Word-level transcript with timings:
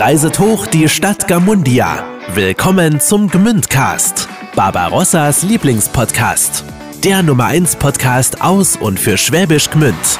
reiset 0.00 0.38
hoch 0.38 0.66
die 0.66 0.88
Stadt 0.88 1.28
Gamundia. 1.28 2.02
Willkommen 2.32 3.00
zum 3.00 3.28
Gmündcast, 3.28 4.28
Barbarossas 4.56 5.42
Lieblingspodcast. 5.42 6.64
Der 7.04 7.22
Nummer 7.22 7.44
1 7.44 7.76
Podcast 7.76 8.40
aus 8.40 8.76
und 8.76 8.98
für 8.98 9.18
Schwäbisch 9.18 9.68
Gmünd. 9.68 10.18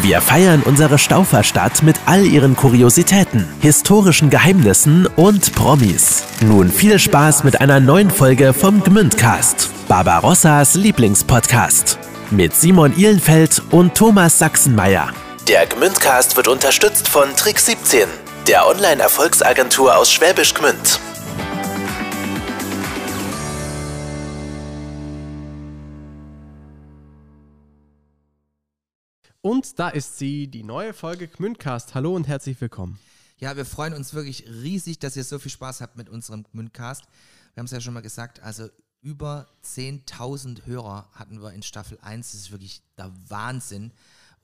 Wir 0.00 0.20
feiern 0.20 0.62
unsere 0.64 0.96
Stauferstadt 0.96 1.82
mit 1.82 1.96
all 2.06 2.24
ihren 2.24 2.54
Kuriositäten, 2.54 3.48
historischen 3.60 4.30
Geheimnissen 4.30 5.08
und 5.16 5.52
Promis. 5.56 6.22
Nun 6.40 6.70
viel 6.70 7.00
Spaß 7.00 7.42
mit 7.42 7.60
einer 7.60 7.80
neuen 7.80 8.12
Folge 8.12 8.52
vom 8.52 8.84
Gmündcast, 8.84 9.70
Barbarossas 9.88 10.76
Lieblingspodcast. 10.76 11.98
Mit 12.30 12.54
Simon 12.54 12.96
Ihlenfeld 12.96 13.60
und 13.72 13.96
Thomas 13.96 14.38
Sachsenmeier. 14.38 15.08
Der 15.48 15.66
Gmündcast 15.66 16.36
wird 16.36 16.46
unterstützt 16.46 17.08
von 17.08 17.34
Trick 17.34 17.58
17, 17.58 18.06
der 18.48 18.66
Online-Erfolgsagentur 18.66 19.94
aus 19.94 20.10
Schwäbisch 20.10 20.54
Gmünd. 20.54 20.98
Und 29.42 29.78
da 29.78 29.90
ist 29.90 30.16
sie, 30.16 30.46
die 30.46 30.62
neue 30.62 30.94
Folge 30.94 31.28
Gmündcast. 31.28 31.94
Hallo 31.94 32.16
und 32.16 32.26
herzlich 32.26 32.58
willkommen. 32.58 32.98
Ja, 33.36 33.54
wir 33.54 33.66
freuen 33.66 33.92
uns 33.92 34.14
wirklich 34.14 34.46
riesig, 34.48 34.98
dass 34.98 35.14
ihr 35.14 35.24
so 35.24 35.38
viel 35.38 35.52
Spaß 35.52 35.82
habt 35.82 35.98
mit 35.98 36.08
unserem 36.08 36.44
Gmündcast. 36.44 37.04
Wir 37.52 37.60
haben 37.60 37.66
es 37.66 37.72
ja 37.72 37.82
schon 37.82 37.92
mal 37.92 38.00
gesagt, 38.00 38.42
also 38.42 38.70
über 39.02 39.46
10.000 39.62 40.64
Hörer 40.64 41.10
hatten 41.12 41.42
wir 41.42 41.52
in 41.52 41.62
Staffel 41.62 41.98
1. 42.00 42.32
Das 42.32 42.40
ist 42.40 42.50
wirklich 42.50 42.80
der 42.96 43.12
Wahnsinn. 43.28 43.92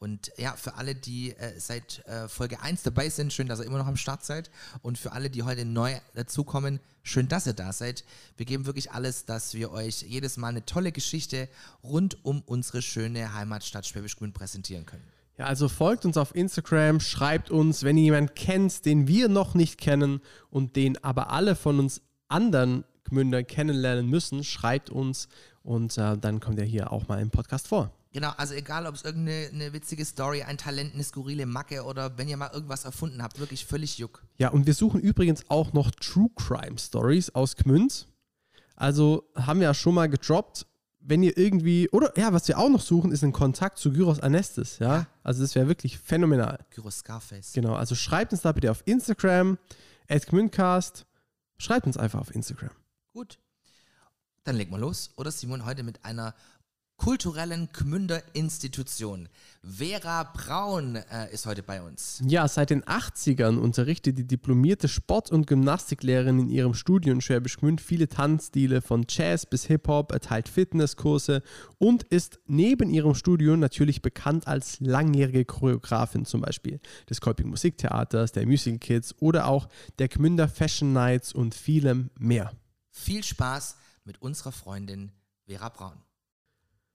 Und 0.05 0.31
ja, 0.37 0.53
für 0.53 0.75
alle, 0.75 0.95
die 0.95 1.31
äh, 1.31 1.59
seit 1.59 2.07
äh, 2.07 2.29
Folge 2.29 2.61
1 2.61 2.83
dabei 2.83 3.09
sind, 3.09 3.33
schön, 3.33 3.49
dass 3.49 3.61
ihr 3.61 3.65
immer 3.65 3.79
noch 3.79 3.87
am 3.87 3.97
Start 3.97 4.23
seid. 4.23 4.51
Und 4.83 4.99
für 4.99 5.13
alle, 5.13 5.31
die 5.31 5.45
heute 5.45 5.65
neu 5.65 5.95
dazukommen, 6.15 6.79
schön, 7.03 7.27
dass 7.27 7.47
ihr 7.47 7.55
da 7.55 7.73
seid. 7.73 8.05
Wir 8.37 8.45
geben 8.45 8.67
wirklich 8.67 8.93
alles, 8.93 9.25
dass 9.25 9.55
wir 9.55 9.73
euch 9.73 10.03
jedes 10.03 10.37
Mal 10.37 10.49
eine 10.49 10.67
tolle 10.67 10.93
Geschichte 10.93 11.49
rund 11.83 12.23
um 12.23 12.43
unsere 12.43 12.83
schöne 12.83 13.33
Heimatstadt 13.33 13.87
Schwäbisch 13.87 14.17
Gmünd 14.17 14.35
präsentieren 14.35 14.85
können. 14.85 15.05
Ja, 15.39 15.47
also 15.47 15.71
folgt 15.71 16.05
uns 16.05 16.19
auf 16.19 16.35
Instagram, 16.35 17.01
schreibt 17.01 17.51
uns, 17.51 17.83
wenn 17.83 17.97
ihr 17.97 18.05
jemanden 18.05 18.35
kennt, 18.35 18.85
den 18.85 19.09
wir 19.09 19.31
noch 19.31 19.55
nicht 19.55 19.79
kennen 19.81 20.21
und 20.51 20.77
den 20.77 21.03
aber 21.03 21.31
alle 21.31 21.57
von 21.57 21.79
uns 21.79 22.03
anderen 22.29 22.85
Gmünder 23.05 23.43
kennenlernen 23.43 24.07
müssen, 24.11 24.45
schreibt 24.45 24.91
uns 24.91 25.29
und 25.63 25.97
äh, 25.97 26.19
dann 26.19 26.41
kommt 26.41 26.59
er 26.59 26.67
hier 26.67 26.93
auch 26.93 27.09
mal 27.09 27.23
im 27.23 27.31
Podcast 27.31 27.69
vor. 27.69 27.91
Genau, 28.15 28.31
also 28.37 28.55
egal, 28.55 28.87
ob 28.87 28.95
es 28.95 29.03
irgendeine 29.03 29.73
witzige 29.73 30.05
Story, 30.05 30.45
ein 30.45 30.57
Talent, 30.57 30.95
eine 30.95 31.03
skurrile 31.03 31.47
Macke 31.47 31.83
oder 31.83 32.17
wenn 32.17 32.29
ihr 32.29 32.37
mal 32.37 32.51
irgendwas 32.53 32.85
erfunden 32.85 33.21
habt, 33.21 33.41
wirklich 33.41 33.67
völlig 33.67 33.99
juck. 33.99 34.23
Ja, 34.39 34.51
und 34.51 34.67
wir 34.67 34.75
suchen 34.75 35.01
übrigens 35.01 35.51
auch 35.51 35.73
noch 35.73 35.91
True 35.91 36.31
Crime 36.37 36.79
Stories 36.79 37.31
aus 37.31 37.57
Gmünd. 37.57 38.07
Also 38.77 39.29
haben 39.35 39.59
wir 39.59 39.67
ja 39.67 39.75
schon 39.75 39.95
mal 39.95 40.09
gedroppt, 40.09 40.65
wenn 41.01 41.25
ihr 41.25 41.37
irgendwie, 41.37 41.89
oder 41.91 42.17
ja, 42.17 42.33
was 42.33 42.47
wir 42.47 42.57
auch 42.57 42.69
noch 42.69 42.81
suchen, 42.81 43.11
ist 43.11 43.25
ein 43.25 43.33
Kontakt 43.33 43.79
zu 43.79 43.93
Gyros 43.93 44.21
Anestis, 44.21 44.79
ja. 44.79 44.99
ja. 44.99 45.07
Also 45.25 45.43
das 45.43 45.57
wäre 45.57 45.67
wirklich 45.67 45.99
phänomenal. 45.99 46.65
Gyros 46.71 46.99
Scarface. 46.99 47.53
Genau, 47.53 47.75
also 47.75 47.97
schreibt 47.97 48.31
uns 48.31 48.43
da 48.43 48.53
bitte 48.53 48.71
auf 48.71 48.85
Instagram, 48.87 49.59
at 50.09 50.25
Gmündcast. 50.29 51.05
Schreibt 51.59 51.89
uns 51.89 51.97
einfach 51.97 52.21
auf 52.21 52.33
Instagram. 52.33 52.71
Gut. 53.13 53.41
Dann 54.45 54.57
legen 54.57 54.71
wir 54.71 54.79
los, 54.79 55.11
oder 55.17 55.33
Simon, 55.33 55.65
heute 55.65 55.83
mit 55.83 56.05
einer 56.05 56.35
kulturellen 56.97 57.69
Gmünder 57.73 58.23
Institution. 58.35 59.29
Vera 59.63 60.25
Braun 60.25 60.97
äh, 60.97 61.33
ist 61.33 61.47
heute 61.47 61.63
bei 61.63 61.83
uns. 61.83 62.23
Ja, 62.27 62.47
seit 62.49 62.71
den 62.71 62.83
80ern 62.85 63.59
unterrichtet 63.59 64.19
die 64.19 64.27
diplomierte 64.27 64.89
Sport- 64.89 65.31
und 65.31 65.47
Gymnastiklehrerin 65.47 66.39
in 66.39 66.49
ihrem 66.49 66.75
Studium 66.75 67.17
in 67.17 67.21
Schwäbisch 67.21 67.57
Gmünd 67.57 67.81
viele 67.81 68.09
Tanzstile 68.09 68.81
von 68.81 69.07
Jazz 69.09 69.47
bis 69.47 69.65
Hip-Hop, 69.67 70.13
erteilt 70.13 70.49
Fitnesskurse 70.49 71.43
und 71.79 72.05
ist 72.05 72.39
neben 72.47 72.91
ihrem 72.91 73.15
Studium 73.15 73.59
natürlich 73.59 74.03
bekannt 74.03 74.47
als 74.47 74.81
langjährige 74.81 75.45
Choreografin 75.45 76.25
zum 76.25 76.43
Beispiel 76.43 76.81
des 77.09 77.21
Kolping 77.21 77.49
Musiktheaters, 77.49 78.33
der 78.33 78.47
Musical 78.47 78.79
Kids 78.79 79.15
oder 79.21 79.47
auch 79.47 79.69
der 79.99 80.09
Gmünder 80.09 80.49
Fashion 80.49 80.93
Nights 80.93 81.33
und 81.33 81.55
vielem 81.55 82.11
mehr. 82.19 82.53
Viel 82.91 83.25
Spaß 83.25 83.77
mit 84.05 84.23
unserer 84.23 84.53
Freundin 84.53 85.13
Vera 85.47 85.69
Braun 85.69 86.05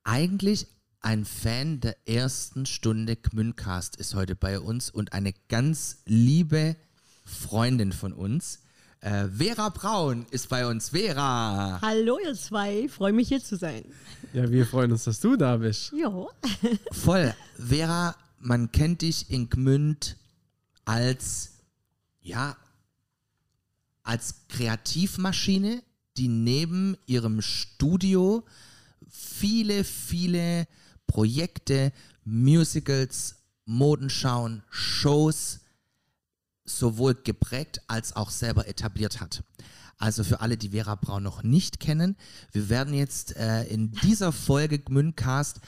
eigentlich 0.04 0.68
ein 1.02 1.26
Fan 1.26 1.80
der 1.80 1.96
ersten 2.08 2.66
Stunde 2.66 3.16
Gmündcast 3.16 3.96
ist 3.96 4.16
heute 4.16 4.36
bei 4.36 4.60
uns 4.60 4.90
und 4.90 5.14
eine 5.14 5.34
ganz 5.48 6.00
liebe 6.06 6.76
Freundin 7.24 7.94
von 7.94 8.14
uns. 8.14 8.60
Äh, 9.02 9.30
Vera 9.30 9.70
Braun 9.70 10.26
ist 10.32 10.50
bei 10.50 10.68
uns. 10.68 10.90
Vera! 10.90 11.80
Hallo 11.82 12.20
ihr 12.22 12.34
zwei, 12.36 12.90
freue 12.90 13.14
mich 13.14 13.30
hier 13.30 13.42
zu 13.42 13.56
sein. 13.56 13.86
Ja, 14.34 14.50
wir 14.52 14.66
freuen 14.66 14.92
uns, 14.92 15.06
dass 15.06 15.22
du 15.22 15.38
da 15.38 15.56
bist. 15.56 15.94
Ja. 15.94 16.28
Voll. 16.92 17.34
Vera, 17.56 18.16
man 18.40 18.72
kennt 18.74 19.02
dich 19.02 19.30
in 19.30 19.50
Gmünd 19.50 20.18
als, 20.84 21.52
ja, 22.20 22.58
als 24.04 24.48
Kreativmaschine, 24.50 25.82
die 26.18 26.28
neben 26.28 26.98
ihrem 27.06 27.42
Studio 27.42 28.44
viele, 29.10 29.84
viele 29.84 30.68
Projekte, 31.08 31.92
Musicals, 32.24 33.36
Modenschauen, 33.66 34.64
Shows 34.70 35.60
sowohl 36.66 37.16
geprägt 37.16 37.82
als 37.88 38.16
auch 38.16 38.30
selber 38.30 38.68
etabliert 38.68 39.22
hat. 39.22 39.44
Also 39.98 40.24
für 40.24 40.40
alle, 40.40 40.56
die 40.56 40.70
Vera 40.70 40.96
Braun 40.96 41.24
noch 41.24 41.44
nicht 41.44 41.80
kennen, 41.80 42.16
wir 42.54 42.70
werden 42.70 42.94
jetzt 42.94 43.36
äh, 43.36 43.64
in 43.66 43.92
dieser 43.92 44.32
Folge 44.32 44.80
Gmündcast 44.80 45.60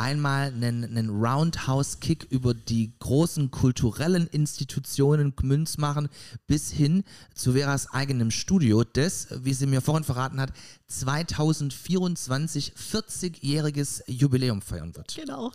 einmal 0.00 0.46
einen, 0.46 0.84
einen 0.84 1.10
Roundhouse-Kick 1.10 2.26
über 2.30 2.54
die 2.54 2.92
großen 3.00 3.50
kulturellen 3.50 4.26
Institutionen 4.28 5.36
Gmünz 5.36 5.76
machen, 5.76 6.08
bis 6.46 6.70
hin 6.70 7.04
zu 7.34 7.52
Veras 7.52 7.92
eigenem 7.92 8.30
Studio, 8.30 8.82
das, 8.82 9.28
wie 9.42 9.52
sie 9.52 9.66
mir 9.66 9.82
vorhin 9.82 10.04
verraten 10.04 10.40
hat, 10.40 10.52
2024 10.86 12.72
40-jähriges 12.72 14.02
Jubiläum 14.06 14.62
feiern 14.62 14.96
wird. 14.96 15.14
Genau. 15.14 15.52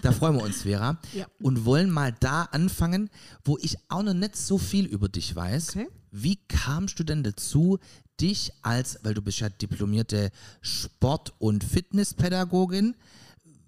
Da 0.00 0.12
freuen 0.12 0.36
wir 0.36 0.42
uns, 0.42 0.62
Vera. 0.62 0.98
Ja. 1.12 1.26
Und 1.42 1.66
wollen 1.66 1.90
mal 1.90 2.14
da 2.20 2.44
anfangen, 2.44 3.10
wo 3.44 3.58
ich 3.60 3.76
auch 3.88 4.02
noch 4.02 4.14
nicht 4.14 4.34
so 4.34 4.56
viel 4.56 4.86
über 4.86 5.10
dich 5.10 5.36
weiß. 5.36 5.76
Okay. 5.76 5.88
Wie 6.10 6.36
kamst 6.48 6.98
du 6.98 7.04
denn 7.04 7.22
dazu, 7.22 7.78
dich 8.18 8.52
als, 8.62 8.98
weil 9.02 9.12
du 9.12 9.20
bist 9.20 9.40
ja 9.40 9.50
diplomierte 9.50 10.30
Sport- 10.62 11.34
und 11.38 11.64
Fitnesspädagogin, 11.64 12.94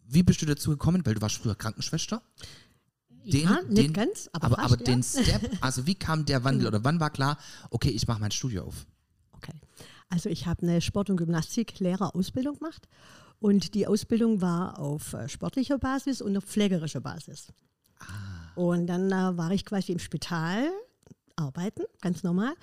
wie 0.06 0.22
bist 0.22 0.42
du 0.42 0.46
dazu 0.46 0.70
gekommen? 0.70 1.04
Weil 1.04 1.14
du 1.14 1.20
warst 1.20 1.36
früher 1.36 1.54
Krankenschwester. 1.54 2.22
Den, 3.24 3.44
ja, 3.44 3.62
nicht 3.62 3.78
den, 3.78 3.92
ganz, 3.94 4.28
aber, 4.32 4.46
aber, 4.46 4.58
aber 4.58 4.78
ja. 4.78 4.84
den 4.84 5.02
Step, 5.02 5.50
also 5.62 5.86
wie 5.86 5.94
kam 5.94 6.26
der 6.26 6.44
Wandel 6.44 6.66
oder 6.66 6.84
wann 6.84 7.00
war 7.00 7.08
klar, 7.08 7.38
okay, 7.70 7.88
ich 7.88 8.06
mache 8.06 8.20
mein 8.20 8.30
Studio 8.30 8.64
auf? 8.64 8.86
Okay, 9.32 9.54
also 10.10 10.28
ich 10.28 10.46
habe 10.46 10.62
eine 10.62 10.82
Sport- 10.82 11.08
und 11.08 11.16
Gymnastiklehrerausbildung 11.16 12.58
gemacht 12.58 12.86
und 13.40 13.74
die 13.74 13.86
Ausbildung 13.86 14.42
war 14.42 14.78
auf 14.78 15.14
äh, 15.14 15.26
sportlicher 15.28 15.78
Basis 15.78 16.20
und 16.20 16.36
auf 16.36 16.44
pflegerischer 16.44 17.00
Basis. 17.00 17.48
Ah. 17.98 18.04
Und 18.56 18.88
dann 18.88 19.10
äh, 19.10 19.38
war 19.38 19.52
ich 19.52 19.64
quasi 19.64 19.92
im 19.92 19.98
Spital 19.98 20.68
arbeiten, 21.36 21.84
ganz 22.02 22.22
normal. 22.22 22.54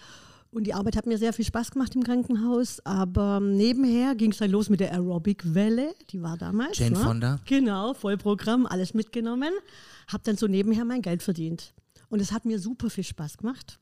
Und 0.53 0.65
die 0.65 0.73
Arbeit 0.73 0.97
hat 0.97 1.05
mir 1.05 1.17
sehr 1.17 1.31
viel 1.31 1.45
Spaß 1.45 1.71
gemacht 1.71 1.95
im 1.95 2.03
Krankenhaus. 2.03 2.85
Aber 2.85 3.39
nebenher 3.39 4.15
ging 4.15 4.31
es 4.31 4.37
dann 4.37 4.51
los 4.51 4.69
mit 4.69 4.81
der 4.81 4.91
Aerobic-Welle. 4.91 5.93
Die 6.09 6.21
war 6.21 6.37
damals. 6.37 6.77
Jane 6.77 6.97
ne? 6.97 7.03
Fonda. 7.03 7.39
Genau, 7.45 7.93
Vollprogramm, 7.93 8.65
alles 8.65 8.93
mitgenommen. 8.93 9.53
Hab 10.11 10.23
dann 10.25 10.35
so 10.35 10.47
nebenher 10.47 10.83
mein 10.83 11.01
Geld 11.01 11.23
verdient. 11.23 11.73
Und 12.09 12.19
es 12.19 12.33
hat 12.33 12.43
mir 12.43 12.59
super 12.59 12.89
viel 12.89 13.05
Spaß 13.05 13.37
gemacht. 13.37 13.79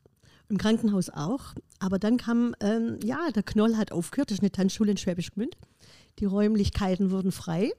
Im 0.48 0.60
Krankenhaus 0.60 1.10
auch. 1.10 1.56
Aber 1.80 1.98
dann 1.98 2.18
kam, 2.18 2.56
ähm, 2.60 3.00
ja, 3.04 3.32
der 3.32 3.44
Knoll 3.44 3.76
hat 3.76 3.92
aufgehört. 3.92 4.30
Das 4.30 4.38
ist 4.38 4.44
eine 4.44 4.52
Tanzschule 4.52 4.92
in 4.92 4.98
Schwäbisch 4.98 5.32
Gmünd. 5.32 5.58
Die 6.20 6.26
Räumlichkeiten 6.26 7.10
wurden 7.10 7.32
frei. 7.32 7.72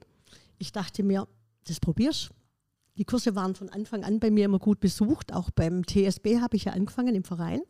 Ich 0.57 0.73
dachte 0.73 1.03
mir, 1.03 1.27
das 1.65 1.79
probierst 1.79 2.31
Die 2.97 3.05
Kurse 3.05 3.35
waren 3.35 3.55
von 3.55 3.69
Anfang 3.69 4.03
an 4.03 4.19
bei 4.19 4.31
mir 4.31 4.45
immer 4.45 4.59
gut 4.59 4.81
besucht. 4.81 5.33
Auch 5.33 5.49
beim 5.49 5.85
TSB 5.85 6.41
habe 6.41 6.57
ich 6.57 6.65
ja 6.65 6.73
angefangen 6.73 7.15
im 7.15 7.23
Verein. 7.23 7.61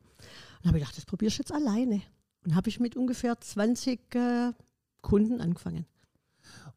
Und 0.62 0.68
habe 0.68 0.78
ich 0.78 0.84
gedacht, 0.84 0.98
das 0.98 1.06
probierst 1.06 1.38
du 1.38 1.42
jetzt 1.44 1.52
alleine. 1.52 2.02
Und 2.46 2.56
habe 2.56 2.70
ich 2.70 2.80
mit 2.80 2.96
ungefähr 2.96 3.40
20 3.40 4.16
äh, 4.16 4.52
Kunden 5.02 5.42
angefangen. 5.42 5.86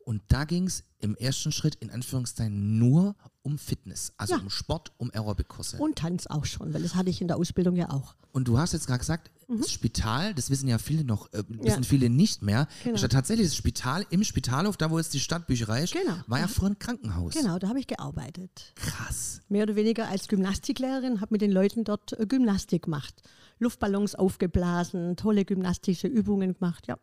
Und 0.04 0.20
da 0.28 0.44
ging 0.44 0.66
es 0.66 0.84
im 1.00 1.16
ersten 1.16 1.50
Schritt 1.50 1.76
in 1.76 1.90
Anführungszeichen 1.90 2.78
nur 2.78 3.16
um 3.42 3.56
Fitness, 3.56 4.12
also 4.19 4.34
Ja. 4.34 4.40
um 4.40 4.50
Sport, 4.50 4.92
um 4.98 5.10
Aerobic-Kurse. 5.10 5.78
Und 5.78 5.96
Tanz 5.96 6.26
auch 6.26 6.44
schon, 6.44 6.75
weil 6.75 6.82
das 6.82 6.94
hatte 6.94 7.08
ich 7.08 7.22
in 7.22 7.28
der 7.28 7.38
Ausbildung 7.38 7.75
ja 7.76 7.88
auch. 7.90 8.14
Und 8.32 8.46
du 8.48 8.58
hast 8.58 8.72
jetzt 8.75 8.86
gerade 8.86 8.98
gesagt, 8.98 9.31
das 9.48 9.70
Spital, 9.70 10.34
das 10.34 10.50
wissen 10.50 10.69
ja 10.69 10.76
viele 10.76 11.04
noch, 11.04 11.32
äh, 11.32 11.42
wissen 11.48 11.60
Mhm. 11.60 11.66
Ja. 11.66 11.82
viele 11.82 12.10
nicht 12.10 12.42
mehr. 12.42 12.69
Genau. 12.82 12.98
Statt 12.98 13.12
tatsächlich 13.12 13.46
das 13.46 13.56
Spital 13.56 14.04
im 14.10 14.25
Spitalhof, 14.25 14.76
da 14.76 14.90
wo 14.90 14.98
jetzt 14.98 15.14
die 15.14 15.20
Stadtbücherei 15.20 15.84
ist, 15.84 15.94
Genau. 15.94 16.16
war 16.26 16.38
ja 16.40 16.48
früher 16.48 16.70
ein 16.70 16.78
Krankenhaus. 16.78 17.32
Genau, 17.32 17.58
da 17.58 17.69
habe 17.69 17.78
ich 17.80 17.87
gearbeitet. 17.87 18.72
Krass. 18.75 19.40
Mehr 19.48 19.62
oder 19.62 19.76
weniger 19.76 20.08
als 20.08 20.28
Gymnastiklehrerin, 20.28 21.20
habe 21.22 21.32
mit 21.32 21.40
den 21.40 21.52
Leuten 21.52 21.84
dort 21.84 22.12
äh, 22.19 22.26
Gymnastik 22.26 22.82
gemacht. 22.84 23.22
Luftballons 23.64 24.14
aufgeblasen, 24.14 25.16
tolle 25.16 25.44
gymnastische 25.44 26.06
Übungen 26.06 26.55
gemacht, 26.55 26.87
ja. 26.87 26.99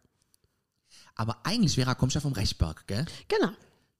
Aber 1.16 1.38
eigentlich, 1.44 1.76
Vera, 1.76 1.96
kommst 1.96 2.16
du 2.16 2.20
ja 2.20 2.22
vom 2.22 2.34
Rechberg, 2.34 2.88
gell? 2.88 3.06
Genau. 3.28 3.52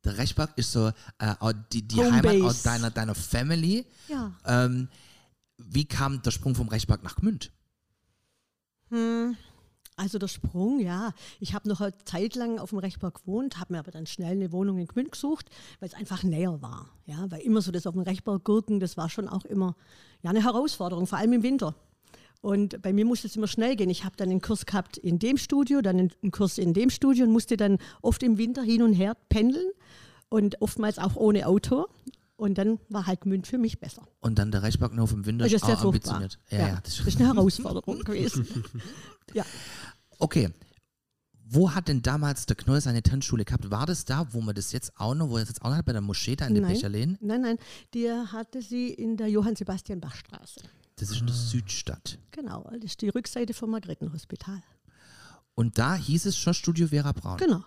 Der 0.04 0.18
Rechberg 0.18 0.58
ist 0.58 0.72
so 0.72 0.88
äh, 1.20 1.54
die, 1.72 1.88
die 1.88 2.02
Heimat 2.02 2.66
deiner, 2.66 2.90
deiner 2.90 3.16
Family. 3.16 3.86
Ja. 4.08 4.32
Ähm, 4.46 4.88
wie 5.58 5.86
kam 5.86 6.22
der 6.22 6.32
Sprung 6.32 6.56
vom 6.56 6.70
Rechberg 6.70 7.04
nach 7.04 7.18
Gmünd? 7.18 7.52
Also 9.96 10.18
der 10.18 10.28
Sprung, 10.28 10.80
ja. 10.80 11.14
Ich 11.40 11.54
habe 11.54 11.70
noch 11.70 11.80
eine 11.80 11.96
Zeit 12.06 12.36
lang 12.36 12.60
auf 12.60 12.72
dem 12.72 12.80
Rechberg 12.80 13.22
gewohnt, 13.22 13.60
habe 13.60 13.74
mir 13.74 13.80
aber 13.80 13.92
dann 13.92 14.08
schnell 14.08 14.32
eine 14.32 14.52
Wohnung 14.52 14.80
in 14.80 14.88
Gmünd 14.88 15.12
gesucht, 15.12 15.50
weil 15.80 15.90
es 15.90 15.96
einfach 15.96 16.24
näher 16.24 16.62
war. 16.62 16.90
Ja, 17.06 17.30
weil 17.30 17.42
immer 17.42 17.62
so 17.62 17.72
das 17.72 17.86
auf 17.86 17.94
dem 17.94 18.02
Rechberg 18.02 18.44
Gurken, 18.44 18.80
das 18.80 18.98
war 18.98 19.10
schon 19.10 19.30
auch 19.30 19.46
immer 19.46 19.76
ja, 20.24 20.32
eine 20.32 20.44
Herausforderung, 20.44 21.08
vor 21.08 21.20
allem 21.20 21.34
im 21.34 21.44
Winter. 21.44 21.76
Und 22.42 22.82
bei 22.82 22.92
mir 22.92 23.06
musste 23.06 23.28
es 23.28 23.36
immer 23.36 23.48
schnell 23.48 23.76
gehen. 23.76 23.90
Ich 23.92 24.04
habe 24.04 24.16
dann 24.18 24.30
einen 24.30 24.42
Kurs 24.42 24.66
gehabt 24.66 24.98
in 24.98 25.20
dem 25.20 25.38
Studio, 25.38 25.82
dann 25.82 26.00
einen 26.00 26.32
Kurs 26.32 26.58
in 26.58 26.74
dem 26.74 26.90
Studio 26.90 27.26
und 27.26 27.32
musste 27.32 27.56
dann 27.56 27.78
oft 28.02 28.24
im 28.24 28.38
Winter 28.40 28.64
hin 28.64 28.82
und 28.82 28.94
her 28.94 29.16
pendeln 29.30 29.70
und 30.30 30.60
oftmals 30.62 30.98
auch 30.98 31.16
ohne 31.16 31.46
Auto. 31.46 31.86
Und 32.38 32.58
dann 32.58 32.80
war 32.90 33.06
halt 33.06 33.22
Gmünd 33.22 33.46
für 33.46 33.60
mich 33.60 33.80
besser. 33.80 34.08
Und 34.20 34.40
dann 34.40 34.50
der 34.52 34.64
noch 34.94 35.12
im 35.14 35.28
Winter 35.28 35.44
Das 35.46 35.54
ist 35.54 35.64
sehr 35.66 35.78
furchtbar. 35.78 36.16
ambitioniert. 36.16 36.40
Ja, 36.50 36.58
ja, 36.76 36.80
das 36.84 36.98
das 36.98 37.06
ist 37.08 37.20
eine 37.22 37.28
Herausforderung 37.32 38.00
gewesen. 38.04 38.48
Ja. 39.36 39.46
Okay. 40.18 40.50
Wo 41.54 41.76
hat 41.76 41.90
denn 41.90 42.02
damals 42.02 42.48
der 42.48 42.56
Knoll 42.56 42.82
seine 42.82 43.04
Tanzschule 43.04 43.46
gehabt? 43.46 43.70
War 43.70 43.86
das 43.86 44.06
da, 44.06 44.26
wo 44.34 44.42
man 44.42 44.56
das 44.56 44.72
jetzt 44.72 44.94
auch 44.98 45.14
noch, 45.14 45.30
wo 45.30 45.38
er 45.38 45.44
jetzt 45.44 45.62
auch 45.62 45.70
noch 45.70 45.76
hat, 45.78 45.86
bei 45.86 45.92
der 45.92 46.02
Moschee 46.02 46.36
da 46.36 46.48
in 46.48 46.56
der 46.56 46.64
Nein, 46.64 46.74
Becherlehn? 46.74 47.18
nein, 47.22 47.42
nein, 47.42 47.58
der 47.94 48.32
hatte 48.32 48.62
sie 48.64 48.88
in 48.90 49.18
der 49.18 49.28
Johann-Sebastian-Bach-Straße. 49.28 50.62
Das 51.02 51.10
ist 51.10 51.20
in 51.22 51.26
der 51.28 51.36
Südstadt. 51.36 52.20
Genau, 52.30 52.64
das 52.72 52.84
ist 52.84 53.02
die 53.02 53.10
Rückseite 53.10 53.54
vom 53.56 53.72
Margrethenhospital. 53.72 54.62
Und 55.56 55.78
da 55.78 55.96
hieß 55.96 56.28
es 56.28 56.38
schon 56.38 56.54
Studio 56.54 56.88
Vera 56.88 57.12
Braun. 57.12 57.38
Genau. 57.38 57.64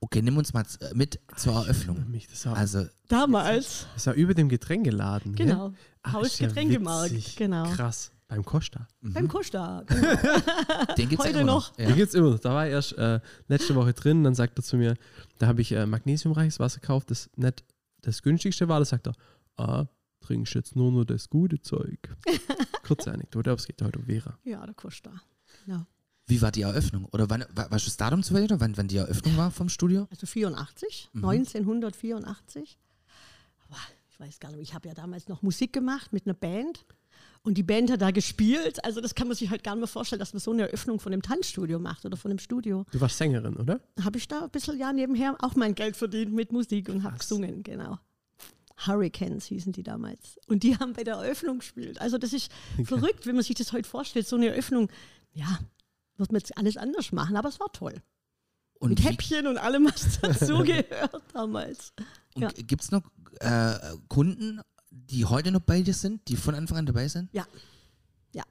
Okay, 0.00 0.22
nimm 0.22 0.36
uns 0.38 0.52
mal 0.54 0.64
äh, 0.80 0.94
mit 0.94 1.20
zur 1.36 1.54
Eröffnung. 1.54 2.10
Mich, 2.10 2.26
das 2.28 2.46
war, 2.46 2.56
Also, 2.56 2.86
Damals. 3.08 3.86
das 3.94 4.06
war 4.06 4.14
über 4.14 4.32
dem 4.34 4.48
Getränkeladen. 4.48 5.34
Genau. 5.34 5.72
Ach, 6.02 6.14
ja 6.14 6.18
Hausgetränkemarkt. 6.20 7.12
witzig. 7.12 7.36
genau. 7.36 7.64
Krass. 7.72 8.10
Beim 8.26 8.44
Costa. 8.44 8.88
Beim 9.02 9.28
Costa. 9.28 9.84
Genau. 9.88 10.94
den 10.96 11.08
gibt's 11.08 11.24
ja 11.24 11.30
Heute 11.30 11.40
immer 11.40 11.44
noch. 11.52 11.74
Den 11.76 11.90
Ja. 11.90 11.94
gibt's 11.94 12.14
immer 12.14 12.30
noch. 12.30 12.38
Da 12.38 12.54
war 12.54 12.66
ich 12.66 12.72
erst 12.72 12.92
äh, 12.98 13.20
letzte 13.48 13.74
Woche 13.74 13.92
drin, 13.94 14.24
dann 14.24 14.34
sagt 14.34 14.58
er 14.58 14.62
zu 14.62 14.76
mir, 14.76 14.94
da 15.38 15.46
habe 15.46 15.60
ich 15.60 15.72
äh, 15.72 15.86
magnesiumreiches 15.86 16.58
Wasser 16.58 16.80
gekauft, 16.80 17.10
das 17.10 17.28
nicht 17.36 17.64
das 18.02 18.22
günstigste 18.22 18.68
war. 18.68 18.78
Da 18.80 18.84
sagt 18.84 19.06
er, 19.08 19.12
ah, 19.58 19.86
trinkst 20.20 20.54
jetzt 20.54 20.76
nur 20.76 20.92
noch 20.92 21.04
das 21.04 21.28
gute 21.30 21.60
Zeug. 21.62 21.98
Kurze 22.86 23.12
Anekdote, 23.12 23.50
aber 23.50 23.58
es 23.58 23.66
geht 23.66 23.80
heute 23.82 23.98
um 23.98 24.04
Vera. 24.06 24.38
Ja, 24.44 24.64
der 24.64 24.74
Costa. 24.74 25.12
Genau. 25.64 25.84
Wie 26.26 26.42
war 26.42 26.52
die 26.52 26.62
Eröffnung? 26.62 27.06
Oder 27.12 27.30
wann, 27.30 27.44
wa- 27.54 27.70
weißt 27.70 27.86
du 27.86 27.88
das 27.90 27.96
Datum 27.96 28.22
zu 28.22 28.34
oder 28.34 28.60
wann, 28.60 28.76
wann 28.76 28.88
die 28.88 28.98
Eröffnung 28.98 29.36
war 29.36 29.50
vom 29.50 29.68
Studio? 29.68 30.06
Also 30.10 30.26
84, 30.26 31.08
Mhm. 31.14 31.24
1984. 31.24 32.78
Boah, 33.68 33.76
Ich 34.10 34.20
weiß 34.20 34.40
gar 34.40 34.50
nicht, 34.50 34.60
ich 34.62 34.74
habe 34.74 34.88
ja 34.88 34.94
damals 34.94 35.28
noch 35.28 35.42
Musik 35.42 35.72
gemacht 35.72 36.12
mit 36.12 36.26
einer 36.26 36.34
Band. 36.34 36.84
Und 37.42 37.54
die 37.56 37.62
Band 37.62 37.90
hat 37.90 38.02
da 38.02 38.10
gespielt. 38.10 38.84
Also 38.84 39.00
das 39.00 39.14
kann 39.14 39.28
man 39.28 39.36
sich 39.36 39.48
halt 39.48 39.62
gar 39.64 39.74
nicht 39.74 39.80
mehr 39.80 39.86
vorstellen, 39.88 40.18
dass 40.18 40.32
man 40.34 40.40
so 40.40 40.50
eine 40.50 40.62
Eröffnung 40.62 40.98
von 41.00 41.12
einem 41.12 41.22
Tanzstudio 41.22 41.78
macht 41.78 42.04
oder 42.04 42.16
von 42.16 42.30
einem 42.32 42.38
Studio. 42.40 42.84
Du 42.90 43.00
warst 43.00 43.16
Sängerin, 43.16 43.56
oder? 43.56 43.80
habe 44.02 44.18
ich 44.18 44.26
da 44.28 44.42
ein 44.44 44.50
bisschen 44.50 44.76
ja 44.78 44.92
nebenher 44.92 45.36
auch 45.40 45.54
mein 45.54 45.74
Geld 45.74 45.96
verdient 45.96 46.32
mit 46.34 46.52
Musik 46.52 46.88
und 46.88 47.04
habe 47.04 47.16
gesungen, 47.16 47.62
genau. 47.62 47.98
Hurricanes 48.86 49.46
hießen 49.46 49.72
die 49.72 49.82
damals. 49.82 50.38
Und 50.46 50.62
die 50.62 50.78
haben 50.78 50.92
bei 50.92 51.04
der 51.04 51.14
Eröffnung 51.14 51.58
gespielt. 51.58 52.00
Also 52.00 52.18
das 52.18 52.32
ist 52.32 52.50
verrückt, 52.84 53.26
wenn 53.26 53.34
man 53.34 53.44
sich 53.44 53.56
das 53.56 53.72
heute 53.72 53.88
vorstellt. 53.88 54.26
So 54.26 54.36
eine 54.36 54.48
Eröffnung, 54.48 54.90
ja, 55.32 55.58
wird 56.16 56.32
man 56.32 56.40
jetzt 56.40 56.56
alles 56.56 56.76
anders 56.76 57.12
machen, 57.12 57.36
aber 57.36 57.48
es 57.48 57.60
war 57.60 57.72
toll. 57.72 58.02
Und, 58.78 58.90
Mit 58.90 59.04
Häppchen 59.04 59.46
und 59.46 59.58
allem, 59.58 59.86
was 59.86 60.20
dazugehört 60.20 61.22
damals. 61.32 61.92
und 62.34 62.42
ja. 62.42 62.48
gibt 62.48 62.82
es 62.82 62.90
noch 62.92 63.02
äh, 63.40 63.76
Kunden, 64.08 64.60
die 64.90 65.24
heute 65.24 65.50
noch 65.50 65.60
bei 65.60 65.82
dir 65.82 65.94
sind, 65.94 66.28
die 66.28 66.36
von 66.36 66.54
Anfang 66.54 66.78
an 66.78 66.86
dabei 66.86 67.08
sind? 67.08 67.28
Ja, 67.32 67.46
ja. 68.32 68.44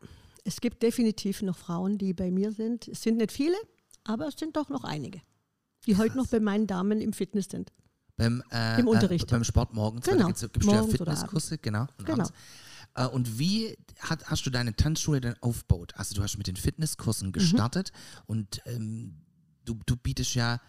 Es 0.44 0.62
gibt 0.62 0.82
definitiv 0.84 1.42
noch 1.42 1.58
Frauen, 1.58 1.98
die 1.98 2.14
bei 2.14 2.32
mir 2.32 2.52
sind. 2.52 2.88
Es 2.88 3.02
sind 3.02 3.18
nicht 3.18 3.32
viele, 3.32 3.58
aber 4.04 4.28
es 4.28 4.36
sind 4.38 4.56
doch 4.56 4.70
noch 4.70 4.84
einige, 4.84 5.22
die 5.86 5.98
heute 5.98 6.18
noch 6.18 6.28
bei 6.28 6.40
meinen 6.40 6.68
Damen 6.68 7.02
im 7.02 7.14
Fitness 7.14 7.48
sind. 7.50 7.72
Beim, 8.18 8.44
äh, 8.52 8.80
Im 8.80 8.88
Unterricht. 8.88 9.26
Äh, 9.28 9.32
beim 9.32 9.44
Sport 9.44 9.74
morgens. 9.74 10.06
Genau. 10.06 10.28
Gibt's, 10.28 10.42
gibt's 10.42 10.66
ja 10.66 10.84
Fitnesskurse, 10.84 11.58
genau. 11.60 11.88
Und, 11.98 12.06
Genau. 12.06 12.28
Äh, 12.96 13.06
und 13.08 13.38
wie 13.40 13.78
hat, 14.00 14.26
hast 14.26 14.46
du 14.46 14.50
deine 14.50 14.76
Tanzschule 14.76 15.22
denn 15.22 15.36
aufgebaut? 15.42 15.94
Also 15.96 16.16
du 16.16 16.24
hast 16.24 16.38
mit 16.38 16.48
den 16.48 16.56
Mhm. 16.56 16.60
Fitnesskursen 16.60 17.32
gestartet 17.32 17.92
und 18.26 18.62
ähm, 18.66 19.16
du, 19.66 19.80
du 19.86 19.96
bietest 19.96 20.34
ja 20.34 20.60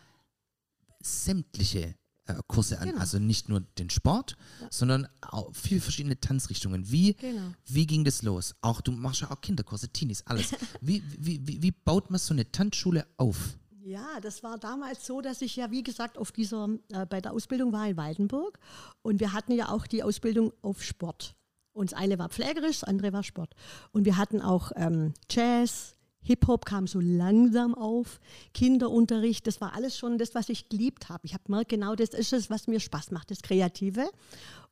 sämtliche 1.00 1.94
äh, 2.26 2.34
Kurse 2.46 2.78
an. 2.80 2.88
Genau. 2.88 3.00
Also 3.00 3.18
nicht 3.18 3.48
nur 3.48 3.60
den 3.78 3.88
Sport, 3.88 4.36
sondern 4.70 5.08
auch 5.22 5.50
viele 5.54 5.80
verschiedene 5.80 6.20
Tanzrichtungen. 6.20 6.90
Wie, 6.90 7.14
Genau. 7.14 7.54
wie 7.66 7.86
ging 7.86 8.04
das 8.04 8.22
los? 8.22 8.54
Auch 8.60 8.80
du 8.82 8.92
machst 8.92 9.22
ja 9.22 9.30
auch 9.30 9.40
Kinderkurse, 9.40 9.88
Teenies, 9.88 10.22
alles. 10.26 10.52
Wie, 10.82 11.02
wie, 11.18 11.40
wie, 11.46 11.62
wie 11.62 11.70
baut 11.70 12.10
man 12.10 12.18
so 12.20 12.34
eine 12.34 12.50
Tanzschule 12.50 13.06
auf? 13.16 13.56
Ja, 13.88 14.20
das 14.20 14.42
war 14.42 14.58
damals 14.58 15.06
so, 15.06 15.22
dass 15.22 15.40
ich 15.40 15.56
ja, 15.56 15.70
wie 15.70 15.82
gesagt, 15.82 16.18
auf 16.18 16.30
dieser, 16.30 16.68
äh, 16.92 17.06
bei 17.06 17.22
der 17.22 17.32
Ausbildung 17.32 17.72
war 17.72 17.88
in 17.88 17.96
Waldenburg 17.96 18.58
und 19.00 19.18
wir 19.18 19.32
hatten 19.32 19.52
ja 19.52 19.70
auch 19.70 19.86
die 19.86 20.02
Ausbildung 20.02 20.52
auf 20.60 20.82
Sport. 20.82 21.34
Und 21.72 21.92
das 21.92 21.98
eine 21.98 22.18
war 22.18 22.28
pflegerisch, 22.28 22.80
das 22.80 22.84
andere 22.84 23.14
war 23.14 23.22
Sport. 23.22 23.54
Und 23.92 24.04
wir 24.04 24.18
hatten 24.18 24.42
auch 24.42 24.72
ähm, 24.76 25.14
Jazz, 25.30 25.96
Hip-Hop 26.22 26.66
kam 26.66 26.86
so 26.86 27.00
langsam 27.00 27.74
auf, 27.74 28.20
Kinderunterricht, 28.52 29.46
das 29.46 29.60
war 29.60 29.74
alles 29.74 29.96
schon 29.96 30.18
das, 30.18 30.34
was 30.34 30.48
ich 30.48 30.68
geliebt 30.68 31.08
habe. 31.08 31.20
Ich 31.24 31.32
habe 31.32 31.44
gemerkt, 31.44 31.70
genau 31.70 31.94
das 31.94 32.10
ist 32.10 32.32
es, 32.32 32.50
was 32.50 32.66
mir 32.66 32.80
Spaß 32.80 33.12
macht, 33.12 33.30
das 33.30 33.42
Kreative. 33.42 34.10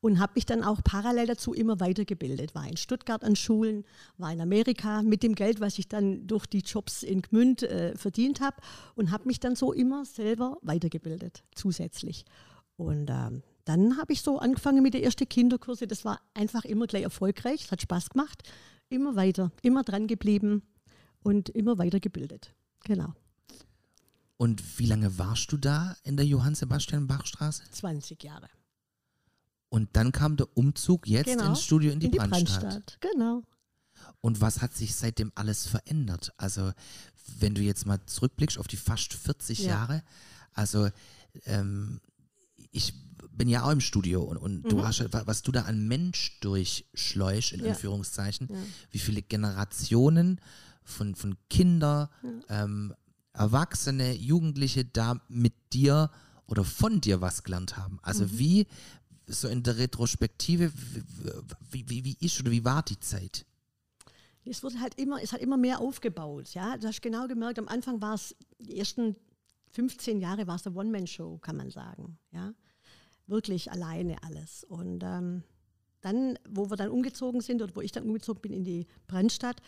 Und 0.02 0.20
habe 0.20 0.32
mich 0.34 0.44
dann 0.44 0.62
auch 0.62 0.84
parallel 0.84 1.26
dazu 1.26 1.54
immer 1.54 1.81
weitergebildet. 1.81 2.54
War 2.54 2.69
in 2.69 2.76
Stuttgart 2.76 3.25
an 3.25 3.34
Schulen, 3.34 3.84
war 4.19 4.31
in 4.31 4.40
Amerika 4.40 5.02
mit 5.02 5.22
dem 5.22 5.34
Geld, 5.34 5.60
was 5.60 5.78
ich 5.78 5.88
dann 5.88 6.26
durch 6.26 6.46
die 6.46 6.58
Jobs 6.58 7.02
in 7.02 7.22
Gmünd 7.22 7.62
äh, 7.62 7.96
verdient 7.96 8.40
habe 8.40 8.56
und 8.94 9.10
habe 9.10 9.25
mich 9.26 9.40
dann 9.40 9.56
so 9.56 9.72
immer 9.72 10.04
selber 10.04 10.58
weitergebildet, 10.60 11.43
zusätzlich. 11.54 12.25
Und 12.76 13.08
ähm, 13.08 13.43
dann 13.64 13.96
habe 13.96 14.12
ich 14.12 14.20
so 14.20 14.38
angefangen 14.38 14.82
mit 14.82 14.93
den 14.93 15.02
ersten 15.02 15.28
Kinderkurse. 15.28 15.87
Das 15.87 16.04
war 16.04 16.20
einfach 16.34 16.66
immer 16.66 16.87
gleich 16.87 17.02
erfolgreich. 17.02 17.64
Es 17.64 17.72
hat 17.72 17.81
Spaß 17.81 18.10
gemacht. 18.10 18.43
Immer 18.90 19.17
weiter, 19.17 19.50
immer 19.62 19.82
dran 19.82 20.06
geblieben 20.06 20.62
und 21.27 21.49
immer 21.51 21.77
weitergebildet. 21.79 22.55
Genau. 22.85 23.13
Und 24.37 24.79
wie 24.79 24.87
lange 24.87 25.19
warst 25.19 25.51
du 25.53 25.56
da 25.56 25.97
in 26.05 26.17
der 26.17 26.27
Johann-Sebastian-Bach-Straße? 26.27 27.63
20 27.71 28.23
Jahre. 28.23 28.49
Und 29.69 29.89
dann 29.97 30.13
kam 30.13 30.37
der 30.37 30.56
Umzug 30.56 31.06
jetzt 31.09 31.27
Genau. 31.27 31.49
ins 31.49 31.63
Studio 31.63 31.91
in 31.91 32.01
die, 32.01 32.09
Brandstadt. 32.09 32.61
Brandstadt. 32.61 32.99
Genau. 33.01 33.43
Und 34.21 34.41
was 34.41 34.61
hat 34.63 34.75
sich 34.75 34.95
seitdem 34.95 35.33
alles 35.35 35.67
verändert? 35.67 36.33
Also, 36.37 36.73
wenn 37.39 37.55
du 37.55 37.63
jetzt 37.63 37.87
mal 37.87 37.99
zurückblickst 38.06 38.59
auf 38.59 38.69
die 38.69 38.77
fast 38.77 39.15
40 39.15 39.61
Ja. 39.61 39.67
Jahre, 39.69 40.03
also 40.53 40.89
ähm, 41.47 42.01
ich 42.71 42.95
bin 43.33 43.49
ja 43.49 43.65
auch 43.65 43.71
im 43.71 43.81
Studio 43.81 44.23
und, 44.23 44.37
und 44.37 44.63
du 44.71 44.85
hast, 44.87 45.03
was 45.13 45.43
du 45.43 45.51
da 45.53 45.63
an 45.63 45.89
Mensch 45.89 46.39
durchschleuchst, 46.41 47.53
in 47.53 47.61
Mhm. 47.61 47.67
Ja. 47.67 47.73
Anführungszeichen, 47.73 48.49
Ja. 48.51 48.56
wie 48.91 48.99
viele 48.99 49.23
Generationen 49.23 50.41
von, 50.86 51.14
von 51.14 51.36
Kinder, 51.50 52.10
ähm, 52.48 52.94
Erwachsene, 53.32 54.14
Jugendliche 54.14 54.84
da 54.84 55.20
mit 55.28 55.52
dir 55.72 56.10
oder 56.46 56.64
von 56.64 57.00
dir 57.00 57.20
was 57.20 57.43
gelernt 57.43 57.76
haben. 57.76 57.98
Also 58.02 58.24
Mhm. 58.24 58.38
wie, 58.38 58.66
so 59.26 59.48
in 59.48 59.62
der 59.62 59.76
Retrospektive, 59.76 60.72
wie, 61.70 61.88
wie, 61.88 62.05
wie 62.05 62.16
ist 62.20 62.40
oder 62.40 62.50
wie 62.50 62.64
war 62.64 62.82
die 62.82 62.98
Zeit? 63.00 63.44
Es 64.44 64.62
wurde 64.62 64.81
halt 64.81 64.94
immer, 64.98 65.20
es 65.20 65.32
hat 65.32 65.40
immer 65.40 65.56
mehr 65.56 65.81
aufgebaut. 65.81 66.55
Ja, 66.55 66.76
du 66.78 66.86
hast 66.86 67.02
genau 67.02 67.26
gemerkt, 67.26 67.58
am 67.58 67.66
Anfang 67.66 68.00
war 68.00 68.14
es, 68.14 68.36
die 68.60 68.78
ersten 68.78 69.16
15 69.72 70.20
Jahre 70.20 70.46
war 70.46 70.55
es 70.55 70.66
eine 70.66 70.76
One-Man-Show, 70.76 71.38
kann 71.38 71.56
man 71.56 71.70
sagen. 71.70 72.16
Ja, 72.31 72.55
wirklich 73.26 73.72
alleine 73.72 74.22
alles. 74.22 74.62
Und 74.62 75.02
ähm, 75.02 75.43
dann, 76.00 76.38
wo 76.48 76.70
wir 76.70 76.76
dann 76.76 76.90
umgezogen 76.90 77.40
sind 77.40 77.60
oder 77.60 77.74
wo 77.74 77.81
ich 77.81 77.90
dann 77.90 78.05
umgezogen 78.05 78.40
bin 78.40 78.52
in 78.52 78.62
die 78.62 78.86
Brandstadt, 79.08 79.60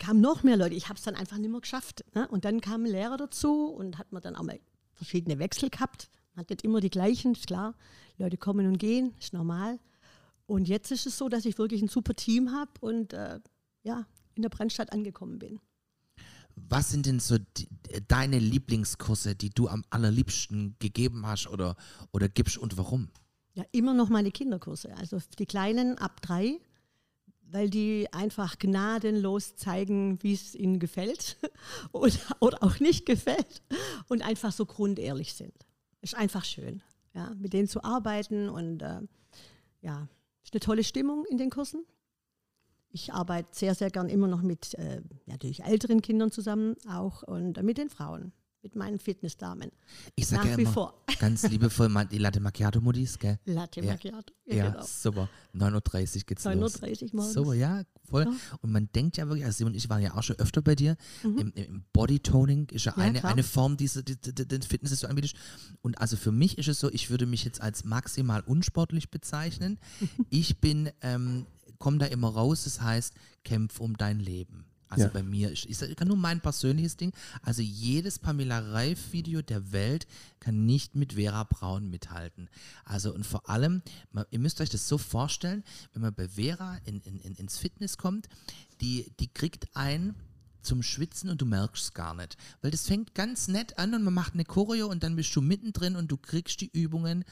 kamen 0.00 0.20
noch 0.20 0.42
mehr 0.42 0.56
Leute. 0.56 0.74
Ich 0.74 0.88
habe 0.88 0.96
es 0.98 1.04
dann 1.04 1.14
einfach 1.14 1.38
nicht 1.38 1.50
mehr 1.50 1.60
geschafft. 1.60 2.04
Ne? 2.14 2.26
Und 2.26 2.44
dann 2.44 2.60
kamen 2.60 2.86
Lehrer 2.86 3.16
dazu 3.16 3.66
und 3.66 3.98
hat 3.98 4.10
man 4.10 4.22
dann 4.22 4.34
auch 4.34 4.42
mal 4.42 4.58
verschiedene 4.94 5.38
Wechsel 5.38 5.70
gehabt. 5.70 6.10
Man 6.34 6.42
hat 6.42 6.50
nicht 6.50 6.64
immer 6.64 6.80
die 6.80 6.90
gleichen, 6.90 7.32
ist 7.32 7.46
klar. 7.46 7.74
Leute 8.18 8.36
kommen 8.36 8.66
und 8.66 8.78
gehen, 8.78 9.14
ist 9.20 9.32
normal. 9.32 9.78
Und 10.46 10.66
jetzt 10.68 10.90
ist 10.90 11.06
es 11.06 11.16
so, 11.16 11.28
dass 11.28 11.44
ich 11.44 11.58
wirklich 11.58 11.80
ein 11.82 11.88
super 11.88 12.14
Team 12.14 12.50
habe 12.50 12.72
und 12.80 13.12
äh, 13.12 13.38
ja, 13.82 14.06
in 14.34 14.42
der 14.42 14.48
Brennstadt 14.48 14.92
angekommen 14.92 15.38
bin. 15.38 15.60
Was 16.56 16.90
sind 16.90 17.06
denn 17.06 17.20
so 17.20 17.38
die, 17.56 17.68
deine 18.08 18.38
Lieblingskurse, 18.38 19.34
die 19.34 19.50
du 19.50 19.68
am 19.68 19.84
allerliebsten 19.90 20.76
gegeben 20.78 21.26
hast 21.26 21.46
oder, 21.46 21.76
oder 22.12 22.28
gibst 22.28 22.58
und 22.58 22.76
warum? 22.76 23.10
Ja, 23.54 23.64
immer 23.72 23.94
noch 23.94 24.08
meine 24.08 24.30
Kinderkurse. 24.30 24.94
Also 24.96 25.18
die 25.38 25.46
Kleinen 25.46 25.98
ab 25.98 26.20
drei, 26.20 26.60
weil 27.52 27.70
die 27.70 28.08
einfach 28.12 28.58
gnadenlos 28.58 29.56
zeigen, 29.56 30.22
wie 30.22 30.32
es 30.32 30.54
ihnen 30.54 30.78
gefällt 30.78 31.36
oder, 31.92 32.14
oder 32.40 32.62
auch 32.62 32.80
nicht 32.80 33.06
gefällt 33.06 33.62
und 34.08 34.22
einfach 34.22 34.52
so 34.52 34.66
grundehrlich 34.66 35.34
sind. 35.34 35.54
Ist 36.00 36.14
einfach 36.16 36.44
schön, 36.44 36.82
ja, 37.14 37.32
mit 37.38 37.52
denen 37.52 37.68
zu 37.68 37.84
arbeiten 37.84 38.48
und 38.48 38.82
äh, 38.82 39.00
ja, 39.82 40.08
ist 40.42 40.54
eine 40.54 40.60
tolle 40.60 40.84
Stimmung 40.84 41.24
in 41.26 41.38
den 41.38 41.50
Kursen. 41.50 41.84
Ich 42.92 43.12
arbeite 43.12 43.48
sehr, 43.52 43.74
sehr 43.74 43.90
gern 43.90 44.08
immer 44.08 44.26
noch 44.26 44.42
mit 44.42 44.74
äh, 44.74 45.00
natürlich 45.26 45.62
älteren 45.62 46.02
Kindern 46.02 46.32
zusammen 46.32 46.76
auch 46.88 47.22
und 47.22 47.62
mit 47.62 47.78
den 47.78 47.88
Frauen, 47.88 48.32
mit 48.62 48.76
meinen 48.76 48.98
Fitnessdamen. 48.98 49.70
Ich 50.16 50.26
sage 50.26 50.48
ja 50.50 50.54
immer 50.56 50.70
vor. 50.70 50.94
ganz 51.18 51.48
liebevoll 51.48 51.88
die 52.10 52.18
Latte 52.18 52.40
Macchiato 52.40 52.80
Mudis, 52.80 53.18
gell? 53.18 53.38
Latte 53.46 53.80
Ja. 53.80 53.92
Macchiato. 53.92 54.34
Ja, 54.46 54.70
genau. 54.70 54.84
super. 54.84 55.28
9.30 55.54 56.16
Uhr 56.16 56.22
geht's 56.26 56.44
los. 56.44 56.82
9.30 56.82 57.02
Uhr 57.02 57.08
morgens. 57.14 57.32
Super, 57.34 57.54
ja, 57.54 57.82
voll. 58.08 58.24
Ja. 58.24 58.32
Und 58.60 58.72
man 58.72 58.88
denkt 58.92 59.16
ja 59.16 59.26
wirklich, 59.28 59.44
also 59.44 59.56
Simon 59.58 59.72
und 59.72 59.76
ich 59.78 59.88
waren 59.88 60.02
ja 60.02 60.14
auch 60.14 60.22
schon 60.22 60.36
öfter 60.38 60.60
bei 60.62 60.74
dir. 60.74 60.96
Im, 61.22 61.38
im- 61.38 61.52
im 61.54 61.84
Bodytoning 61.92 62.68
ist 62.70 62.84
ja, 62.84 62.92
Mhm. 62.92 63.00
Ja, 63.00 63.04
eine, 63.06 63.18
klar. 63.20 63.32
eine 63.32 63.42
Form, 63.42 63.76
diese, 63.76 64.02
die, 64.04 64.16
die, 64.20 64.46
den 64.46 64.62
Fitness, 64.62 64.90
das 64.90 65.00
du 65.00 65.08
anbietest. 65.08 65.36
Und 65.82 65.98
also 66.00 66.16
für 66.16 66.32
mich 66.32 66.58
ist 66.58 66.68
es 66.68 66.80
so, 66.80 66.90
ich 66.90 67.08
würde 67.10 67.26
mich 67.26 67.44
jetzt 67.44 67.60
als 67.60 67.84
maximal 67.84 68.42
unsportlich 68.42 69.10
bezeichnen. 69.10 69.78
ich 70.30 70.60
bin, 70.60 70.90
ähm, 71.00 71.46
komme 71.78 71.98
da 71.98 72.06
immer 72.06 72.28
raus, 72.28 72.64
das 72.64 72.80
heißt, 72.82 73.14
kämpf 73.44 73.80
um 73.80 73.96
dein 73.96 74.20
Leben. 74.20 74.66
Also 74.90 75.06
Ja. 75.06 75.10
bei 75.10 75.22
mir, 75.22 75.50
ich, 75.52 75.68
ich 75.70 75.96
kann 75.96 76.08
nur 76.08 76.16
mein 76.16 76.40
persönliches 76.40 76.96
Ding. 76.96 77.12
Also 77.42 77.62
jedes 77.62 78.18
Pamela 78.18 78.58
Reif-Video 78.58 79.40
der 79.40 79.72
Welt 79.72 80.06
kann 80.40 80.66
nicht 80.66 80.96
mit 80.96 81.14
Vera 81.14 81.44
Braun 81.44 81.88
mithalten. 81.88 82.50
Also 82.84 83.14
und 83.14 83.24
vor 83.24 83.48
allem, 83.48 83.82
man, 84.12 84.26
ihr 84.30 84.40
müsst 84.40 84.60
euch 84.60 84.68
das 84.68 84.88
so 84.88 84.98
vorstellen, 84.98 85.64
wenn 85.92 86.02
man 86.02 86.12
bei 86.14 86.28
Vera 86.28 86.76
in, 86.84 87.00
in, 87.02 87.20
in, 87.20 87.34
ins 87.36 87.56
Fitness 87.56 87.96
kommt, 87.98 88.28
die, 88.80 89.12
die 89.20 89.28
kriegt 89.28 89.68
ein 89.74 90.14
zum 90.62 90.82
Schwitzen 90.82 91.30
und 91.30 91.40
du 91.40 91.46
merkst 91.46 91.84
es 91.84 91.94
gar 91.94 92.14
nicht. 92.14 92.36
Weil 92.60 92.70
das 92.70 92.86
fängt 92.86 93.14
ganz 93.14 93.48
nett 93.48 93.78
an 93.78 93.94
und 93.94 94.02
man 94.02 94.12
macht 94.12 94.34
eine 94.34 94.44
Choreo 94.44 94.88
und 94.88 95.02
dann 95.02 95.16
bist 95.16 95.34
du 95.34 95.40
mittendrin 95.40 95.96
und 95.96 96.10
du 96.10 96.16
kriegst 96.16 96.60
die 96.60 96.70
Übungen 96.72 97.24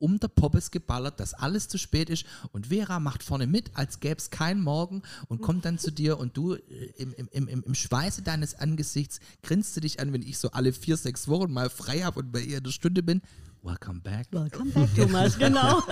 um 0.00 0.18
der 0.18 0.28
Poppes 0.28 0.70
geballert, 0.72 1.20
dass 1.20 1.34
alles 1.34 1.68
zu 1.68 1.78
spät 1.78 2.10
ist 2.10 2.24
und 2.52 2.66
Vera 2.68 2.98
macht 2.98 3.22
vorne 3.22 3.46
mit, 3.46 3.70
als 3.74 4.00
gäbe 4.00 4.16
es 4.18 4.30
keinen 4.30 4.60
Morgen 4.62 5.02
und 5.28 5.40
kommt 5.42 5.64
dann 5.64 5.78
zu 5.78 5.92
dir 5.92 6.18
und 6.18 6.36
du 6.36 6.54
äh, 6.54 6.58
im, 6.96 7.12
im, 7.14 7.28
im, 7.48 7.62
im- 7.62 7.74
Schweiße 7.74 8.22
deines 8.22 8.54
Angesichts 8.56 9.20
grinst 9.42 9.76
du 9.76 9.80
dich 9.80 10.00
an, 10.00 10.12
wenn 10.12 10.22
ich 10.22 10.38
so 10.38 10.50
alle 10.50 10.72
vier, 10.72 10.96
sechs 10.96 11.28
Wochen 11.28 11.52
mal 11.52 11.70
frei 11.70 12.00
habe 12.00 12.18
und 12.20 12.32
bei 12.32 12.40
ihr 12.40 12.58
in 12.58 12.64
der 12.64 12.70
Stunde 12.72 13.02
bin. 13.02 13.22
Welcome 13.62 14.00
back. 14.00 14.26
Welcome 14.30 14.70
back, 14.72 14.88
Thomas, 14.96 15.38
genau. 15.38 15.82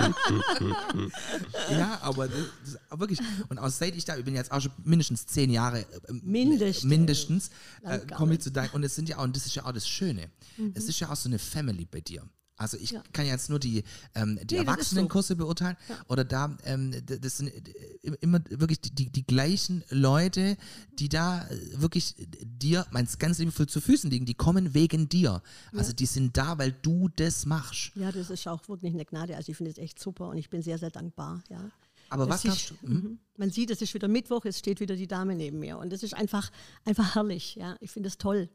Ja, 1.71 1.99
aber 2.03 2.29
das, 2.29 2.39
das, 2.65 2.99
wirklich. 2.99 3.19
Und 3.49 3.59
auch 3.59 3.69
seit 3.69 3.95
ich 3.95 4.05
da, 4.05 4.17
ich 4.17 4.25
bin 4.25 4.35
jetzt 4.35 4.51
auch 4.53 4.61
schon 4.61 4.73
mindestens 4.85 5.27
zehn 5.27 5.51
Jahre, 5.51 5.81
äh, 5.81 5.87
Mindestens. 6.23 6.85
mindestens 6.85 7.51
äh, 7.83 7.99
komme 8.17 8.35
ich 8.35 8.41
zu 8.41 8.51
deinem, 8.51 8.71
und 8.73 8.85
es 8.85 8.95
sind 8.95 9.09
ja 9.09 9.19
auch, 9.19 9.25
und 9.25 9.37
das 9.37 9.47
ist 9.47 9.55
ja 9.55 9.65
auch 9.67 9.73
das 9.73 9.87
Schöne, 9.89 10.31
es 10.75 10.85
ist 10.89 10.99
ja 11.01 11.11
auch 11.11 11.17
so 11.17 11.29
eine 11.29 11.39
Family 11.39 11.85
bei 11.85 12.01
dir. 12.01 12.23
Also 12.59 12.77
ich 12.77 12.91
Ja. 12.91 13.03
kann 13.13 13.25
jetzt 13.27 13.49
nur 13.51 13.59
die, 13.61 13.85
ähm, 14.15 14.35
die 14.35 14.35
Nee, 14.35 14.43
ist 14.43 14.51
so. 14.51 14.57
Erwachsenenkurse 14.57 15.37
beurteilen 15.37 15.77
oder 16.09 16.25
da, 16.25 16.57
ähm, 16.65 16.93
das 17.07 17.39
sind 17.39 17.49
äh, 17.49 18.11
immer 18.21 18.41
wirklich 18.51 18.81
die, 18.81 18.91
die, 18.95 19.11
die 19.11 19.25
gleichen 19.25 19.85
Leute, 19.91 20.57
die 20.99 21.09
da 21.09 21.47
äh, 21.47 21.81
wirklich 21.81 22.17
dir, 22.43 22.85
meinst 22.91 23.19
ganz 23.21 23.39
liebevoll 23.39 23.69
zu 23.69 23.81
Füßen 23.81 24.11
liegen, 24.11 24.27
die 24.27 24.35
kommen 24.35 24.75
wegen 24.75 25.09
dir. 25.09 25.41
Also 25.73 25.93
die 25.93 26.07
sind 26.07 26.37
da, 26.37 26.59
weil 26.59 26.73
du 26.73 27.09
das 27.09 27.47
machst. 27.47 27.93
Ja, 27.95 28.11
das 28.13 28.29
ist 28.31 28.47
auch 28.49 28.69
wirklich 28.69 28.93
eine 28.93 29.05
Gnade. 29.05 29.37
Also 29.37 29.51
ich 29.53 29.57
finde 29.57 29.71
es 29.71 29.79
echt 29.79 29.99
super 30.01 30.29
und 30.29 30.37
ich 30.39 30.51
bin 30.51 30.61
sehr, 30.63 30.79
sehr 30.79 30.91
dankbar. 30.91 31.43
Ja. 31.49 31.71
Aber 32.11 32.27
Das 32.27 32.45
was 32.45 32.57
ist, 32.57 32.71
du? 32.71 32.75
Hm? 32.89 32.95
mhm. 32.95 33.19
Man 33.37 33.51
sieht, 33.51 33.71
es 33.71 33.81
ist 33.83 33.95
wieder 33.95 34.09
Mittwoch, 34.09 34.45
es 34.47 34.59
steht 34.59 34.81
wieder 34.81 34.97
die 34.97 35.07
Dame 35.07 35.35
neben 35.37 35.61
mir 35.61 35.79
und 35.79 35.91
das 35.93 36.03
ist 36.03 36.15
einfach, 36.15 36.51
einfach 36.85 37.15
herrlich. 37.15 37.55
Ja. 37.55 37.77
Ich 37.81 37.91
finde 37.93 38.09
es 38.09 38.19
toll. 38.19 38.49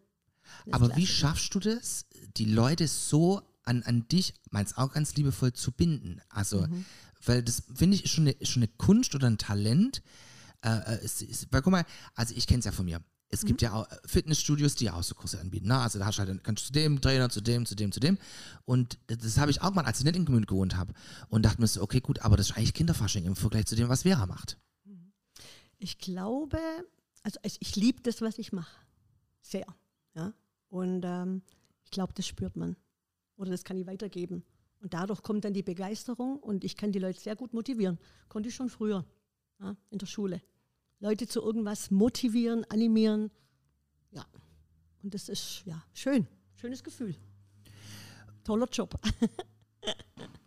Das 0.65 0.73
Aber 0.73 0.95
wie 0.97 1.07
schaffst 1.07 1.55
du 1.55 1.59
das, 1.59 2.05
die 2.35 2.45
Leute 2.45 2.87
so 2.89 3.41
an, 3.63 3.83
an 3.83 4.07
dich, 4.07 4.33
meinst 4.51 4.77
auch 4.77 4.91
ganz 4.93 5.15
liebevoll, 5.15 5.53
zu 5.53 5.71
binden? 5.71 6.21
Also, 6.29 6.61
Mhm. 6.67 6.85
weil 7.25 7.43
das 7.43 7.63
finde 7.73 7.95
ich 7.95 8.03
ist 8.05 8.11
schon 8.11 8.27
eine, 8.27 8.45
schon 8.45 8.63
eine 8.63 8.71
Kunst 8.77 9.15
oder 9.15 9.27
ein 9.27 9.37
Talent. 9.37 10.01
Äh, 10.61 10.69
äh, 10.77 10.99
es, 11.03 11.21
ist, 11.21 11.47
weil 11.51 11.61
guck 11.61 11.71
mal, 11.71 11.85
also 12.15 12.33
ich 12.35 12.47
kenne 12.47 12.59
es 12.59 12.65
ja 12.65 12.71
von 12.71 12.85
mir. 12.85 13.01
Es 13.29 13.45
gibt 13.45 13.61
Mhm. 13.61 13.65
ja 13.65 13.73
auch 13.73 13.89
äh, 13.89 13.97
Fitnessstudios, 14.05 14.75
die 14.75 14.91
auch 14.91 15.01
so 15.03 15.15
Kurse 15.15 15.39
anbieten. 15.39 15.67
Ne? 15.67 15.77
Also 15.77 15.97
da 15.99 16.05
hast 16.05 16.19
du 16.19 16.23
halt, 16.23 16.43
kannst 16.43 16.63
du 16.63 16.67
zu 16.67 16.73
dem 16.73 17.01
Trainer, 17.01 17.29
zu 17.29 17.41
dem, 17.41 17.65
zu 17.65 17.75
dem, 17.75 17.91
zu 17.91 17.99
dem. 17.99 18.17
Und 18.65 18.99
das, 19.07 19.37
habe 19.37 19.49
ich 19.51 19.61
auch 19.61 19.73
mal, 19.73 19.85
als 19.85 19.99
ich 19.99 20.05
nicht 20.05 20.15
in 20.15 20.25
Gmünd 20.25 20.47
gewohnt 20.47 20.75
habe. 20.75 20.93
Und 21.29 21.43
dachte 21.43 21.59
mir 21.59 21.67
so, 21.67 21.81
okay, 21.81 21.99
gut, 21.99 22.19
aber 22.19 22.37
das 22.37 22.49
ist 22.51 22.57
eigentlich 22.57 22.73
Kinderfasching 22.75 23.25
im 23.25 23.35
Vergleich 23.35 23.65
zu 23.65 23.75
dem, 23.75 23.89
was 23.89 24.03
Vera 24.03 24.25
macht. 24.25 24.57
Ich 25.79 25.97
glaube, 25.97 26.59
also 27.23 27.39
ich, 27.43 27.57
ich 27.59 27.75
liebe 27.75 28.01
das, 28.03 28.21
was 28.21 28.37
ich 28.37 28.53
mache. 28.53 28.71
Sehr. 29.41 29.65
Ja. 30.15 30.31
Und 30.69 31.03
ähm, 31.03 31.41
ich 31.83 31.91
glaube, 31.91 32.13
das 32.13 32.25
spürt 32.27 32.55
man. 32.55 32.77
Oder 33.37 33.51
das 33.51 33.63
kann 33.63 33.77
ich 33.77 33.87
weitergeben. 33.87 34.43
Und 34.79 34.93
dadurch 34.93 35.21
kommt 35.21 35.45
dann 35.45 35.53
die 35.53 35.63
Begeisterung 35.63 36.37
und 36.39 36.63
ich 36.63 36.75
kann 36.75 36.91
die 36.91 36.99
Leute 36.99 37.19
sehr 37.19 37.35
gut 37.35 37.53
motivieren. 37.53 37.97
Konnte 38.27 38.49
ich 38.49 38.55
schon 38.55 38.69
früher 38.69 39.05
ja, 39.59 39.75
in 39.89 39.97
der 39.97 40.07
Schule. 40.07 40.41
Leute 40.99 41.27
zu 41.27 41.41
irgendwas 41.41 41.89
motivieren, 41.91 42.65
animieren. 42.69 43.31
Ja. 44.11 44.25
Und 45.01 45.13
das 45.13 45.29
ist 45.29 45.63
ja 45.65 45.83
schön. 45.93 46.27
Schönes 46.55 46.83
Gefühl. 46.83 47.15
Toller 48.43 48.67
Job. 48.69 48.99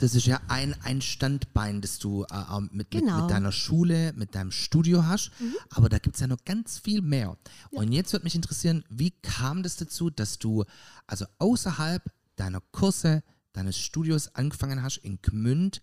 Das 0.00 0.14
ist 0.14 0.26
ja 0.26 0.40
ein, 0.46 0.74
ein 0.84 1.00
Standbein, 1.00 1.80
das 1.80 1.98
du 1.98 2.24
äh, 2.30 2.60
mit, 2.60 2.72
mit, 2.72 2.90
Genau. 2.92 3.22
mit 3.22 3.30
deiner 3.30 3.50
Schule, 3.50 4.12
mit 4.12 4.34
deinem 4.36 4.52
Studio 4.52 5.04
hast. 5.06 5.32
Aber 5.70 5.88
da 5.88 5.98
gibt 5.98 6.14
es 6.14 6.20
ja 6.20 6.28
noch 6.28 6.44
ganz 6.44 6.78
viel 6.78 7.02
mehr. 7.02 7.36
Und 7.70 7.90
jetzt 7.92 8.12
würde 8.12 8.22
mich 8.24 8.36
interessieren, 8.36 8.84
wie 8.88 9.10
kam 9.10 9.64
das 9.64 9.74
dazu, 9.76 10.08
dass 10.08 10.38
du 10.38 10.64
also 11.08 11.26
außerhalb 11.38 12.02
deiner 12.36 12.60
Kurse, 12.70 13.24
deines 13.52 13.76
Studios 13.76 14.34
angefangen 14.36 14.82
hast, 14.84 14.98
in 14.98 15.20
Gmünd 15.20 15.82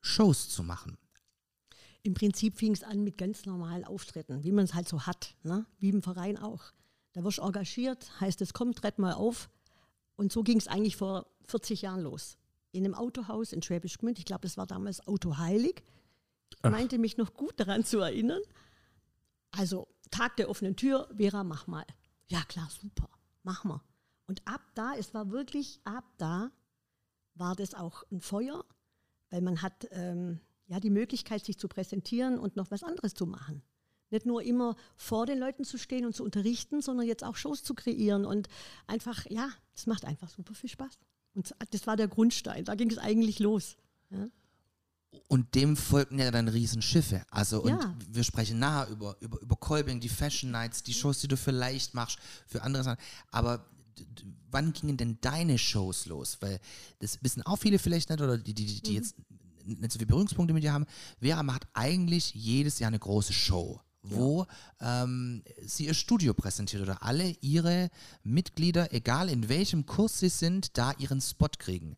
Shows 0.00 0.48
zu 0.48 0.62
machen? 0.62 0.96
Im 2.02 2.14
Prinzip 2.14 2.56
fing 2.56 2.72
es 2.72 2.84
an 2.84 3.02
mit 3.02 3.18
ganz 3.18 3.46
normalen 3.46 3.84
Auftritten, 3.84 4.44
wie 4.44 4.52
man 4.52 4.64
es 4.64 4.74
halt 4.74 4.88
so 4.88 5.06
hat, 5.06 5.34
ne? 5.42 5.66
wie 5.80 5.90
im 5.90 6.02
Verein 6.02 6.38
auch. 6.38 6.72
Da 7.12 7.24
wirst 7.24 7.38
du 7.38 7.42
engagiert, 7.42 8.20
heißt 8.20 8.40
es, 8.42 8.52
komm, 8.54 8.74
tritt 8.76 9.00
mal 9.00 9.12
auf. 9.12 9.50
Und 10.14 10.32
so 10.32 10.42
ging 10.44 10.56
es 10.58 10.68
eigentlich 10.68 10.96
vor 10.96 11.26
40 11.48 11.82
Jahren 11.82 12.00
los. 12.02 12.38
In 12.72 12.84
einem 12.84 12.94
Autohaus 12.94 13.52
in 13.52 13.62
Schwäbisch 13.62 13.98
Gmünd, 13.98 14.18
ich 14.18 14.24
glaube, 14.24 14.42
das 14.42 14.56
war 14.56 14.66
damals 14.66 15.06
Auto 15.06 15.38
Heilig. 15.38 15.82
Ich 16.50 16.70
meinte 16.70 16.98
mich 16.98 17.16
noch 17.16 17.34
gut 17.34 17.58
daran 17.58 17.84
zu 17.84 17.98
erinnern. 17.98 18.42
Also, 19.50 19.88
Tag 20.10 20.36
der 20.36 20.48
offenen 20.48 20.76
Tür, 20.76 21.08
Vera, 21.16 21.44
mach 21.44 21.66
mal. 21.66 21.84
Ja, 22.28 22.42
klar, 22.42 22.68
super, 22.70 23.08
mach 23.42 23.64
mal. 23.64 23.82
Und 24.26 24.42
ab 24.46 24.62
da, 24.74 24.94
es 24.94 25.14
war 25.14 25.30
wirklich 25.30 25.80
ab 25.84 26.04
da, 26.18 26.52
war 27.34 27.56
das 27.56 27.74
auch 27.74 28.04
ein 28.12 28.20
Feuer, 28.20 28.64
weil 29.30 29.40
man 29.40 29.62
hat 29.62 29.88
ähm, 29.90 30.40
ja 30.66 30.78
die 30.78 30.90
Möglichkeit, 30.90 31.44
sich 31.44 31.58
zu 31.58 31.66
präsentieren 31.66 32.38
und 32.38 32.54
noch 32.54 32.70
was 32.70 32.84
anderes 32.84 33.14
zu 33.14 33.26
machen. 33.26 33.62
Nicht 34.10 34.26
nur 34.26 34.42
immer 34.42 34.76
vor 34.96 35.26
den 35.26 35.38
Leuten 35.38 35.64
zu 35.64 35.78
stehen 35.78 36.04
und 36.04 36.14
zu 36.14 36.24
unterrichten, 36.24 36.80
sondern 36.82 37.06
jetzt 37.06 37.24
auch 37.24 37.36
Shows 37.36 37.62
zu 37.62 37.74
kreieren 37.74 38.24
und 38.24 38.48
einfach, 38.86 39.24
ja, 39.28 39.50
das 39.74 39.86
macht 39.86 40.04
einfach 40.04 40.28
super 40.28 40.54
viel 40.54 40.70
Spaß. 40.70 40.98
Und 41.34 41.54
das 41.70 41.86
war 41.86 41.96
der 41.96 42.08
Grundstein, 42.08 42.64
da 42.64 42.74
ging 42.74 42.90
es 42.90 42.98
eigentlich 42.98 43.38
los. 43.38 43.76
Ja. 44.10 44.28
Und 45.28 45.54
dem 45.54 45.76
folgten 45.76 46.18
ja 46.18 46.30
dann 46.30 46.48
Riesenschiffe. 46.48 47.22
Also, 47.30 47.62
und 47.62 47.70
Ja. 47.70 47.96
wir 48.08 48.24
sprechen 48.24 48.58
nachher 48.58 48.88
über, 48.90 49.16
über, 49.20 49.40
über 49.40 49.56
Kolbing, 49.56 50.00
die 50.00 50.08
Fashion 50.08 50.50
Nights, 50.50 50.82
die 50.82 50.94
Shows, 50.94 51.20
die 51.20 51.28
du 51.28 51.36
vielleicht 51.36 51.94
machst, 51.94 52.18
für 52.46 52.62
andere 52.62 52.84
Sachen. 52.84 53.00
Aber 53.30 53.66
wann 54.50 54.72
gingen 54.72 54.96
denn 54.96 55.18
deine 55.20 55.58
Shows 55.58 56.06
los? 56.06 56.38
Weil 56.40 56.60
das 57.00 57.18
wissen 57.22 57.42
auch 57.42 57.56
viele 57.56 57.78
vielleicht 57.78 58.10
nicht, 58.10 58.20
oder 58.20 58.38
die, 58.38 58.54
die, 58.54 58.66
die, 58.66 58.82
die 58.82 58.94
jetzt 58.94 59.16
nicht 59.64 59.92
so 59.92 59.98
viele 59.98 60.06
Berührungspunkte 60.06 60.54
mit 60.54 60.62
dir 60.62 60.72
haben. 60.72 60.86
Vera 61.20 61.42
macht 61.42 61.66
eigentlich 61.74 62.34
jedes 62.34 62.78
Jahr 62.78 62.88
eine 62.88 62.98
große 62.98 63.32
Show. 63.32 63.80
Wo 64.02 64.46
ähm, 64.80 65.42
sie 65.62 65.86
ihr 65.86 65.94
Studio 65.94 66.32
präsentiert 66.32 66.82
oder 66.82 67.02
alle 67.02 67.36
ihre 67.40 67.90
Mitglieder, 68.22 68.92
egal 68.94 69.28
in 69.28 69.48
welchem 69.48 69.84
Kurs 69.84 70.18
sie 70.18 70.30
sind, 70.30 70.78
da 70.78 70.92
ihren 70.98 71.20
Spot 71.20 71.48
kriegen. 71.58 71.96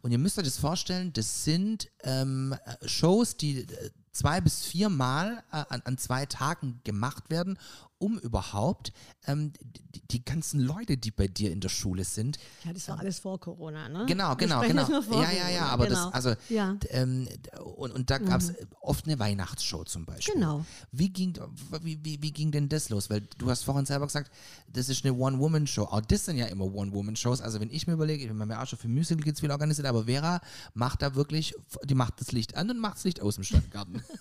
Und 0.00 0.12
ihr 0.12 0.18
müsst 0.18 0.38
euch 0.38 0.44
das 0.44 0.58
vorstellen, 0.58 1.12
das 1.12 1.44
sind 1.44 1.90
ähm, 2.04 2.54
äh, 2.64 2.88
Shows, 2.88 3.36
die 3.36 3.60
äh, 3.60 3.90
zwei 4.12 4.40
bis 4.40 4.64
viermal 4.64 5.42
äh, 5.52 5.64
an, 5.68 5.82
an 5.84 5.98
zwei 5.98 6.26
Tagen 6.26 6.80
gemacht 6.84 7.30
werden 7.30 7.58
um 8.02 8.18
überhaupt 8.18 8.92
ähm, 9.26 9.52
die, 9.62 10.00
die 10.10 10.24
ganzen 10.24 10.58
Leute, 10.58 10.96
die 10.96 11.12
bei 11.12 11.28
dir 11.28 11.52
in 11.52 11.60
der 11.60 11.68
Schule 11.68 12.02
sind, 12.04 12.36
Ja, 12.64 12.72
das 12.72 12.88
war 12.88 12.98
alles 12.98 13.20
vor 13.20 13.38
Corona, 13.38 13.88
ne? 13.88 14.06
Genau, 14.08 14.34
genau, 14.34 14.60
genau. 14.62 14.88
Ja, 14.90 15.30
ja, 15.30 15.48
ja, 15.48 15.58
Corona, 15.58 15.66
aber 15.68 15.86
genau. 15.86 16.04
das, 16.06 16.14
also, 16.14 16.34
Ja. 16.48 16.72
Mhm. 16.72 16.80
ähm, 16.90 17.28
und, 17.76 17.92
und 17.92 18.10
da 18.10 18.18
gab 18.18 18.40
es 18.40 18.52
oft 18.80 19.06
eine 19.06 19.20
Weihnachtsshow 19.20 19.84
zum 19.84 20.04
Beispiel. 20.04 20.34
Genau. 20.34 20.64
Wie 20.90 21.10
ging, 21.10 21.38
wie, 21.80 22.04
wie, 22.04 22.20
wie 22.20 22.32
ging 22.32 22.50
denn 22.50 22.68
das 22.68 22.88
los? 22.88 23.08
Weil 23.08 23.20
du 23.38 23.48
hast 23.48 23.62
vorhin 23.62 23.86
selber 23.86 24.06
gesagt, 24.06 24.32
das 24.72 24.88
ist 24.88 25.04
eine 25.04 25.14
One-Woman-Show. 25.14 25.84
Auch 25.84 26.00
das 26.00 26.24
sind 26.24 26.38
ja 26.38 26.46
immer 26.46 26.64
One-Woman-Shows. 26.64 27.40
Also 27.40 27.60
wenn 27.60 27.70
ich 27.70 27.86
mir 27.86 27.92
überlege, 27.92 28.24
ich 28.24 28.30
habe 28.30 28.44
mir 28.44 28.60
auch 28.60 28.66
schon 28.66 28.80
für 28.80 28.88
Musical 28.88 29.22
Kids 29.22 29.38
viel 29.38 29.52
organisiert, 29.52 29.86
aber 29.86 30.04
Vera 30.06 30.40
macht 30.74 31.02
da 31.02 31.14
wirklich, 31.14 31.54
die 31.84 31.94
macht 31.94 32.20
das 32.20 32.32
Licht 32.32 32.56
an 32.56 32.68
und 32.68 32.78
macht 32.80 32.96
das 32.96 33.04
Licht 33.04 33.22
aus 33.22 33.36
im 33.36 33.44
Stadtgarten. 33.44 34.02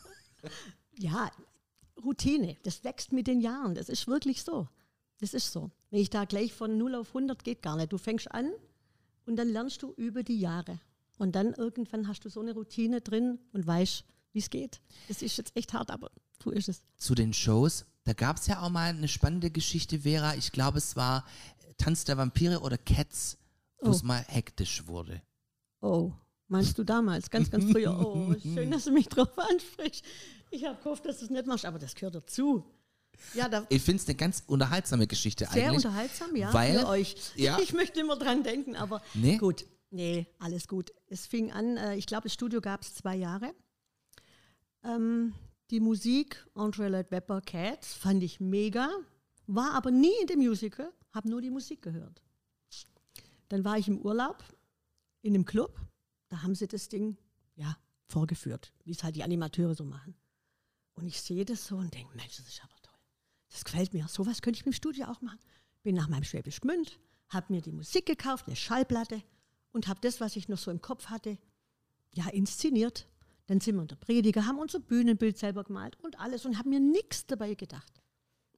Ja, 0.98 1.32
Routine, 2.04 2.58
das 2.64 2.84
wächst 2.84 3.12
mit 3.12 3.28
den 3.28 3.42
Jahren. 3.42 3.76
Das 3.76 3.90
ist 3.90 4.08
wirklich 4.08 4.44
so. 4.44 4.68
Das 5.20 5.34
ist 5.34 5.52
so. 5.52 5.72
Wenn 5.90 6.00
ich 6.02 6.10
da 6.10 6.26
gleich 6.26 6.54
von 6.54 6.78
0 6.78 6.96
auf 6.96 7.10
100 7.10 7.44
geht 7.44 7.62
gar 7.62 7.76
nicht. 7.76 7.92
Du 7.94 7.98
fängst 7.98 8.32
an 8.32 8.52
und 9.26 9.36
dann 9.36 9.50
lernst 9.50 9.84
du 9.84 9.94
über 9.94 10.24
die 10.24 10.40
Jahre. 10.40 10.80
Und 11.18 11.34
dann 11.36 11.54
irgendwann 11.54 12.08
hast 12.08 12.26
du 12.26 12.30
so 12.30 12.40
eine 12.40 12.54
Routine 12.54 13.02
drin 13.02 13.38
und 13.54 13.68
weißt, 13.68 14.04
wie 14.34 14.40
es 14.40 14.50
geht. 14.50 14.82
Das 15.08 15.22
ist 15.22 15.38
jetzt 15.38 15.56
echt 15.56 15.74
hart, 15.74 15.92
aber 15.92 16.10
so 16.44 16.50
ist 16.50 16.70
es. 16.70 16.82
Zu 16.98 17.14
den 17.14 17.34
Shows, 17.34 17.86
da 18.04 18.14
gab 18.14 18.38
es 18.38 18.48
ja 18.48 18.62
auch 18.62 18.70
mal 18.70 18.90
eine 18.90 19.08
spannende 19.08 19.52
Geschichte, 19.52 20.00
Vera. 20.00 20.34
Ich 20.36 20.52
glaube, 20.52 20.80
es 20.80 20.96
war 20.96 21.26
Tanz 21.78 22.06
der 22.06 22.18
Vampire 22.18 22.62
oder 22.62 22.78
Cats, 22.80 23.38
wo 23.80 23.92
es 23.92 24.02
Oh. 24.04 24.08
mal 24.08 24.24
hektisch 24.28 24.88
wurde. 24.88 25.22
Oh, 25.82 26.12
meinst 26.48 26.78
du 26.80 26.84
damals, 26.84 27.30
ganz, 27.30 27.52
ganz 27.52 27.66
früher? 27.72 28.00
Oh, 28.00 28.34
schön, 28.42 28.72
dass 28.72 28.86
du 28.86 28.92
mich 28.92 29.08
drauf 29.10 29.38
ansprichst. 29.38 30.04
Ich 30.52 30.66
habe 30.66 30.78
gehofft, 30.84 31.06
dass 31.06 31.20
du 31.20 31.26
es 31.26 31.32
nicht 31.32 31.46
machst, 31.48 31.66
aber 31.66 31.80
das 31.80 31.96
gehört 31.96 32.16
dazu. 32.16 32.64
Ja, 33.34 33.48
da, 33.50 33.66
Ich 33.70 33.82
finde 33.82 34.02
es 34.02 34.08
eine 34.08 34.16
ganz 34.16 34.44
unterhaltsame 34.48 35.08
Geschichte 35.08 35.46
Sehr 35.46 35.68
eigentlich. 35.70 35.86
unterhaltsam, 35.86 36.36
ja, 36.36 36.54
weil- 36.54 36.80
für 36.80 36.88
euch. 36.88 37.16
Ja. 37.36 37.58
Ich 37.60 37.74
möchte 37.74 38.00
immer 38.00 38.18
dran 38.18 38.44
denken, 38.44 38.76
aber 38.76 39.02
Nee? 39.14 39.38
gut. 39.38 39.66
Nee, 39.92 40.28
alles 40.40 40.68
gut. 40.68 40.92
Es 41.08 41.26
fing 41.26 41.52
an, 41.52 41.78
äh, 41.78 41.96
ich 41.96 42.06
glaube, 42.06 42.24
das 42.24 42.34
Studio 42.34 42.62
gab 42.62 42.82
es 42.82 42.94
zwei 42.96 43.16
Jahre. 43.16 43.54
Ähm, 44.84 45.34
die 45.70 45.80
Musik, 45.80 46.46
Andre 46.56 46.90
Lloyd 46.90 47.12
Webber, 47.12 47.42
Cats, 47.42 47.94
fand 47.94 48.24
ich 48.24 48.40
mega, 48.40 48.90
war 49.48 49.74
aber 49.74 49.92
nie 49.92 50.14
in 50.22 50.28
dem 50.28 50.40
Musical, 50.40 50.92
habe 51.12 51.30
nur 51.30 51.42
die 51.42 51.50
Musik 51.50 51.82
gehört. 51.82 52.22
Dann 53.50 53.66
war 53.66 53.78
ich 53.78 53.88
im 53.88 54.00
Urlaub 54.00 54.44
in 55.22 55.36
einem 55.36 55.46
Club, 55.46 55.78
da 56.30 56.42
haben 56.42 56.56
sie 56.56 56.68
das 56.68 56.88
Ding 56.90 57.18
ja, 57.56 57.78
vorgeführt, 58.08 58.74
wie 58.86 58.92
es 58.92 59.04
halt 59.04 59.16
die 59.18 59.24
Animateure 59.24 59.76
so 59.76 59.84
machen. 59.84 60.16
Und 61.02 61.08
ich 61.08 61.20
sehe 61.20 61.44
das 61.46 61.66
so 61.66 61.78
und 61.78 61.94
denke, 61.94 62.16
Mensch, 62.16 62.38
das 62.38 62.48
ist 62.48 62.62
aber 62.64 62.76
toll. 62.84 63.00
Das 63.50 63.66
gefällt 63.66 63.92
mir. 63.92 64.08
Sowas 64.08 64.44
könnte 64.44 64.60
ich 64.60 64.66
mit 64.66 64.76
dem 64.76 64.78
Studio 64.78 65.08
auch 65.08 65.22
machen. 65.22 65.40
Bin 65.82 65.96
nach 65.96 66.08
meinem 66.08 66.24
Schwäbisch 66.24 66.62
Gmünd, 66.62 67.00
habe 67.30 67.52
mir 67.52 67.62
die 67.62 67.72
Musik 67.72 68.06
gekauft, 68.06 68.46
eine 68.46 68.56
Schallplatte 68.56 69.24
und 69.72 69.88
habe 69.88 70.00
das, 70.02 70.22
was 70.22 70.36
ich 70.36 70.48
noch 70.48 70.60
so 70.60 70.70
im 70.70 70.80
Kopf 70.80 71.08
hatte, 71.08 71.40
ja, 72.14 72.28
inszeniert. 72.30 73.08
Dann 73.48 73.60
sind 73.60 73.76
wir 73.76 73.82
in 73.82 73.88
der 73.88 73.96
Prediger, 73.96 74.46
haben 74.46 74.60
unser 74.60 74.80
Bühnenbild 74.80 75.40
selber 75.40 75.64
gemalt 75.64 75.98
und 76.04 76.20
alles 76.20 76.46
und 76.46 76.60
haben 76.60 76.70
mir 76.70 76.80
nichts 76.80 77.26
dabei 77.26 77.56
gedacht. 77.56 78.02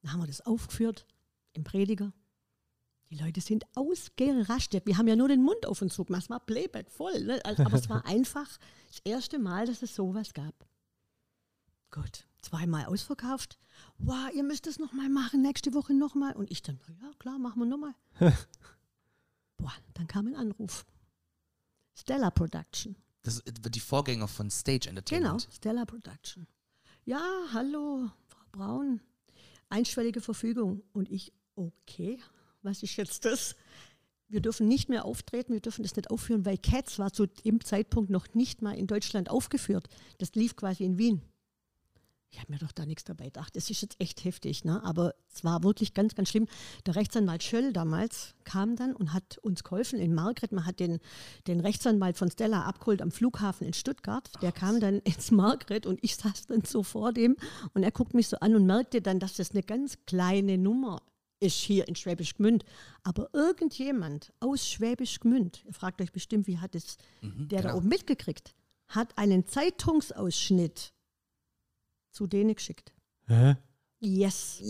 Dann 0.02 0.12
haben 0.12 0.20
wir 0.20 0.26
das 0.26 0.42
aufgeführt 0.42 1.06
im 1.54 1.64
Prediger. 1.64 2.12
Die 3.08 3.16
Leute 3.16 3.40
sind 3.40 3.64
ausgerastet. 3.74 4.84
Wir 4.86 4.98
haben 4.98 5.08
ja 5.08 5.16
nur 5.16 5.28
den 5.28 5.42
Mund 5.42 5.64
auf 5.64 5.80
uns 5.80 5.94
zugemacht. 5.94 6.24
Es 6.24 6.30
war 6.30 6.40
Playback 6.40 6.90
voll. 6.90 7.24
Ne? 7.24 7.40
Also, 7.44 7.62
aber 7.64 7.78
es 7.78 7.88
war 7.88 8.04
einfach 8.06 8.58
das 8.88 9.00
erste 9.04 9.38
Mal, 9.38 9.66
dass 9.66 9.82
es 9.82 9.94
sowas 9.94 10.34
gab. 10.34 10.54
Gut, 11.94 12.26
zweimal 12.42 12.86
ausverkauft. 12.86 13.56
Wow, 13.98 14.28
ihr 14.34 14.42
müsst 14.42 14.66
es 14.66 14.80
nochmal 14.80 15.08
machen, 15.08 15.42
nächste 15.42 15.74
Woche 15.74 15.94
nochmal. 15.94 16.34
Und 16.34 16.50
ich 16.50 16.60
dann, 16.60 16.80
ja 17.00 17.12
klar, 17.20 17.38
machen 17.38 17.60
wir 17.60 17.66
nochmal. 17.66 17.94
Boah, 19.58 19.72
dann 19.94 20.08
kam 20.08 20.26
ein 20.26 20.34
Anruf. 20.34 20.84
Stella 21.94 22.30
Production. 22.30 22.96
Das 23.22 23.38
ist 23.38 23.44
die 23.72 23.78
Vorgänger 23.78 24.26
von 24.26 24.50
Stage 24.50 24.88
Genau, 24.88 24.98
Entertainment. 24.98 25.48
Stella 25.52 25.84
Production. 25.84 26.48
Ja, 27.04 27.22
hallo, 27.52 28.10
Frau 28.26 28.44
Braun. 28.50 29.00
Einschwellige 29.68 30.20
Verfügung. 30.20 30.82
Und 30.92 31.08
ich, 31.12 31.32
okay, 31.54 32.18
was 32.62 32.82
ist 32.82 32.96
jetzt 32.96 33.24
das? 33.24 33.54
Wir 34.26 34.40
dürfen 34.40 34.66
nicht 34.66 34.88
mehr 34.88 35.04
auftreten, 35.04 35.52
wir 35.52 35.60
dürfen 35.60 35.84
das 35.84 35.94
nicht 35.94 36.10
aufführen, 36.10 36.44
weil 36.44 36.58
Cats 36.58 36.98
war 36.98 37.12
zu 37.12 37.26
dem 37.26 37.64
Zeitpunkt 37.64 38.10
noch 38.10 38.34
nicht 38.34 38.62
mal 38.62 38.72
in 38.72 38.88
Deutschland 38.88 39.30
aufgeführt. 39.30 39.88
Das 40.18 40.34
lief 40.34 40.56
quasi 40.56 40.82
in 40.82 40.98
Wien. 40.98 41.22
Ich 42.34 42.40
habe 42.40 42.50
mir 42.50 42.58
doch 42.58 42.72
da 42.72 42.84
nichts 42.84 43.04
dabei 43.04 43.26
gedacht. 43.26 43.54
Das 43.54 43.70
ist 43.70 43.80
jetzt 43.80 43.94
echt 44.00 44.24
heftig, 44.24 44.64
ne? 44.64 44.82
aber 44.82 45.14
es 45.32 45.44
war 45.44 45.62
wirklich 45.62 45.94
ganz, 45.94 46.16
ganz 46.16 46.30
schlimm. 46.30 46.48
Der 46.84 46.96
Rechtsanwalt 46.96 47.44
Schöll 47.44 47.72
damals 47.72 48.34
kam 48.42 48.74
dann 48.74 48.96
und 48.96 49.12
hat 49.12 49.38
uns 49.38 49.62
geholfen 49.62 50.00
in 50.00 50.14
Margret. 50.14 50.50
Man 50.50 50.66
hat 50.66 50.80
den, 50.80 50.98
den 51.46 51.60
Rechtsanwalt 51.60 52.18
von 52.18 52.28
Stella 52.32 52.62
abgeholt 52.62 53.02
am 53.02 53.12
Flughafen 53.12 53.68
in 53.68 53.72
Stuttgart. 53.72 54.32
Der 54.42 54.50
kam 54.50 54.80
dann 54.80 54.98
ins 54.98 55.30
Margret 55.30 55.86
und 55.86 56.00
ich 56.02 56.16
saß 56.16 56.46
dann 56.48 56.64
so 56.64 56.82
vor 56.82 57.12
dem 57.12 57.36
und 57.72 57.84
er 57.84 57.92
guckt 57.92 58.14
mich 58.14 58.26
so 58.26 58.36
an 58.38 58.56
und 58.56 58.66
merkte 58.66 59.00
dann, 59.00 59.20
dass 59.20 59.34
das 59.34 59.52
eine 59.52 59.62
ganz 59.62 59.98
kleine 60.04 60.58
Nummer 60.58 61.02
ist 61.38 61.60
hier 61.60 61.86
in 61.86 61.94
Schwäbisch 61.94 62.34
Gmünd. 62.34 62.64
Aber 63.04 63.28
irgendjemand 63.32 64.32
aus 64.40 64.66
Schwäbisch 64.66 65.20
Gmünd, 65.20 65.64
ihr 65.66 65.72
fragt 65.72 66.00
euch 66.00 66.10
bestimmt, 66.10 66.48
wie 66.48 66.58
hat 66.58 66.74
es 66.74 66.96
der 67.22 67.62
da 67.62 67.68
genau. 67.68 67.76
oben 67.78 67.88
mitgekriegt, 67.88 68.56
hat 68.88 69.16
einen 69.16 69.46
Zeitungsausschnitt 69.46 70.93
zu 72.14 72.26
denen 72.26 72.54
geschickt. 72.54 72.92
Hä? 73.26 73.56
Yes. 74.00 74.62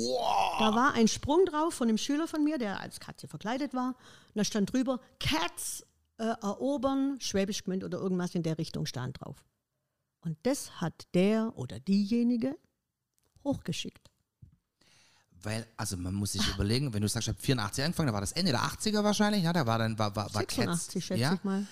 Da 0.58 0.74
war 0.74 0.94
ein 0.94 1.08
Sprung 1.08 1.44
drauf 1.46 1.74
von 1.74 1.88
einem 1.88 1.98
Schüler 1.98 2.28
von 2.28 2.44
mir, 2.44 2.58
der 2.58 2.80
als 2.80 3.00
Katze 3.00 3.26
verkleidet 3.26 3.74
war. 3.74 3.88
Und 3.88 4.36
da 4.36 4.44
stand 4.44 4.72
drüber, 4.72 5.00
Cats 5.18 5.84
äh, 6.18 6.24
erobern, 6.24 7.18
Schwäbisch 7.20 7.64
Gmünd 7.64 7.84
oder 7.84 7.98
irgendwas 7.98 8.34
in 8.34 8.42
der 8.42 8.58
Richtung 8.58 8.86
stand 8.86 9.20
drauf. 9.20 9.44
Und 10.20 10.38
das 10.44 10.80
hat 10.80 11.06
der 11.14 11.52
oder 11.56 11.80
diejenige 11.80 12.56
hochgeschickt. 13.42 14.10
Weil, 15.44 15.66
also 15.76 15.96
man 15.96 16.14
muss 16.14 16.32
sich 16.32 16.42
überlegen, 16.54 16.92
wenn 16.94 17.02
du 17.02 17.08
sagst, 17.08 17.28
ich 17.28 17.34
habe 17.34 17.40
84 17.42 17.84
angefangen, 17.84 18.06
da 18.08 18.12
war 18.14 18.20
das 18.20 18.32
Ende 18.32 18.52
der 18.52 18.60
80er 18.62 19.04
wahrscheinlich, 19.04 19.44
ja, 19.44 19.52
da 19.52 19.66
war 19.66 19.78
dann, 19.78 19.98
war, 19.98 20.16
war, 20.16 20.32
war 20.34 20.40
86 20.40 20.66
Cats, 20.94 21.04
schätze 21.06 21.20
ja? 21.20 21.34
ich 21.34 21.44
mal. 21.44 21.66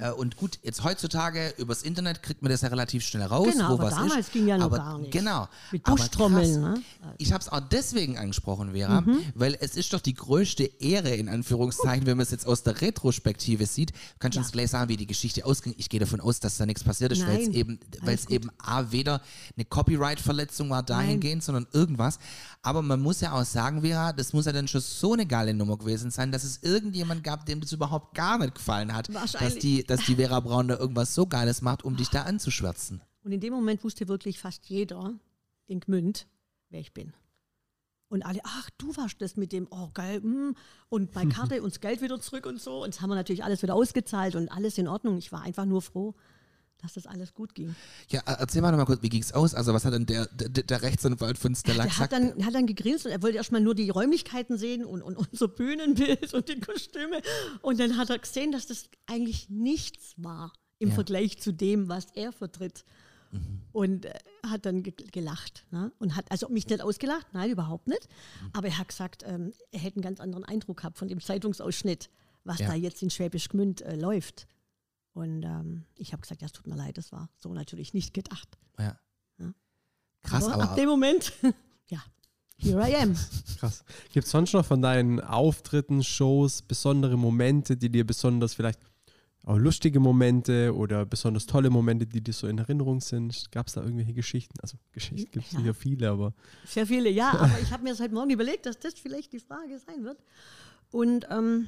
Äh, 0.00 0.10
und 0.12 0.36
gut, 0.36 0.58
jetzt 0.62 0.82
heutzutage 0.84 1.54
übers 1.58 1.82
Internet 1.82 2.22
kriegt 2.22 2.42
man 2.42 2.50
das 2.50 2.62
ja 2.62 2.68
relativ 2.68 3.04
schnell 3.04 3.24
raus, 3.26 3.48
Genau, 3.52 3.68
wo 3.70 3.74
aber 3.74 3.84
was 3.84 3.94
damals 3.94 4.18
ist. 4.20 4.32
ging 4.32 4.48
ja 4.48 4.56
noch 4.56 4.66
aber, 4.66 4.76
gar 4.78 4.98
nicht. 4.98 5.12
Genau. 5.12 5.48
Mit 5.72 5.82
Buschtrommeln, 5.84 6.60
ne? 6.60 6.82
Ich 7.18 7.32
habe 7.32 7.42
es 7.42 7.48
auch 7.48 7.60
deswegen 7.60 8.16
angesprochen, 8.18 8.72
Vera, 8.72 9.02
Mhm. 9.02 9.20
weil 9.34 9.56
es 9.60 9.76
ist 9.76 9.92
doch 9.92 10.00
die 10.00 10.14
größte 10.14 10.64
Ehre, 10.64 11.10
in 11.14 11.28
Anführungszeichen, 11.28 12.06
wenn 12.06 12.16
man 12.16 12.24
es 12.24 12.30
jetzt 12.30 12.46
aus 12.46 12.62
der 12.62 12.80
Retrospektive 12.80 13.66
sieht. 13.66 13.92
Kannst 14.18 14.36
du 14.36 14.40
uns 14.40 14.50
vielleicht 14.50 14.72
sagen, 14.72 14.88
wie 14.88 14.96
die 14.96 15.06
Geschichte 15.06 15.44
ausging? 15.44 15.74
Ich 15.76 15.88
gehe 15.88 16.00
davon 16.00 16.20
aus, 16.20 16.40
dass 16.40 16.56
da 16.56 16.66
nichts 16.66 16.82
passiert 16.84 17.12
ist, 17.12 17.26
weil 17.26 17.40
es 17.40 17.46
Nein, 17.48 17.54
eben, 17.54 17.78
weil 18.00 18.08
alles 18.10 18.20
es 18.20 18.26
gut. 18.26 18.34
eben 18.34 18.50
A, 18.58 18.90
weder 18.90 19.20
eine 19.56 19.64
Copyright-Verletzung 19.64 20.70
war 20.70 20.82
dahingehend, 20.82 21.42
sondern 21.42 21.66
irgendwas. 21.72 22.18
Aber 22.62 22.82
man 22.82 23.00
muss 23.00 23.17
ja 23.20 23.32
auch 23.32 23.44
sagen, 23.44 23.82
Vera, 23.82 24.12
das 24.12 24.32
muss 24.32 24.46
ja 24.46 24.52
dann 24.52 24.68
schon 24.68 24.80
so 24.80 25.12
eine 25.12 25.26
geile 25.26 25.54
Nummer 25.54 25.76
gewesen 25.76 26.10
sein, 26.10 26.32
dass 26.32 26.44
es 26.44 26.62
irgendjemand 26.62 27.24
gab, 27.24 27.46
dem 27.46 27.60
das 27.60 27.72
überhaupt 27.72 28.14
gar 28.14 28.38
nicht 28.38 28.54
gefallen 28.54 28.94
hat, 28.94 29.08
dass 29.14 29.56
die, 29.56 29.84
dass 29.84 30.04
die 30.04 30.16
Vera 30.16 30.40
Braun 30.40 30.68
da 30.68 30.76
irgendwas 30.76 31.14
so 31.14 31.26
Geiles 31.26 31.62
macht, 31.62 31.84
um 31.84 31.96
dich 31.96 32.08
da 32.08 32.22
anzuschwärzen. 32.22 33.00
Und 33.22 33.32
in 33.32 33.40
dem 33.40 33.52
Moment 33.52 33.84
wusste 33.84 34.08
wirklich 34.08 34.38
fast 34.38 34.66
jeder 34.66 35.14
in 35.66 35.80
Gmünd, 35.80 36.26
wer 36.70 36.80
ich 36.80 36.92
bin. 36.92 37.12
Und 38.08 38.24
alle, 38.24 38.40
ach, 38.44 38.70
du 38.78 38.96
warst 38.96 39.20
das 39.20 39.36
mit 39.36 39.52
dem, 39.52 39.66
oh 39.70 39.90
geil, 39.92 40.20
mm. 40.20 40.54
und 40.88 41.12
bei 41.12 41.26
Karte 41.26 41.62
uns 41.62 41.80
Geld 41.80 42.00
wieder 42.00 42.18
zurück 42.20 42.46
und 42.46 42.60
so. 42.60 42.82
Und 42.82 42.94
das 42.94 43.00
haben 43.02 43.10
wir 43.10 43.16
natürlich 43.16 43.44
alles 43.44 43.62
wieder 43.62 43.74
ausgezahlt 43.74 44.34
und 44.34 44.48
alles 44.48 44.78
in 44.78 44.88
Ordnung. 44.88 45.18
Ich 45.18 45.30
war 45.30 45.42
einfach 45.42 45.66
nur 45.66 45.82
froh, 45.82 46.14
dass 46.80 46.94
das 46.94 47.06
alles 47.06 47.34
gut 47.34 47.54
ging. 47.54 47.74
Ja, 48.08 48.20
äh, 48.20 48.36
erzähl 48.38 48.62
mal 48.62 48.70
noch 48.70 48.78
mal 48.78 48.84
kurz, 48.84 49.02
wie 49.02 49.08
ging's 49.08 49.32
aus? 49.32 49.54
Also 49.54 49.74
was 49.74 49.84
hat 49.84 49.92
denn 49.94 50.06
der, 50.06 50.26
der, 50.26 50.48
der 50.62 50.82
Rechtsanwalt 50.82 51.36
von 51.38 51.54
Stella 51.54 51.84
Der 51.84 51.98
hat 51.98 52.10
gesagt? 52.10 52.12
dann, 52.12 52.44
hat 52.46 52.54
dann 52.54 52.66
gegrinst 52.66 53.04
und 53.06 53.12
er 53.12 53.22
wollte 53.22 53.36
erstmal 53.36 53.60
nur 53.60 53.74
die 53.74 53.90
Räumlichkeiten 53.90 54.56
sehen 54.58 54.84
und, 54.84 55.02
und 55.02 55.16
unser 55.16 55.48
Bühnenbild 55.48 56.32
und 56.34 56.48
die 56.48 56.60
Kostüme. 56.60 57.20
Und 57.62 57.80
dann 57.80 57.96
hat 57.96 58.10
er 58.10 58.18
gesehen, 58.18 58.52
dass 58.52 58.66
das 58.66 58.88
eigentlich 59.06 59.50
nichts 59.50 60.14
war 60.16 60.52
im 60.78 60.90
Ja. 60.90 60.94
Vergleich 60.94 61.40
zu 61.40 61.52
dem, 61.52 61.88
was 61.88 62.06
er 62.14 62.32
vertritt. 62.32 62.84
Und 63.72 64.06
äh, 64.06 64.14
hat 64.46 64.64
dann 64.64 64.82
ge 64.82 64.94
gelacht. 65.12 65.66
Ne? 65.70 65.92
Und 65.98 66.16
hat 66.16 66.30
also 66.30 66.48
mich 66.48 66.66
nicht 66.66 66.80
ausgelacht, 66.80 67.26
nein, 67.32 67.50
überhaupt 67.50 67.86
nicht. 67.86 68.08
Aber 68.54 68.68
er 68.68 68.78
hat 68.78 68.88
gesagt, 68.88 69.22
ähm, 69.26 69.52
er 69.70 69.80
hätte 69.80 69.96
einen 69.96 70.02
ganz 70.02 70.20
anderen 70.20 70.44
Eindruck 70.44 70.78
gehabt 70.78 70.96
von 70.96 71.08
dem 71.08 71.20
Zeitungsausschnitt, 71.20 72.08
was 72.44 72.60
Ja. 72.60 72.68
da 72.68 72.74
jetzt 72.74 73.02
in 73.02 73.10
Schwäbisch 73.10 73.48
Gmünd 73.50 73.82
äh, 73.82 73.96
läuft. 73.96 74.46
Und 75.18 75.42
ähm, 75.42 75.82
ich 75.96 76.12
habe 76.12 76.22
gesagt, 76.22 76.42
ja, 76.42 76.46
es 76.46 76.52
tut 76.52 76.68
mir 76.68 76.76
leid, 76.76 76.96
das 76.96 77.10
war 77.10 77.28
so 77.38 77.52
natürlich 77.52 77.92
nicht 77.92 78.14
gedacht. 78.14 78.56
Ja. 78.78 78.96
Ja. 79.40 79.52
Krass, 80.22 80.44
aber, 80.44 80.54
aber, 80.54 80.70
ab 80.70 80.76
dem 80.76 80.88
Moment, 80.88 81.32
ja, 81.88 81.98
here 82.56 82.88
I 82.88 82.94
am. 82.94 83.16
Krass. 83.58 83.84
Gibt 84.12 84.26
es 84.26 84.30
sonst 84.30 84.52
noch 84.52 84.64
von 84.64 84.80
deinen 84.80 85.18
Auftritten, 85.20 86.04
Shows, 86.04 86.62
besondere 86.62 87.16
Momente, 87.16 87.76
die 87.76 87.90
dir 87.90 88.06
besonders 88.06 88.54
vielleicht 88.54 88.78
auch 89.42 89.56
lustige 89.56 89.98
Momente 89.98 90.72
oder 90.72 91.04
besonders 91.04 91.46
tolle 91.46 91.68
Momente, 91.68 92.06
die 92.06 92.20
dir 92.20 92.32
so 92.32 92.46
in 92.46 92.58
Erinnerung 92.58 93.00
sind? 93.00 93.50
Gab 93.50 93.66
es 93.66 93.72
da 93.72 93.82
irgendwelche 93.82 94.14
Geschichten? 94.14 94.54
Also 94.60 94.78
Geschichten 94.92 95.32
gibt 95.32 95.46
es 95.46 95.52
Ja. 95.52 95.58
sicher 95.58 95.74
viele, 95.74 96.10
aber 96.10 96.32
Sehr 96.64 96.86
viele, 96.86 97.10
ja, 97.10 97.32
aber 97.32 97.58
ich 97.60 97.72
habe 97.72 97.82
mir 97.82 97.90
das 97.90 97.98
heute 97.98 98.14
Morgen 98.14 98.30
überlegt, 98.30 98.66
dass 98.66 98.78
das 98.78 98.94
vielleicht 98.94 99.32
die 99.32 99.40
Frage 99.40 99.80
sein 99.80 100.04
wird. 100.04 100.22
Und 100.92 101.26
ähm, 101.28 101.66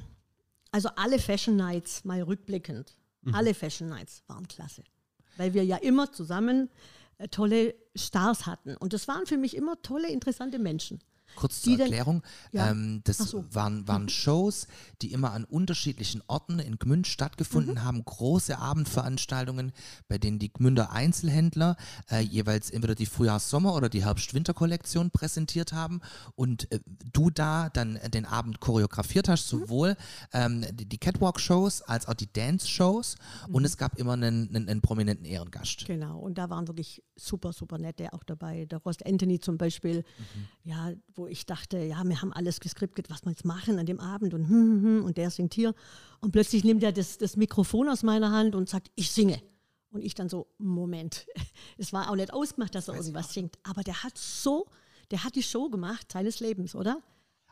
also 0.71 0.87
alle 0.95 1.19
Fashion 1.19 1.57
Nights, 1.57 2.05
mal 2.05 2.21
rückblickend, 2.21 2.95
alle 3.33 3.53
Fashion 3.53 3.89
Nights 3.89 4.23
waren 4.27 4.47
klasse. 4.47 4.83
Weil 5.37 5.53
wir 5.53 5.63
ja 5.63 5.77
immer 5.77 6.11
zusammen 6.11 6.69
äh, 7.17 7.27
tolle 7.27 7.75
Stars 7.95 8.45
hatten. 8.45 8.75
Und 8.77 8.93
das 8.93 9.07
waren 9.07 9.25
für 9.25 9.37
mich 9.37 9.55
immer 9.55 9.81
tolle, 9.81 10.09
interessante 10.09 10.59
Menschen. 10.59 10.99
Kurz 11.35 11.61
Die 11.61 11.71
zur 11.75 11.81
Erklärung. 11.85 12.23
Ja. 12.51 12.69
Ähm, 12.71 13.01
das 13.03 13.17
so. 13.17 13.43
waren, 13.53 13.87
waren 13.87 14.09
Shows, 14.09 14.67
die 15.01 15.11
immer 15.11 15.31
an 15.31 15.43
unterschiedlichen 15.45 16.21
Orten 16.27 16.59
in 16.59 16.77
Gmünd 16.77 17.07
stattgefunden 17.07 17.75
Mhm. 17.75 17.83
haben. 17.83 18.05
Große 18.05 18.57
Abendveranstaltungen, 18.57 19.71
bei 20.07 20.17
denen 20.17 20.39
die 20.39 20.51
Gmünder 20.51 20.91
Einzelhändler 20.91 21.77
äh, 22.09 22.19
jeweils 22.19 22.69
entweder 22.69 22.95
die 22.95 23.05
Frühjahrs-Sommer- 23.05 23.73
oder 23.73 23.89
die 23.89 24.03
Herbst-Winter-Kollektion 24.05 25.11
präsentiert 25.11 25.73
haben 25.73 26.01
und 26.35 26.71
äh, 26.71 26.79
du 27.11 27.29
da 27.29 27.69
dann 27.69 27.99
den 28.13 28.25
Abend 28.25 28.59
choreografiert 28.59 29.27
hast, 29.29 29.51
Mhm. 29.53 29.59
sowohl 29.59 29.97
ähm, 30.33 30.65
die, 30.73 30.85
die 30.85 30.97
Catwalk-Shows 30.97 31.81
als 31.83 32.07
auch 32.07 32.13
die 32.13 32.31
Dance-Shows. 32.31 33.15
Mhm. 33.47 33.55
Und 33.55 33.65
es 33.65 33.77
gab 33.77 33.97
immer 33.97 34.13
einen, 34.13 34.49
einen, 34.55 34.69
einen 34.69 34.81
prominenten 34.81 35.25
Ehrengast. 35.25 35.85
Genau, 35.85 36.19
und 36.19 36.37
da 36.37 36.49
waren 36.49 36.67
wirklich 36.67 37.03
super, 37.25 37.53
super 37.53 37.77
nette 37.77 38.11
auch 38.13 38.23
dabei. 38.23 38.65
Der 38.65 38.79
Rost 38.79 39.05
Anthony 39.05 39.39
zum 39.39 39.57
Beispiel, 39.57 40.03
ja, 40.63 40.93
wo 41.13 41.27
ich 41.27 41.45
dachte, 41.45 41.77
ja, 41.79 42.03
wir 42.03 42.21
haben 42.21 42.33
alles 42.33 42.59
geskriptet, 42.59 43.09
was 43.09 43.23
wir 43.23 43.31
jetzt 43.31 43.45
machen 43.45 43.79
an 43.79 43.85
dem 43.85 43.99
Abend 43.99 44.33
und, 44.33 44.47
hm, 44.47 44.49
hm, 44.49 44.83
hm, 44.83 45.05
und 45.05 45.17
der 45.17 45.29
singt 45.29 45.53
hier. 45.53 45.73
Und 46.19 46.31
plötzlich 46.31 46.63
nimmt 46.63 46.83
er 46.83 46.91
das, 46.91 47.17
das 47.17 47.37
Mikrofon 47.37 47.89
aus 47.89 48.03
meiner 48.03 48.31
Hand 48.31 48.55
und 48.55 48.69
sagt, 48.69 48.91
ich 48.95 49.11
singe. 49.11 49.41
Und 49.91 50.03
ich 50.03 50.15
dann 50.15 50.29
so, 50.29 50.47
Moment, 50.57 51.27
es 51.77 51.93
war 51.93 52.09
auch 52.09 52.15
nicht 52.15 52.33
ausgemacht, 52.33 52.75
dass 52.75 52.87
er 52.87 52.95
irgendwas 52.95 53.33
singt, 53.33 53.57
aber 53.63 53.83
der 53.83 54.03
hat 54.03 54.17
so, 54.17 54.67
der 55.11 55.23
hat 55.23 55.35
die 55.35 55.43
Show 55.43 55.69
gemacht 55.69 56.11
seines 56.11 56.39
Lebens, 56.39 56.75
oder? 56.75 57.01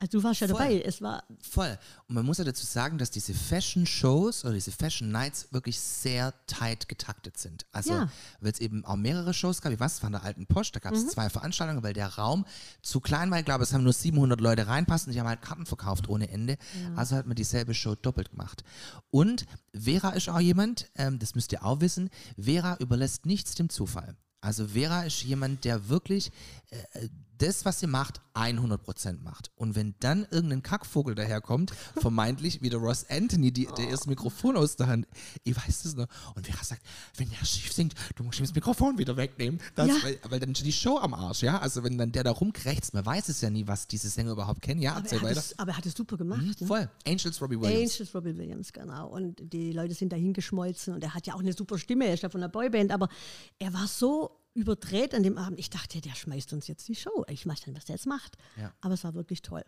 Also 0.01 0.17
du 0.19 0.23
warst 0.23 0.39
ja 0.39 0.47
Voll. 0.47 0.57
dabei, 0.59 0.81
es 0.81 1.01
war, 1.01 1.23
Voll. 1.41 1.77
Und 2.07 2.15
man 2.15 2.25
muss 2.25 2.37
ja 2.37 2.45
dazu 2.45 2.65
sagen, 2.65 2.97
dass 2.97 3.11
diese 3.11 3.33
Fashion-Shows 3.33 4.45
oder 4.45 4.53
diese 4.53 4.71
Fashion-Nights 4.71 5.49
wirklich 5.51 5.77
sehr 5.79 6.33
tight 6.47 6.87
getaktet 6.87 7.37
sind. 7.37 7.65
Also, 7.73 7.91
Ja. 7.93 8.09
weil 8.39 8.51
es 8.53 8.59
eben 8.59 8.85
auch 8.85 8.95
mehrere 8.95 9.33
Shows 9.33 9.61
gab, 9.61 9.73
wie 9.73 9.79
was 9.79 9.99
von 9.99 10.13
der 10.13 10.23
Alten 10.23 10.45
Post, 10.47 10.75
da 10.75 10.79
gab 10.79 10.93
es 10.93 11.07
zwei 11.07 11.29
Veranstaltungen, 11.29 11.83
weil 11.83 11.93
der 11.93 12.07
Raum 12.15 12.45
zu 12.81 13.01
klein 13.01 13.29
war. 13.29 13.39
Ich 13.39 13.45
glaube, 13.45 13.63
es 13.63 13.73
haben 13.73 13.83
nur 13.83 13.91
700 13.93 14.39
Leute 14.39 14.67
reinpasst 14.67 15.07
und 15.07 15.13
die 15.13 15.19
haben 15.19 15.27
halt 15.27 15.41
Karten 15.41 15.65
verkauft 15.65 16.07
ohne 16.07 16.29
Ende. 16.29 16.57
Also 16.95 17.17
hat 17.17 17.25
man 17.27 17.35
dieselbe 17.35 17.73
Show 17.73 17.95
doppelt 17.95 18.31
gemacht. 18.31 18.63
Und 19.11 19.45
Vera 19.73 20.11
ist 20.11 20.29
auch 20.29 20.39
jemand, 20.39 20.89
ähm, 20.95 21.19
das 21.19 21.35
müsst 21.35 21.51
ihr 21.51 21.65
auch 21.65 21.81
wissen, 21.81 22.09
Vera 22.39 22.77
überlässt 22.79 23.25
nichts 23.25 23.53
dem 23.55 23.69
Zufall. 23.69 24.15
Also 24.41 24.69
Vera 24.69 25.03
ist 25.03 25.23
jemand, 25.23 25.65
der 25.65 25.89
wirklich 25.89 26.31
äh, 26.69 27.09
das, 27.39 27.65
was 27.65 27.79
sie 27.79 27.87
macht, 27.87 28.21
100% 28.35 29.21
macht. 29.21 29.51
Und 29.55 29.75
wenn 29.75 29.95
dann 29.99 30.27
irgendein 30.31 30.61
Kackvogel 30.63 31.15
daherkommt, 31.15 31.71
vermeintlich 31.97 32.61
wie 32.61 32.69
der 32.69 32.79
Ross 32.79 33.05
Anthony, 33.09 33.51
die, 33.51 33.65
der 33.77 33.85
ihr 33.85 33.91
das 33.91 34.05
Mikrofon 34.07 34.55
aus 34.55 34.75
der 34.75 34.87
Hand, 34.87 35.07
ich 35.43 35.55
weiß 35.55 35.83
das 35.83 35.95
noch, 35.95 36.07
und 36.35 36.45
Vera 36.45 36.63
sagt, 36.63 36.81
wenn 37.17 37.29
der 37.29 37.43
schief 37.45 37.73
singt, 37.73 37.95
du 38.15 38.23
musst 38.23 38.39
ihm 38.39 38.45
das 38.45 38.55
Mikrofon 38.55 38.97
wieder 38.97 39.17
wegnehmen, 39.17 39.59
das, 39.75 39.87
Ja. 39.87 39.95
weil, 40.03 40.19
weil 40.29 40.39
dann 40.39 40.51
ist 40.51 40.65
die 40.65 40.71
Show 40.71 40.97
am 40.97 41.13
Arsch, 41.13 41.41
ja, 41.43 41.59
also 41.59 41.83
wenn 41.83 41.97
dann 41.97 42.11
der 42.11 42.23
da 42.23 42.31
rumkrächzt, 42.31 42.93
man 42.93 43.05
weiß 43.05 43.29
es 43.29 43.41
ja 43.41 43.49
nie, 43.49 43.67
was 43.67 43.87
diese 43.87 44.09
Sänger 44.09 44.31
überhaupt 44.31 44.61
kennen, 44.61 44.81
ja, 44.81 44.95
aber 44.95 45.09
er, 45.11 45.21
hat 45.21 45.37
es, 45.37 45.57
aber 45.59 45.71
er 45.71 45.77
hat 45.77 45.85
es 45.85 45.93
super 45.93 46.17
gemacht. 46.17 46.41
Mhm, 46.41 46.55
ne? 46.59 46.67
voll, 46.67 46.89
Angels 47.07 47.41
Robbie 47.41 47.59
Williams. 47.59 47.93
Angels 47.93 48.15
Robbie 48.15 48.37
Williams, 48.37 48.73
genau. 48.73 49.07
Und 49.07 49.41
die 49.41 49.71
Leute 49.71 49.93
sind 49.93 50.11
dahin 50.11 50.33
geschmolzen 50.33 50.93
und 50.93 51.03
er 51.03 51.13
hat 51.13 51.27
ja 51.27 51.33
auch 51.33 51.39
eine 51.39 51.53
super 51.53 51.77
Stimme, 51.77 52.05
er 52.05 52.13
ist 52.13 52.23
ja 52.23 52.29
von 52.29 52.41
der 52.41 52.47
Boyband, 52.49 52.91
aber 52.91 53.09
er 53.57 53.73
war 53.73 53.87
so 53.87 54.38
überdreht 54.53 55.13
an 55.13 55.23
dem 55.23 55.37
Abend. 55.37 55.59
Ich 55.59 55.69
dachte, 55.69 56.01
der 56.01 56.15
schmeißt 56.15 56.53
uns 56.53 56.67
jetzt 56.67 56.87
die 56.87 56.95
Show. 56.95 57.25
Ich 57.27 57.45
weiß 57.45 57.67
nicht, 57.67 57.75
was 57.75 57.85
der 57.85 57.95
jetzt 57.95 58.07
macht. 58.07 58.37
Ja. 58.57 58.73
Aber 58.81 58.93
es 58.93 59.03
war 59.03 59.13
wirklich 59.13 59.41
toll. 59.41 59.63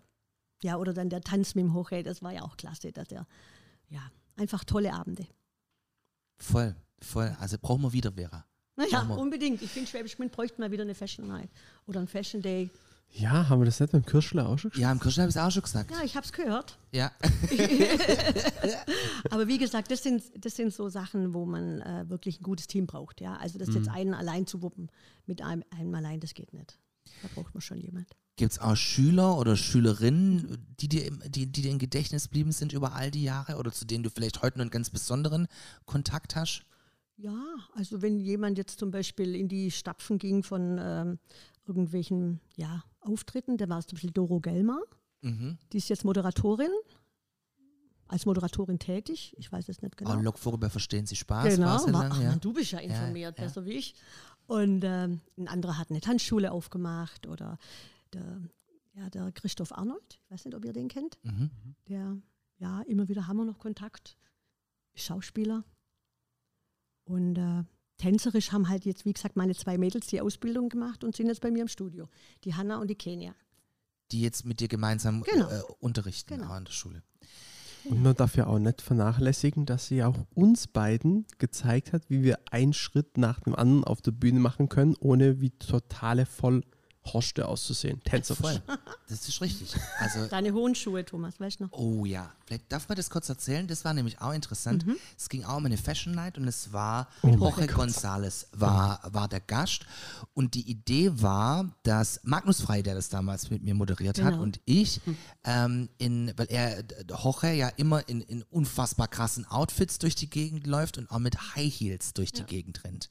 Ja, 0.63 0.77
oder 0.77 0.93
dann 0.93 1.09
der 1.09 1.21
Tanz 1.21 1.55
mit 1.55 1.63
dem 1.63 1.73
Hochheld, 1.73 2.05
das 2.05 2.21
war 2.21 2.31
ja 2.31 2.43
auch 2.43 2.57
klasse, 2.57 2.91
dass 2.91 3.11
er, 3.11 3.25
ja, 3.89 4.11
einfach 4.35 4.63
tolle 4.63 4.93
Abende. 4.93 5.25
Voll, 6.37 6.75
voll, 6.99 7.35
also 7.39 7.57
brauchen 7.59 7.81
wir 7.81 7.93
wieder 7.93 8.11
Vera. 8.11 8.45
Naja, 8.75 9.01
unbedingt. 9.01 9.61
Ich 9.61 9.71
finde, 9.71 9.89
Schwäbisch 9.89 10.15
Gmünd 10.15 10.31
bräuchte 10.31 10.59
mal 10.59 10.71
wieder 10.71 10.83
eine 10.83 10.95
Fashion 10.95 11.27
Night 11.27 11.49
oder 11.85 11.99
ein 11.99 12.07
Fashion 12.07 12.41
Day. 12.41 12.69
Ja, 13.13 13.49
haben 13.49 13.61
wir 13.61 13.65
das 13.65 13.79
nicht 13.79 13.91
beim 13.91 14.05
Kirschler 14.05 14.47
auch 14.49 14.57
schon 14.57 14.71
Ja, 14.75 14.91
im 14.91 14.99
Kirschler 14.99 15.23
habe 15.23 15.29
ich 15.29 15.35
es 15.35 15.41
auch 15.41 15.51
schon 15.51 15.63
gesagt. 15.63 15.91
Ja, 15.91 16.01
ich 16.03 16.15
habe 16.15 16.25
es 16.25 16.31
gehört. 16.31 16.77
Ja. 16.91 17.11
Aber 19.29 19.47
wie 19.47 19.57
gesagt, 19.57 19.91
das 19.91 20.03
sind, 20.03 20.23
das 20.39 20.55
sind 20.55 20.73
so 20.73 20.89
Sachen, 20.89 21.33
wo 21.33 21.45
man 21.45 21.81
äh, 21.81 22.09
wirklich 22.09 22.39
ein 22.39 22.43
gutes 22.43 22.67
Team 22.67 22.87
braucht. 22.87 23.21
Ja? 23.21 23.35
Also 23.37 23.59
das 23.59 23.73
jetzt 23.73 23.89
einen 23.89 24.13
allein 24.13 24.47
zu 24.47 24.61
wuppen, 24.61 24.89
mit 25.25 25.41
einem, 25.41 25.63
einem 25.77 25.93
allein, 25.95 26.19
das 26.19 26.33
geht 26.33 26.53
nicht. 26.53 26.77
Da 27.21 27.27
braucht 27.35 27.53
man 27.53 27.61
schon 27.61 27.77
jemand. 27.79 28.07
Gibt 28.37 28.53
es 28.53 28.59
auch 28.59 28.75
Schüler 28.75 29.37
oder 29.37 29.55
Schülerinnen, 29.55 30.57
die 30.79 30.87
dir, 30.87 31.05
im- 31.05 31.21
die, 31.27 31.45
die 31.51 31.61
dir 31.63 31.71
im 31.71 31.79
Gedächtnis 31.79 32.23
geblieben 32.25 32.51
sind 32.51 32.73
über 32.73 32.93
all 32.95 33.11
die 33.11 33.23
Jahre 33.23 33.57
oder 33.57 33.71
zu 33.71 33.85
denen 33.85 34.03
du 34.03 34.09
vielleicht 34.09 34.41
heute 34.41 34.57
noch 34.57 34.61
einen 34.63 34.71
ganz 34.71 34.89
besonderen 34.89 35.47
Kontakt 35.85 36.35
hast? 36.35 36.63
Ja, 37.17 37.37
also 37.75 38.01
wenn 38.01 38.19
jemand 38.19 38.57
jetzt 38.57 38.79
zum 38.79 38.89
Beispiel 38.89 39.35
in 39.35 39.47
die 39.47 39.69
Stapfen 39.69 40.17
ging 40.17 40.41
von 40.41 40.79
ähm, 40.81 41.19
irgendwelchen 41.71 42.41
ja, 42.57 42.83
Auftritten, 42.99 43.57
da 43.57 43.69
war 43.69 43.79
es 43.79 43.87
zum 43.87 43.95
Beispiel 43.95 44.11
Doro 44.11 44.39
Gelmer. 44.41 44.79
Mhm. 45.21 45.57
Die 45.71 45.77
ist 45.77 45.87
jetzt 45.89 46.03
Moderatorin, 46.03 46.71
als 48.07 48.25
Moderatorin 48.25 48.77
tätig. 48.79 49.33
Ich 49.37 49.49
weiß 49.51 49.69
es 49.69 49.81
nicht 49.81 49.95
genau. 49.97 50.11
Auch 50.11 50.21
Lokvogel 50.21 50.59
bei 50.59 50.69
Verstehen 50.69 51.05
Sie 51.05 51.15
Spaß 51.15 51.55
Genau, 51.55 51.67
war, 51.67 51.91
lang, 51.91 52.11
ach, 52.11 52.21
ja. 52.21 52.29
Mann, 52.31 52.39
du 52.41 52.51
bist 52.53 52.71
ja 52.71 52.79
informiert, 52.79 53.37
ja. 53.37 53.43
besser 53.45 53.65
wie 53.65 53.71
ich. 53.73 53.95
Und 54.47 54.83
ähm, 54.83 55.21
ein 55.37 55.47
anderer 55.47 55.77
hat 55.77 55.89
eine 55.91 56.01
Tanzschule 56.01 56.51
aufgemacht 56.51 57.25
oder 57.27 57.57
der, 58.11 58.41
ja, 58.93 59.09
der 59.09 59.31
Christoph 59.31 59.71
Arnold, 59.71 60.19
ich 60.25 60.31
weiß 60.31 60.43
nicht, 60.45 60.55
ob 60.55 60.65
ihr 60.65 60.73
den 60.73 60.89
kennt, 60.89 61.17
Mhm. 61.23 61.49
der, 61.87 62.17
ja, 62.57 62.81
immer 62.81 63.07
wieder 63.07 63.27
haben 63.27 63.37
wir 63.37 63.45
noch 63.45 63.59
Kontakt, 63.59 64.17
Schauspieler. 64.93 65.63
Und 67.05 67.37
äh, 67.37 67.63
tänzerisch 68.01 68.51
haben 68.51 68.67
halt 68.67 68.85
jetzt, 68.85 69.05
wie 69.05 69.13
gesagt, 69.13 69.35
meine 69.35 69.55
zwei 69.55 69.77
Mädels 69.77 70.07
die 70.07 70.21
Ausbildung 70.21 70.69
gemacht 70.69 71.03
und 71.03 71.15
sind 71.15 71.27
jetzt 71.27 71.41
bei 71.41 71.51
mir 71.51 71.61
im 71.61 71.67
Studio. 71.67 72.09
Die 72.43 72.55
Hanna 72.55 72.79
und 72.79 72.89
die 72.89 72.95
Kenia. 72.95 73.33
Die 74.11 74.21
jetzt 74.21 74.45
mit 74.45 74.59
dir 74.59 74.67
gemeinsam 74.67 75.21
Genau. 75.23 75.49
äh, 75.49 75.61
unterrichten 75.79 76.35
Genau. 76.35 76.51
auch 76.51 76.57
in 76.57 76.65
der 76.65 76.71
Schule. 76.73 77.03
Und 77.85 78.03
man 78.03 78.15
darf 78.15 78.35
ja 78.35 78.45
auch 78.45 78.59
nicht 78.59 78.81
vernachlässigen, 78.81 79.65
dass 79.65 79.87
sie 79.87 80.03
auch 80.03 80.15
uns 80.35 80.67
beiden 80.67 81.25
gezeigt 81.39 81.93
hat, 81.93 82.09
wie 82.09 82.21
wir 82.21 82.37
einen 82.51 82.73
Schritt 82.73 83.17
nach 83.17 83.39
dem 83.39 83.55
anderen 83.55 83.83
auf 83.83 84.01
der 84.01 84.11
Bühne 84.11 84.39
machen 84.39 84.69
können, 84.69 84.95
ohne 84.99 85.41
wie 85.41 85.49
totale 85.51 86.27
Vollhorste 87.03 87.47
auszusehen. 87.47 88.01
Tänzerisch. 88.03 88.39
Voll. 88.41 88.61
Das 89.09 89.27
ist 89.27 89.41
richtig. 89.41 89.73
Also 89.99 90.25
Deine 90.27 90.53
hohen 90.53 90.73
Schuhe, 90.73 91.03
Thomas, 91.03 91.37
weißt 91.37 91.59
du 91.59 91.65
noch? 91.65 91.71
Oh 91.73 92.05
ja, 92.05 92.31
vielleicht 92.45 92.71
darf 92.71 92.87
man 92.87 92.95
das 92.95 93.09
kurz 93.09 93.27
erzählen. 93.27 93.67
Das 93.67 93.83
war 93.83 93.93
nämlich 93.93 94.21
auch 94.21 94.31
interessant. 94.31 94.85
Mhm. 94.87 94.95
Es 95.17 95.27
ging 95.27 95.43
auch 95.43 95.57
um 95.57 95.65
eine 95.65 95.75
Fashion 95.75 96.13
Night 96.15 96.37
und 96.37 96.47
es 96.47 96.71
war 96.71 97.09
Oh 97.21 97.27
Jorge 97.27 97.65
González 97.65 98.45
war, 98.53 99.01
war 99.11 99.27
der 99.27 99.41
Gast. 99.41 99.85
Und 100.33 100.53
die 100.53 100.61
Idee 100.69 101.11
war, 101.21 101.75
dass 101.83 102.21
Magnus 102.23 102.61
Frey, 102.61 102.83
der 102.83 102.95
das 102.95 103.09
damals 103.09 103.49
mit 103.49 103.63
mir 103.63 103.73
moderiert 103.75 104.17
hat, 104.21 104.31
Genau. 104.31 104.43
und 104.43 104.61
ich, 104.63 105.01
ähm, 105.43 105.89
in, 105.97 106.31
weil 106.37 106.47
er, 106.49 106.85
Jorge 107.09 107.51
ja 107.51 107.67
immer 107.67 108.07
in, 108.07 108.21
in 108.21 108.43
unfassbar 108.43 109.09
krassen 109.09 109.45
Outfits 109.45 109.99
durch 109.99 110.15
die 110.15 110.29
Gegend 110.29 110.67
läuft 110.67 110.97
und 110.97 111.11
auch 111.11 111.19
mit 111.19 111.55
High 111.55 111.73
Heels 111.73 112.13
durch 112.13 112.31
die 112.31 112.43
Gegend 112.43 112.85
rennt. 112.85 113.09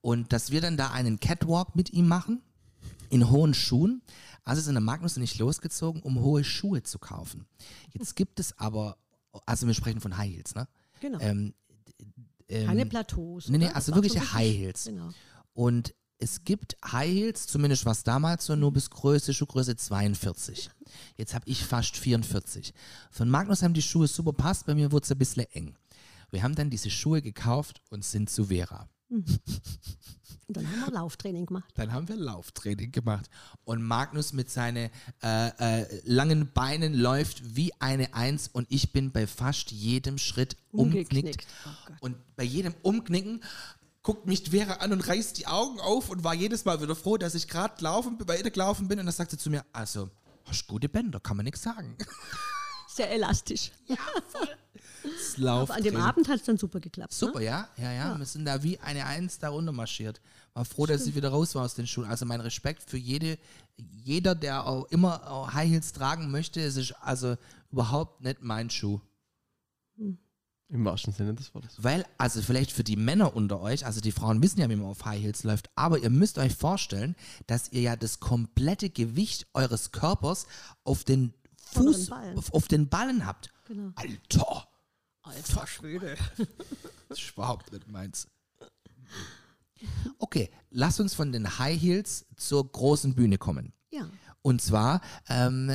Und 0.00 0.32
dass 0.32 0.50
wir 0.50 0.60
dann 0.60 0.76
da 0.76 0.90
einen 0.90 1.20
Catwalk 1.20 1.76
mit 1.76 1.90
ihm 1.92 2.08
machen, 2.08 2.42
in 3.10 3.28
hohen 3.30 3.52
Schuhen. 3.52 4.02
Also 4.44 4.62
sind 4.62 4.74
der 4.74 4.80
Magnus 4.80 5.16
und 5.16 5.22
ich 5.22 5.38
losgezogen, 5.38 6.00
um 6.02 6.20
hohe 6.20 6.42
Schuhe 6.44 6.82
zu 6.82 6.98
kaufen. 6.98 7.46
Jetzt 7.92 8.16
gibt 8.16 8.40
es 8.40 8.58
aber, 8.58 8.96
also 9.44 9.66
wir 9.66 9.74
sprechen 9.74 10.00
von 10.00 10.16
High 10.16 10.32
Heels, 10.32 10.54
ne? 10.54 10.66
Genau. 11.00 11.18
Ähm, 11.20 11.54
ähm, 12.48 12.66
Keine 12.66 12.86
Plateaus. 12.86 13.48
nee, 13.48 13.58
nee, 13.58 13.68
also 13.68 13.94
wirklich 13.94 14.18
High 14.32 14.56
Heels. 14.56 14.84
Genau. 14.84 15.10
Und 15.52 15.94
es 16.18 16.44
gibt 16.44 16.76
High 16.84 17.10
Heels, 17.10 17.46
zumindest 17.46 17.86
was 17.86 18.02
damals 18.02 18.46
so, 18.46 18.56
nur 18.56 18.72
bis 18.72 18.90
Größe, 18.90 19.32
Schuhgröße 19.32 19.76
42. 19.76 20.70
Jetzt 21.16 21.34
habe 21.34 21.44
ich 21.48 21.64
fast 21.64 21.96
44. 21.96 22.74
Von 23.10 23.28
Magnus 23.28 23.62
haben 23.62 23.74
die 23.74 23.82
Schuhe 23.82 24.06
super 24.06 24.32
passt, 24.32 24.66
bei 24.66 24.74
mir 24.74 24.92
wurde 24.92 25.04
es 25.04 25.10
ein 25.10 25.18
bisschen 25.18 25.44
eng. 25.52 25.76
Wir 26.30 26.42
haben 26.42 26.54
dann 26.54 26.70
diese 26.70 26.90
Schuhe 26.90 27.22
gekauft 27.22 27.80
und 27.90 28.04
sind 28.04 28.30
zu 28.30 28.46
Vera. 28.46 28.88
Und 29.10 30.56
dann 30.56 30.66
haben 30.66 30.80
wir 30.80 30.92
Lauftraining 30.92 31.46
gemacht. 31.46 31.72
Dann 31.76 31.92
haben 31.92 32.08
wir 32.08 32.16
Lauftraining 32.16 32.90
gemacht. 32.90 33.30
Und 33.64 33.82
Magnus 33.82 34.32
mit 34.32 34.50
seinen 34.50 34.90
äh, 35.22 35.82
äh, 35.82 36.00
langen 36.04 36.52
Beinen 36.52 36.94
läuft 36.94 37.54
wie 37.54 37.72
eine 37.80 38.14
Eins 38.14 38.48
und 38.48 38.66
ich 38.68 38.92
bin 38.92 39.12
bei 39.12 39.28
fast 39.28 39.70
jedem 39.70 40.18
Schritt 40.18 40.56
umgeknickt. 40.72 41.46
Oh 41.64 41.92
und 42.00 42.16
bei 42.34 42.42
jedem 42.42 42.74
Umknicken 42.82 43.44
guckt 44.02 44.26
mich 44.26 44.50
Vera 44.50 44.74
an 44.74 44.92
und 44.92 45.06
reißt 45.06 45.38
die 45.38 45.46
Augen 45.46 45.78
auf 45.78 46.10
und 46.10 46.24
war 46.24 46.34
jedes 46.34 46.64
Mal 46.64 46.82
wieder 46.82 46.96
froh, 46.96 47.16
dass 47.16 47.36
ich 47.36 47.46
gerade 47.46 47.74
bei 48.24 48.38
ihr 48.38 48.50
gelaufen 48.50 48.88
bin. 48.88 48.98
Und 48.98 49.06
dann 49.06 49.14
sagte 49.14 49.36
sie 49.36 49.42
zu 49.42 49.50
mir, 49.50 49.64
also, 49.72 50.10
hast 50.46 50.66
gute 50.66 50.88
Bänder, 50.88 51.20
kann 51.20 51.36
man 51.36 51.44
nichts 51.44 51.62
sagen. 51.62 51.96
Sehr 52.88 53.10
elastisch. 53.12 53.70
Es 55.04 55.36
läuft 55.36 55.72
an 55.72 55.82
dem 55.82 55.94
drin. 55.94 56.02
Abend 56.02 56.28
hat 56.28 56.40
es 56.40 56.46
dann 56.46 56.58
super 56.58 56.80
geklappt. 56.80 57.12
Super, 57.12 57.38
Ne? 57.40 57.44
ja? 57.46 57.68
ja, 57.76 57.92
ja, 57.92 58.18
Wir 58.18 58.26
sind 58.26 58.44
da 58.44 58.62
wie 58.62 58.78
eine 58.78 59.06
Eins 59.06 59.38
da 59.38 59.48
runter 59.50 59.72
marschiert. 59.72 60.20
War 60.54 60.64
froh, 60.64 60.86
dass 60.86 61.06
ich 61.06 61.14
wieder 61.14 61.28
raus 61.30 61.54
war 61.54 61.64
aus 61.64 61.74
den 61.74 61.86
Schuhen. 61.86 62.06
Also 62.06 62.26
mein 62.26 62.40
Respekt 62.40 62.82
für 62.88 62.96
jede, 62.98 63.38
jeder, 63.76 64.34
der 64.34 64.66
auch 64.66 64.84
immer 64.86 65.30
auch 65.30 65.52
High 65.52 65.70
Heels 65.70 65.92
tragen 65.92 66.30
möchte. 66.30 66.60
Es 66.60 66.76
ist 66.76 66.92
also 67.00 67.36
überhaupt 67.70 68.20
nicht 68.22 68.42
mein 68.42 68.68
Schuh. 68.70 69.00
Im 70.68 70.84
wahrsten 70.84 71.12
Sinne 71.12 71.34
des 71.34 71.52
Wortes. 71.52 71.74
Weil, 71.78 72.06
also 72.16 72.40
vielleicht 72.42 72.70
für 72.70 72.84
die 72.84 72.94
Männer 72.94 73.34
unter 73.34 73.60
euch, 73.60 73.84
also 73.84 74.00
die 74.00 74.12
Frauen 74.12 74.40
wissen 74.40 74.60
ja, 74.60 74.68
wie 74.70 74.76
man 74.76 74.86
auf 74.86 75.04
High 75.04 75.20
Heels 75.20 75.42
läuft, 75.42 75.68
aber 75.74 75.98
ihr 75.98 76.10
müsst 76.10 76.38
euch 76.38 76.54
vorstellen, 76.54 77.16
dass 77.48 77.72
ihr 77.72 77.80
ja 77.80 77.96
das 77.96 78.20
komplette 78.20 78.88
Gewicht 78.88 79.48
eures 79.52 79.90
Körpers 79.90 80.46
auf 80.84 81.02
den 81.02 81.34
Fuß, 81.72 82.10
auf 82.52 82.68
den 82.68 82.88
Ballen 82.88 83.26
habt. 83.26 83.50
Genau. 83.66 83.90
Alter, 83.96 84.68
Alter 85.30 85.66
Schwede. 85.66 86.16
das 87.08 87.18
ist 87.18 87.30
überhaupt 87.30 87.72
nicht 87.72 87.88
meins. 87.88 88.26
Okay, 90.18 90.50
lass 90.70 91.00
uns 91.00 91.14
von 91.14 91.32
den 91.32 91.58
High 91.58 91.80
Heels 91.80 92.26
zur 92.36 92.70
großen 92.70 93.14
Bühne 93.14 93.38
kommen. 93.38 93.72
Ja. 93.90 94.08
Und 94.42 94.60
zwar 94.60 95.00
ähm, 95.28 95.72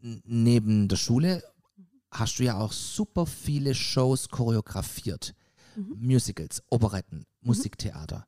neben 0.00 0.88
der 0.88 0.96
Schule 0.96 1.42
hast 2.10 2.38
du 2.38 2.44
ja 2.44 2.58
auch 2.58 2.72
super 2.72 3.26
viele 3.26 3.74
Shows 3.74 4.28
choreografiert. 4.28 5.34
Musicals, 5.76 6.62
Operetten, 6.68 7.24
Musiktheater. 7.40 8.26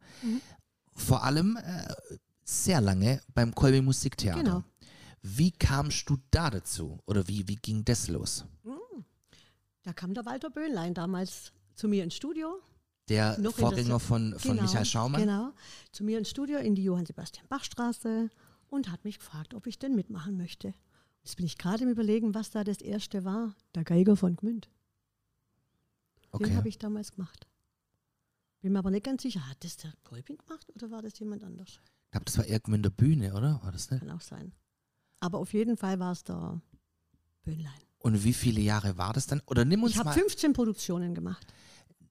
Vor 0.94 1.22
allem 1.24 1.56
äh, 1.56 1.94
sehr 2.44 2.80
lange 2.80 3.20
beim 3.34 3.54
Kolbing 3.54 3.84
Musiktheater. 3.84 4.42
Genau. 4.42 4.64
Wie 5.22 5.50
kamst 5.50 6.08
du 6.08 6.18
da 6.30 6.50
dazu? 6.50 6.98
Oder 7.06 7.26
wie, 7.28 7.46
wie 7.46 7.56
ging 7.56 7.84
das 7.84 8.08
los? 8.08 8.44
Da 9.82 9.92
kam 9.92 10.14
der 10.14 10.24
Walter 10.26 10.50
Böhnlein 10.50 10.94
damals 10.94 11.52
zu 11.74 11.88
mir 11.88 12.04
ins 12.04 12.14
Studio. 12.14 12.60
Der 13.08 13.36
Noch 13.38 13.56
Vorgänger 13.56 13.98
von, 13.98 14.38
von 14.38 14.52
Genau, 14.52 14.62
Michael 14.62 14.84
Schaumann? 14.84 15.20
Genau, 15.20 15.52
zu 15.90 16.04
mir 16.04 16.18
ins 16.18 16.30
Studio 16.30 16.58
in 16.58 16.74
die 16.74 16.84
Johann 16.84 17.04
Sebastian 17.06 17.46
Bach 17.48 17.64
Straße 17.64 18.30
und 18.68 18.90
hat 18.90 19.04
mich 19.04 19.18
gefragt, 19.18 19.54
ob 19.54 19.66
ich 19.66 19.78
denn 19.78 19.94
mitmachen 19.96 20.36
möchte. 20.36 20.72
Jetzt 21.24 21.36
bin 21.36 21.46
ich 21.46 21.58
gerade 21.58 21.82
im 21.84 21.90
Überlegen, 21.90 22.34
was 22.34 22.50
da 22.50 22.64
das 22.64 22.80
erste 22.80 23.24
war. 23.24 23.54
Der 23.74 23.84
Geiger 23.84 24.16
von 24.16 24.36
Gmünd. 24.36 24.66
Den 26.32 26.46
Okay. 26.46 26.56
habe 26.56 26.68
ich 26.68 26.78
damals 26.78 27.12
gemacht. 27.12 27.46
Bin 28.60 28.72
mir 28.72 28.78
aber 28.78 28.90
nicht 28.90 29.04
ganz 29.04 29.22
sicher, 29.22 29.46
hat 29.48 29.62
das 29.64 29.76
der 29.76 29.92
Kolping 30.04 30.38
gemacht 30.38 30.66
oder 30.74 30.90
war 30.90 31.02
das 31.02 31.18
jemand 31.18 31.42
anders? 31.42 31.80
Ich 32.04 32.10
glaube, 32.12 32.24
das 32.24 32.38
war 32.38 32.46
irgendwo 32.46 32.74
in 32.76 32.82
der 32.82 32.90
Bühne, 32.90 33.34
oder? 33.34 33.60
War 33.62 33.72
das 33.72 33.90
nicht? 33.90 34.00
Kann 34.00 34.10
auch 34.10 34.20
sein. 34.20 34.52
Aber 35.20 35.38
auf 35.38 35.52
jeden 35.52 35.76
Fall 35.76 35.98
war 35.98 36.12
es 36.12 36.22
der 36.24 36.60
Böhnlein. 37.42 37.72
Und 38.02 38.24
wie 38.24 38.32
viele 38.32 38.60
Jahre 38.60 38.98
war 38.98 39.12
das 39.12 39.26
dann? 39.26 39.40
Oder 39.46 39.64
nimm 39.64 39.82
uns 39.82 39.92
Ich 39.92 39.98
habe 39.98 40.08
mal, 40.10 40.14
15 40.14 40.52
Produktionen 40.52 41.14
gemacht. 41.14 41.46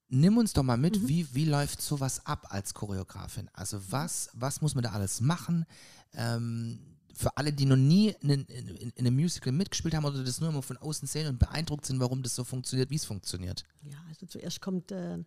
nimm 0.08 0.38
uns 0.38 0.54
doch 0.54 0.64
mal 0.64 0.78
mit, 0.78 1.02
Mhm. 1.02 1.08
wie, 1.08 1.28
wie 1.36 1.46
läuft 1.46 1.82
sowas 1.82 2.26
ab 2.26 2.48
als 2.50 2.74
Choreografin? 2.74 3.50
Also 3.54 3.80
was, 3.90 4.30
was 4.34 4.62
muss 4.62 4.74
man 4.76 4.84
da 4.84 4.92
alles 4.92 5.22
machen? 5.22 5.66
Ähm, 6.14 6.80
für 7.14 7.36
alle, 7.38 7.52
die 7.52 7.66
noch 7.66 7.76
nie 7.76 8.16
in, 8.22 8.30
in, 8.30 8.46
in, 8.48 8.68
in 8.96 9.06
einem 9.06 9.16
Musical 9.16 9.52
mitgespielt 9.52 9.94
haben 9.94 10.06
oder 10.06 10.24
das 10.24 10.40
nur 10.40 10.50
immer 10.50 10.62
von 10.62 10.78
außen 10.78 11.08
sehen 11.08 11.28
und 11.28 11.40
beeindruckt 11.40 11.86
sind, 11.86 12.00
warum 12.00 12.24
das 12.24 12.36
so 12.36 12.44
funktioniert, 12.46 12.90
wie 12.90 12.96
es 12.96 13.06
funktioniert. 13.06 13.64
Ja, 13.84 13.98
also 14.08 14.26
zuerst 14.26 14.62
kommt 14.62 14.92
äh, 14.94 15.18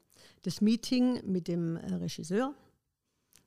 das 0.43 0.61
Meeting 0.63 1.31
mit 1.31 1.47
dem 1.47 1.77
äh, 1.77 1.95
Regisseur, 1.95 2.55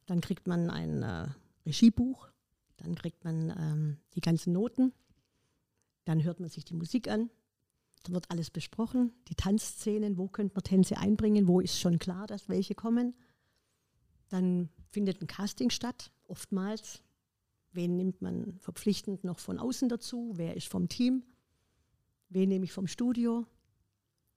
dann 0.06 0.22
kriegt 0.22 0.48
man 0.48 0.70
ein 0.70 1.02
äh, 1.04 1.28
Regiebuch, 1.66 2.30
dann 2.78 2.94
kriegt 2.96 3.24
man 3.26 3.50
ähm, 3.50 3.98
die 4.14 4.22
ganzen 4.22 4.54
Noten, 4.54 4.94
dann 6.08 6.24
hört 6.24 6.40
man 6.40 6.50
sich 6.50 6.64
die 6.64 6.74
Musik 6.74 7.10
an, 7.10 7.30
dann 8.04 8.14
wird 8.14 8.32
alles 8.32 8.50
besprochen, 8.50 9.12
die 9.28 9.36
Tanzszenen, 9.36 10.18
wo 10.18 10.30
könnte 10.30 10.56
man 10.56 10.64
Tänze 10.64 10.98
einbringen, 10.98 11.48
wo 11.48 11.60
ist 11.60 11.80
schon 11.80 12.00
klar, 12.00 12.28
dass 12.28 12.48
welche 12.48 12.76
kommen. 12.76 13.14
Dann 14.30 14.70
findet 14.90 15.22
ein 15.22 15.28
Casting 15.28 15.70
statt, 15.70 16.12
oftmals. 16.28 17.04
Wen 17.74 17.98
nimmt 17.98 18.22
man 18.22 18.58
verpflichtend 18.60 19.26
noch 19.26 19.40
von 19.40 19.60
außen 19.60 19.90
dazu? 19.90 20.32
Wer 20.36 20.56
ist 20.56 20.70
vom 20.70 20.88
Team? 20.88 21.24
Wen 22.30 22.48
nehme 22.50 22.64
ich 22.64 22.72
vom 22.72 22.88
Studio? 22.88 23.46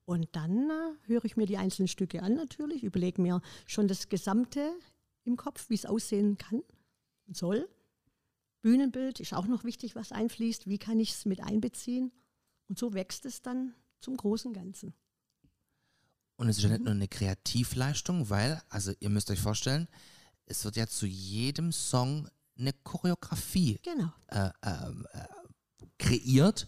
Und 0.03 0.27
dann 0.33 0.69
äh, 0.69 1.07
höre 1.07 1.23
ich 1.23 1.37
mir 1.37 1.45
die 1.45 1.57
einzelnen 1.57 1.87
Stücke 1.87 2.21
an 2.21 2.33
natürlich, 2.33 2.83
überlege 2.83 3.21
mir 3.21 3.41
schon 3.65 3.87
das 3.87 4.09
Gesamte 4.09 4.73
im 5.23 5.37
Kopf, 5.37 5.69
wie 5.69 5.75
es 5.75 5.85
aussehen 5.85 6.37
kann 6.37 6.63
und 7.27 7.37
soll. 7.37 7.69
Bühnenbild 8.61 9.19
ist 9.19 9.33
auch 9.33 9.47
noch 9.47 9.63
wichtig, 9.63 9.95
was 9.95 10.11
einfließt. 10.11 10.67
Wie 10.67 10.77
kann 10.77 10.99
ich 10.99 11.11
es 11.11 11.25
mit 11.25 11.41
einbeziehen? 11.41 12.11
Und 12.67 12.77
so 12.77 12.93
wächst 12.93 13.25
es 13.25 13.41
dann 13.41 13.73
zum 13.99 14.17
großen 14.17 14.53
Ganzen. 14.53 14.93
Und 16.37 16.49
es 16.49 16.57
ist 16.57 16.63
ja 16.63 16.69
nicht 16.69 16.83
nur 16.83 16.93
eine 16.93 17.07
Kreativleistung, 17.07 18.29
weil, 18.29 18.61
also 18.69 18.93
ihr 18.99 19.09
müsst 19.09 19.29
euch 19.29 19.39
vorstellen, 19.39 19.87
es 20.45 20.63
wird 20.65 20.75
ja 20.75 20.87
zu 20.87 21.05
jedem 21.05 21.71
Song 21.71 22.27
eine 22.57 22.73
Choreografie 22.73 23.79
Genau. 23.83 24.11
äh, 24.27 24.49
ähm, 24.63 25.07
äh, 25.13 25.85
kreiert 25.97 26.67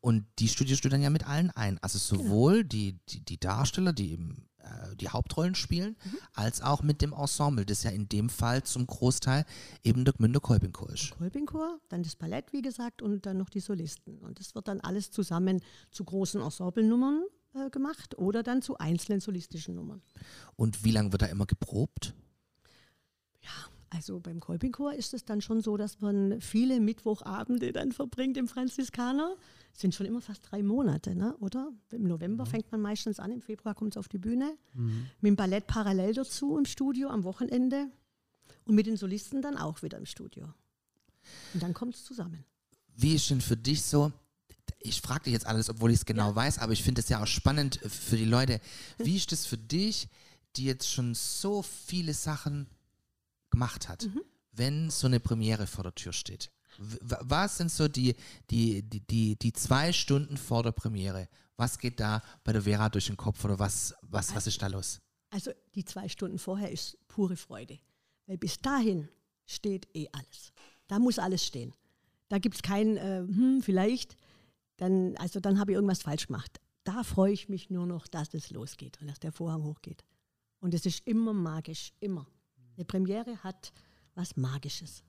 und 0.00 0.26
die 0.38 0.48
studierst 0.48 0.84
du 0.84 0.88
dann 0.88 1.02
ja 1.02 1.10
mit 1.10 1.26
allen 1.28 1.50
ein. 1.50 1.78
Also 1.78 1.98
sowohl 1.98 2.64
die, 2.64 2.98
die, 3.08 3.20
die 3.20 3.38
Darsteller, 3.38 3.92
die 3.92 4.12
eben 4.12 4.48
die 5.00 5.08
Hauptrollen 5.08 5.54
spielen, 5.54 5.96
als 6.34 6.62
auch 6.62 6.82
mit 6.82 7.02
dem 7.02 7.12
Ensemble, 7.12 7.64
das 7.66 7.82
ja 7.82 7.90
in 7.90 8.08
dem 8.08 8.28
Fall 8.28 8.62
zum 8.62 8.86
Großteil 8.86 9.44
eben 9.82 10.04
der 10.04 10.14
Gmünder 10.14 10.40
Kolpinko 10.40 10.86
ist. 10.86 11.10
Kolpingchor, 11.12 11.80
dann 11.88 12.02
das 12.02 12.16
Ballett, 12.16 12.52
wie 12.52 12.62
gesagt, 12.62 13.02
und 13.02 13.26
dann 13.26 13.38
noch 13.38 13.50
die 13.50 13.60
Solisten. 13.60 14.18
Und 14.18 14.38
das 14.38 14.54
wird 14.54 14.68
dann 14.68 14.80
alles 14.80 15.10
zusammen 15.10 15.60
zu 15.90 16.04
großen 16.04 16.40
Ensemblenummern 16.40 17.24
äh, 17.54 17.70
gemacht 17.70 18.16
oder 18.18 18.42
dann 18.42 18.62
zu 18.62 18.78
einzelnen 18.78 19.20
solistischen 19.20 19.74
Nummern. 19.74 20.02
Und 20.56 20.84
wie 20.84 20.92
lange 20.92 21.12
wird 21.12 21.22
da 21.22 21.26
immer 21.26 21.46
geprobt? 21.46 22.14
Also 23.94 24.20
beim 24.20 24.40
Kolpingchor 24.40 24.94
ist 24.94 25.12
es 25.12 25.26
dann 25.26 25.42
schon 25.42 25.60
so, 25.60 25.76
dass 25.76 26.00
man 26.00 26.40
viele 26.40 26.80
Mittwochabende 26.80 27.72
dann 27.72 27.92
verbringt 27.92 28.38
im 28.38 28.48
Franziskaner. 28.48 29.36
Das 29.70 29.82
sind 29.82 29.94
schon 29.94 30.06
immer 30.06 30.22
fast 30.22 30.50
drei 30.50 30.62
Monate, 30.62 31.14
ne? 31.14 31.36
oder? 31.40 31.70
Im 31.90 32.04
November 32.04 32.46
fängt 32.46 32.72
man 32.72 32.80
meistens 32.80 33.20
an, 33.20 33.32
im 33.32 33.42
Februar 33.42 33.74
kommt 33.74 33.92
es 33.92 33.98
auf 33.98 34.08
die 34.08 34.16
Bühne. 34.16 34.56
Mit 35.20 35.30
dem 35.30 35.36
Ballett 35.36 35.66
parallel 35.66 36.14
dazu 36.14 36.56
im 36.56 36.64
Studio 36.64 37.08
am 37.08 37.24
Wochenende 37.24 37.86
und 38.64 38.74
mit 38.74 38.86
den 38.86 38.96
Solisten 38.96 39.42
dann 39.42 39.58
auch 39.58 39.82
wieder 39.82 39.98
im 39.98 40.06
Studio. 40.06 40.48
Und 41.52 41.62
dann 41.62 41.74
kommt 41.74 41.94
es 41.94 42.04
zusammen. 42.04 42.44
Wie 42.96 43.14
ist 43.14 43.28
denn 43.28 43.42
für 43.42 43.58
dich 43.58 43.82
so? 43.82 44.10
Ich 44.80 45.02
frage 45.02 45.24
dich 45.24 45.34
jetzt 45.34 45.46
alles, 45.46 45.68
obwohl 45.68 45.90
ich 45.90 45.98
es 45.98 46.06
genau 46.06 46.34
weiß, 46.34 46.60
aber 46.60 46.72
ich 46.72 46.82
finde 46.82 47.02
es 47.02 47.10
ja 47.10 47.22
auch 47.22 47.26
spannend 47.26 47.78
für 47.86 48.16
die 48.16 48.24
Leute. 48.24 48.58
Wie 48.96 49.16
ist 49.16 49.32
es 49.32 49.44
für 49.44 49.58
dich, 49.58 50.08
die 50.56 50.64
jetzt 50.64 50.90
schon 50.90 51.14
so 51.14 51.60
viele 51.60 52.14
Sachen 52.14 52.66
gemacht 53.52 53.88
hat, 53.88 54.08
wenn 54.50 54.90
so 54.90 55.06
eine 55.06 55.20
Premiere 55.20 55.68
vor 55.68 55.84
der 55.84 55.94
Tür 55.94 56.12
steht? 56.12 56.50
Was 56.78 57.58
sind 57.58 57.70
so 57.70 57.86
die, 57.86 58.16
die, 58.50 58.82
die, 58.82 59.00
die, 59.00 59.36
die 59.36 59.52
zwei 59.52 59.92
Stunden 59.92 60.36
vor 60.36 60.62
der 60.62 60.72
Premiere? 60.72 61.28
Was 61.56 61.78
geht 61.78 62.00
da 62.00 62.22
bei 62.44 62.52
der 62.52 62.62
Vera 62.62 62.88
durch 62.88 63.06
den 63.06 63.16
Kopf 63.16 63.44
oder 63.44 63.58
was, 63.58 63.94
was, 64.02 64.34
was 64.34 64.46
ist 64.46 64.60
da 64.60 64.66
los? 64.66 65.00
Also 65.30 65.52
die 65.74 65.84
zwei 65.84 66.08
Stunden 66.08 66.38
vorher 66.38 66.70
ist 66.70 66.98
pure 67.08 67.36
Freude. 67.36 67.78
Weil 68.26 68.38
bis 68.38 68.58
dahin 68.58 69.08
steht 69.46 69.86
eh 69.94 70.08
alles. 70.12 70.52
Da 70.88 70.98
muss 70.98 71.18
alles 71.18 71.44
stehen. 71.44 71.74
Da 72.28 72.38
gibt 72.38 72.56
es 72.56 72.62
kein, 72.62 72.96
äh, 72.96 73.18
hm, 73.18 73.62
vielleicht, 73.62 74.16
dann, 74.78 75.16
also 75.16 75.40
dann 75.40 75.58
habe 75.58 75.72
ich 75.72 75.76
irgendwas 75.76 76.02
falsch 76.02 76.26
gemacht. 76.26 76.60
Da 76.84 77.04
freue 77.04 77.32
ich 77.32 77.48
mich 77.48 77.70
nur 77.70 77.86
noch, 77.86 78.06
dass 78.06 78.34
es 78.34 78.50
losgeht 78.50 79.00
und 79.00 79.08
dass 79.08 79.20
der 79.20 79.32
Vorhang 79.32 79.62
hochgeht. 79.62 80.04
Und 80.60 80.74
es 80.74 80.86
ist 80.86 81.06
immer 81.06 81.32
magisch, 81.32 81.92
immer. 82.00 82.26
Eine 82.76 82.84
Premiere 82.84 83.42
hat 83.42 83.72
was 84.14 84.36
Magisches. 84.36 85.02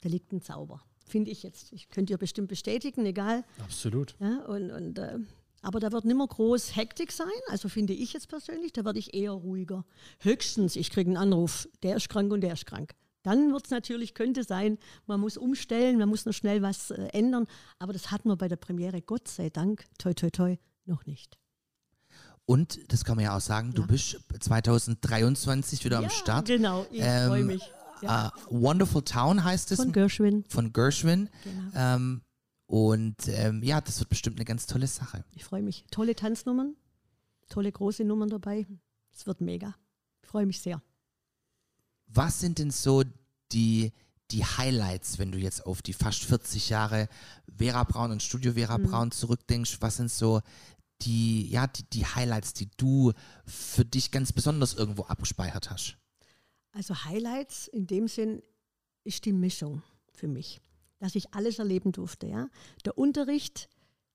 Da 0.00 0.08
liegt 0.08 0.32
ein 0.32 0.40
Zauber, 0.40 0.82
finde 1.06 1.30
ich 1.30 1.42
jetzt. 1.42 1.72
Ich 1.72 1.88
könnte 1.90 2.12
ihr 2.12 2.18
bestimmt 2.18 2.48
bestätigen, 2.48 3.04
egal. 3.04 3.44
Absolut. 3.58 4.16
Ja, 4.18 4.44
und, 4.46 4.70
und, 4.70 4.98
äh, 4.98 5.18
aber 5.62 5.80
da 5.80 5.92
wird 5.92 6.06
nimmer 6.06 6.26
groß 6.26 6.74
Hektik 6.76 7.12
sein, 7.12 7.28
also 7.48 7.68
finde 7.68 7.92
ich 7.92 8.14
jetzt 8.14 8.28
persönlich, 8.28 8.72
da 8.72 8.84
werde 8.84 8.98
ich 8.98 9.12
eher 9.14 9.32
ruhiger. 9.32 9.84
Höchstens, 10.20 10.76
ich 10.76 10.90
kriege 10.90 11.10
einen 11.10 11.18
Anruf, 11.18 11.68
der 11.82 11.96
ist 11.96 12.08
krank 12.08 12.32
und 12.32 12.40
der 12.40 12.54
ist 12.54 12.64
krank. 12.64 12.94
Dann 13.22 13.52
wird 13.52 13.66
es 13.66 13.70
natürlich, 13.70 14.14
könnte 14.14 14.44
sein, 14.44 14.78
man 15.06 15.20
muss 15.20 15.36
umstellen, 15.36 15.98
man 15.98 16.08
muss 16.08 16.24
noch 16.24 16.32
schnell 16.32 16.62
was 16.62 16.90
äh, 16.90 17.08
ändern, 17.12 17.46
aber 17.78 17.92
das 17.92 18.10
hatten 18.10 18.28
wir 18.28 18.36
bei 18.36 18.48
der 18.48 18.56
Premiere, 18.56 19.02
Gott 19.02 19.28
sei 19.28 19.50
Dank, 19.50 19.84
toi 19.98 20.14
toi 20.14 20.30
toi, 20.30 20.56
noch 20.86 21.04
nicht. 21.04 21.39
Und, 22.50 22.92
das 22.92 23.04
kann 23.04 23.14
man 23.16 23.24
ja 23.26 23.36
auch 23.36 23.40
sagen, 23.40 23.72
du 23.72 23.82
Ja. 23.82 23.86
bist 23.86 24.18
2023 24.40 25.84
wieder 25.84 25.98
am 25.98 26.04
ja, 26.04 26.10
Start. 26.10 26.46
Genau, 26.46 26.84
ich 26.90 27.00
Ähm, 27.00 27.28
freue 27.28 27.44
mich. 27.44 27.62
Ja. 28.02 28.28
Äh, 28.28 28.30
Wonderful 28.50 29.02
Town 29.02 29.44
heißt 29.44 29.70
es. 29.72 29.76
Von 29.76 29.92
Gershwin. 29.92 30.44
von 30.48 30.72
Gershwin. 30.72 31.28
Genau. 31.44 31.70
Ähm, 31.74 32.22
und 32.66 33.16
ähm, 33.28 33.62
ja, 33.62 33.80
das 33.80 34.00
wird 34.00 34.08
bestimmt 34.08 34.36
eine 34.38 34.44
ganz 34.44 34.66
tolle 34.66 34.86
Sache. 34.86 35.24
Ich 35.36 35.44
freue 35.44 35.62
mich. 35.62 35.84
Tolle 35.90 36.14
Tanznummern, 36.16 36.74
tolle 37.48 37.70
große 37.70 38.04
Nummern 38.04 38.28
dabei. 38.30 38.66
Es 39.12 39.26
wird 39.26 39.40
mega. 39.40 39.74
Ich 40.22 40.28
freue 40.28 40.46
mich 40.46 40.60
sehr. 40.60 40.82
Was 42.08 42.40
sind 42.40 42.58
denn 42.58 42.70
so 42.70 43.04
die, 43.52 43.92
die 44.30 44.44
Highlights, 44.44 45.18
wenn 45.18 45.30
du 45.30 45.38
jetzt 45.38 45.66
auf 45.66 45.82
die 45.82 45.92
fast 45.92 46.24
40 46.24 46.68
Jahre 46.70 47.08
Vera 47.56 47.84
Braun 47.84 48.10
und 48.12 48.22
Studio 48.22 48.54
Vera 48.54 48.78
Mhm. 48.78 48.82
Braun 48.84 49.10
zurückdenkst? 49.12 49.76
Was 49.80 49.96
sind 49.98 50.10
so 50.10 50.40
die, 51.02 51.48
ja, 51.48 51.66
die, 51.66 51.84
die 51.84 52.06
Highlights, 52.06 52.52
die 52.54 52.68
du 52.76 53.12
für 53.46 53.84
dich 53.84 54.10
ganz 54.10 54.32
besonders 54.32 54.74
irgendwo 54.74 55.04
abgespeichert 55.04 55.70
hast? 55.70 55.96
Also 56.72 57.04
Highlights 57.04 57.68
in 57.68 57.86
dem 57.86 58.08
Sinn 58.08 58.42
ist 59.04 59.24
die 59.24 59.32
Mischung 59.32 59.82
für 60.12 60.28
mich, 60.28 60.60
dass 60.98 61.14
ich 61.14 61.34
alles 61.34 61.58
erleben 61.58 61.92
durfte. 61.92 62.26
Ja? 62.26 62.48
Der 62.84 62.96
Unterricht, 62.98 63.68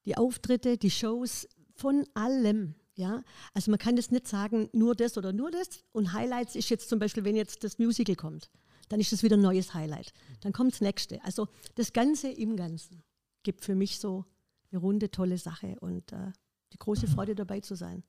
die 0.06 0.18
Auftritte, 0.18 0.78
die 0.78 0.92
Shows, 0.92 1.48
von 1.76 2.06
allem. 2.14 2.76
Ja? 2.96 3.24
Also 3.54 3.72
man 3.72 3.80
kann 3.80 3.96
das 3.96 4.12
nicht 4.12 4.28
sagen, 4.28 4.70
nur 4.72 4.96
das 4.96 5.18
oder 5.18 5.34
nur 5.34 5.52
das. 5.52 5.68
Und 5.92 6.14
Highlights 6.14 6.56
ist 6.56 6.70
jetzt 6.70 6.90
zum 6.90 7.00
Beispiel, 7.00 7.26
wenn 7.26 7.36
jetzt 7.36 7.64
das 7.64 7.78
Musical 7.78 8.16
kommt, 8.16 8.50
dann 8.90 9.00
ist 9.00 9.12
das 9.12 9.24
wieder 9.24 9.36
ein 9.36 9.42
neues 9.42 9.74
Highlight. 9.74 10.14
Dann 10.42 10.54
kommt 10.54 10.74
das 10.74 10.82
nächste. 10.82 11.24
Also 11.24 11.48
das 11.76 11.92
Ganze 11.92 12.30
im 12.30 12.56
Ganzen 12.56 13.04
gibt 13.44 13.66
für 13.66 13.76
mich 13.76 14.00
so 14.00 14.26
eine 14.72 14.80
runde, 14.80 15.12
tolle 15.12 15.38
Sache 15.38 15.78
und 15.80 16.12
äh, 16.12 16.32
die 16.76 16.80
große 16.80 17.08
Freude 17.08 17.36
dabei 17.36 17.62
zu 17.62 17.76
sein. 17.76 18.04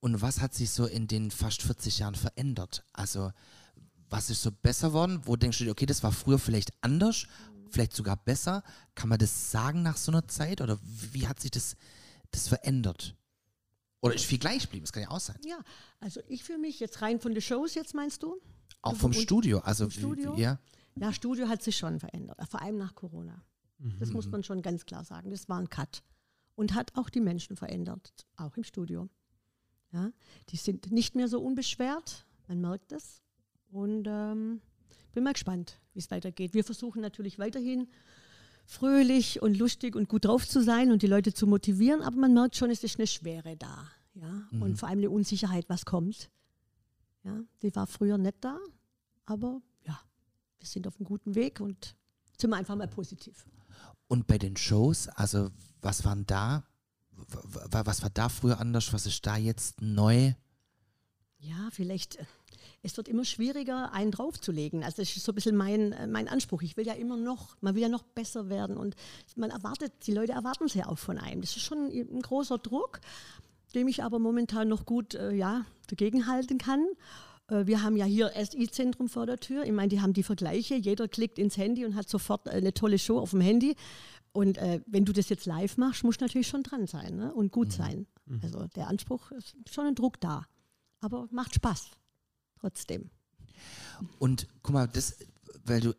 Und 0.00 0.20
was 0.20 0.40
hat 0.40 0.52
sich 0.52 0.70
so 0.70 0.86
in 0.86 1.06
den 1.06 1.30
fast 1.30 1.62
40 1.62 2.00
Jahren 2.00 2.16
verändert? 2.16 2.84
Also, 2.92 3.30
was 4.10 4.30
ist 4.30 4.42
so 4.42 4.50
besser 4.50 4.92
worden? 4.92 5.20
Wo 5.24 5.36
denkst 5.36 5.58
du 5.58 5.64
dir, 5.64 5.70
okay, 5.70 5.86
das 5.86 6.02
war 6.02 6.12
früher 6.12 6.38
vielleicht 6.38 6.72
anders, 6.80 7.26
vielleicht 7.70 7.94
sogar 7.94 8.16
besser? 8.16 8.62
Kann 8.94 9.08
man 9.08 9.18
das 9.18 9.50
sagen 9.52 9.82
nach 9.82 9.96
so 9.96 10.10
einer 10.10 10.26
Zeit? 10.26 10.60
Oder 10.60 10.78
wie 10.82 11.28
hat 11.28 11.40
sich 11.40 11.52
das, 11.52 11.76
das 12.32 12.48
verändert? 12.48 13.14
Oder 14.00 14.14
ist 14.14 14.24
viel 14.24 14.38
gleich 14.38 14.62
geblieben? 14.62 14.84
Das 14.84 14.92
kann 14.92 15.04
ja 15.04 15.10
auch 15.10 15.20
sein. 15.20 15.38
Ja, 15.44 15.58
also 16.00 16.20
ich 16.28 16.44
für 16.44 16.58
mich 16.58 16.80
jetzt 16.80 17.00
rein 17.00 17.20
von 17.20 17.32
den 17.32 17.42
Shows 17.42 17.74
jetzt 17.74 17.94
meinst 17.94 18.22
du? 18.22 18.40
Auch 18.82 18.90
Also 18.90 19.00
vom 19.00 19.12
Studio. 19.12 19.60
Also, 19.60 19.84
vom 19.84 19.90
Studio? 19.92 20.36
Wie, 20.36 20.42
ja. 20.42 20.58
Ja, 20.96 21.12
Studio 21.12 21.48
hat 21.48 21.62
sich 21.62 21.76
schon 21.76 22.00
verändert, 22.00 22.38
vor 22.48 22.60
allem 22.60 22.76
nach 22.76 22.94
Corona. 22.94 23.40
Das 23.98 24.10
muss 24.10 24.26
man 24.28 24.42
schon 24.42 24.62
ganz 24.62 24.86
klar 24.86 25.04
sagen. 25.04 25.30
Das 25.30 25.48
war 25.48 25.58
ein 25.58 25.68
Cut. 25.68 26.02
Und 26.56 26.74
hat 26.74 26.96
auch 26.96 27.10
die 27.10 27.20
Menschen 27.20 27.56
verändert, 27.56 28.26
auch 28.36 28.56
im 28.56 28.64
Studio. 28.64 29.08
Ja, 29.92 30.10
die 30.48 30.56
sind 30.56 30.90
nicht 30.90 31.14
mehr 31.14 31.28
so 31.28 31.40
unbeschwert, 31.40 32.26
man 32.48 32.60
merkt 32.60 32.92
es. 32.92 33.22
Und 33.70 34.06
ähm, 34.08 34.60
bin 35.12 35.24
mal 35.24 35.32
gespannt, 35.32 35.78
wie 35.92 35.98
es 35.98 36.10
weitergeht. 36.10 36.54
Wir 36.54 36.64
versuchen 36.64 37.00
natürlich 37.00 37.38
weiterhin 37.38 37.88
fröhlich 38.66 39.40
und 39.40 39.56
lustig 39.56 39.96
und 39.96 40.08
gut 40.08 40.24
drauf 40.24 40.46
zu 40.46 40.62
sein 40.62 40.90
und 40.90 41.02
die 41.02 41.06
Leute 41.06 41.32
zu 41.32 41.46
motivieren, 41.46 42.02
aber 42.02 42.16
man 42.16 42.34
merkt 42.34 42.56
schon, 42.56 42.70
es 42.70 42.82
ist 42.82 42.98
eine 42.98 43.06
Schwere 43.06 43.56
da. 43.56 43.90
Ja? 44.14 44.48
Und 44.60 44.78
vor 44.78 44.88
allem 44.88 44.98
eine 44.98 45.10
Unsicherheit, 45.10 45.68
was 45.68 45.84
kommt. 45.84 46.30
Ja? 47.22 47.42
Die 47.62 47.74
war 47.74 47.86
früher 47.86 48.18
nicht 48.18 48.36
da, 48.40 48.58
aber 49.24 49.62
ja, 49.86 49.98
wir 50.58 50.66
sind 50.66 50.86
auf 50.86 50.96
einem 50.96 51.06
guten 51.06 51.34
Weg 51.34 51.60
und 51.60 51.96
sind 52.38 52.50
wir 52.50 52.56
einfach 52.56 52.76
mal 52.76 52.88
positiv. 52.88 53.46
Und 54.08 54.26
bei 54.26 54.38
den 54.38 54.56
Shows, 54.56 55.08
also 55.08 55.50
was 55.80 56.04
waren 56.04 56.26
da? 56.26 56.64
Was 57.12 58.02
war 58.02 58.10
da 58.10 58.28
früher 58.28 58.60
anders? 58.60 58.92
Was 58.92 59.06
ist 59.06 59.26
da 59.26 59.36
jetzt 59.36 59.80
neu? 59.80 60.32
Ja, 61.38 61.68
vielleicht, 61.70 62.16
äh, 62.16 62.24
es 62.82 62.96
wird 62.96 63.08
immer 63.08 63.24
schwieriger, 63.24 63.92
einen 63.92 64.10
draufzulegen. 64.10 64.82
Also 64.82 65.02
das 65.02 65.16
ist 65.16 65.24
so 65.24 65.32
ein 65.32 65.34
bisschen 65.34 65.56
mein, 65.56 65.92
äh, 65.92 66.06
mein 66.06 66.28
Anspruch. 66.28 66.62
Ich 66.62 66.76
will 66.76 66.86
ja 66.86 66.94
immer 66.94 67.16
noch, 67.16 67.56
man 67.60 67.74
will 67.74 67.82
ja 67.82 67.88
noch 67.88 68.02
besser 68.02 68.48
werden 68.48 68.76
und 68.76 68.94
man 69.34 69.50
erwartet, 69.50 69.92
die 70.06 70.12
Leute 70.12 70.32
erwarten 70.32 70.64
es 70.64 70.74
ja 70.74 70.86
auch 70.86 70.98
von 70.98 71.18
einem. 71.18 71.40
Das 71.40 71.56
ist 71.56 71.62
schon 71.62 71.88
ein 71.88 72.22
großer 72.22 72.58
Druck, 72.58 73.00
dem 73.74 73.88
ich 73.88 74.02
aber 74.02 74.18
momentan 74.18 74.68
noch 74.68 74.86
gut 74.86 75.14
äh, 75.14 75.32
ja, 75.32 75.64
dagegenhalten 75.88 76.58
kann. 76.58 76.86
Äh, 77.48 77.66
Wir 77.66 77.82
haben 77.82 77.96
ja 77.96 78.04
hier 78.04 78.32
SI-Zentrum 78.34 79.08
vor 79.08 79.26
der 79.26 79.38
Tür. 79.38 79.64
Ich 79.64 79.72
meine, 79.72 79.88
die 79.88 80.00
haben 80.00 80.12
die 80.12 80.22
Vergleiche. 80.22 80.74
Jeder 80.74 81.08
klickt 81.08 81.38
ins 81.38 81.56
Handy 81.56 81.84
und 81.84 81.94
hat 81.94 82.08
sofort 82.08 82.46
äh, 82.46 82.50
eine 82.50 82.74
tolle 82.74 82.98
Show 82.98 83.18
auf 83.18 83.30
dem 83.30 83.40
Handy. 83.40 83.76
Und 84.32 84.58
äh, 84.58 84.80
wenn 84.86 85.04
du 85.04 85.12
das 85.12 85.28
jetzt 85.28 85.46
live 85.46 85.78
machst, 85.78 86.04
musst 86.04 86.20
du 86.20 86.24
natürlich 86.24 86.48
schon 86.48 86.62
dran 86.62 86.86
sein 86.86 87.16
ne? 87.16 87.32
und 87.32 87.52
gut 87.52 87.72
sein. 87.72 88.06
Also 88.42 88.66
der 88.74 88.88
Anspruch 88.88 89.30
ist 89.30 89.56
schon 89.70 89.86
ein 89.86 89.94
Druck 89.94 90.20
da. 90.20 90.46
Aber 91.00 91.28
macht 91.30 91.54
Spaß. 91.54 91.90
Trotzdem. 92.60 93.10
Und 94.18 94.46
guck 94.62 94.74
mal, 94.74 94.88
das, 94.88 95.16
weil 95.64 95.80
du, 95.80 95.94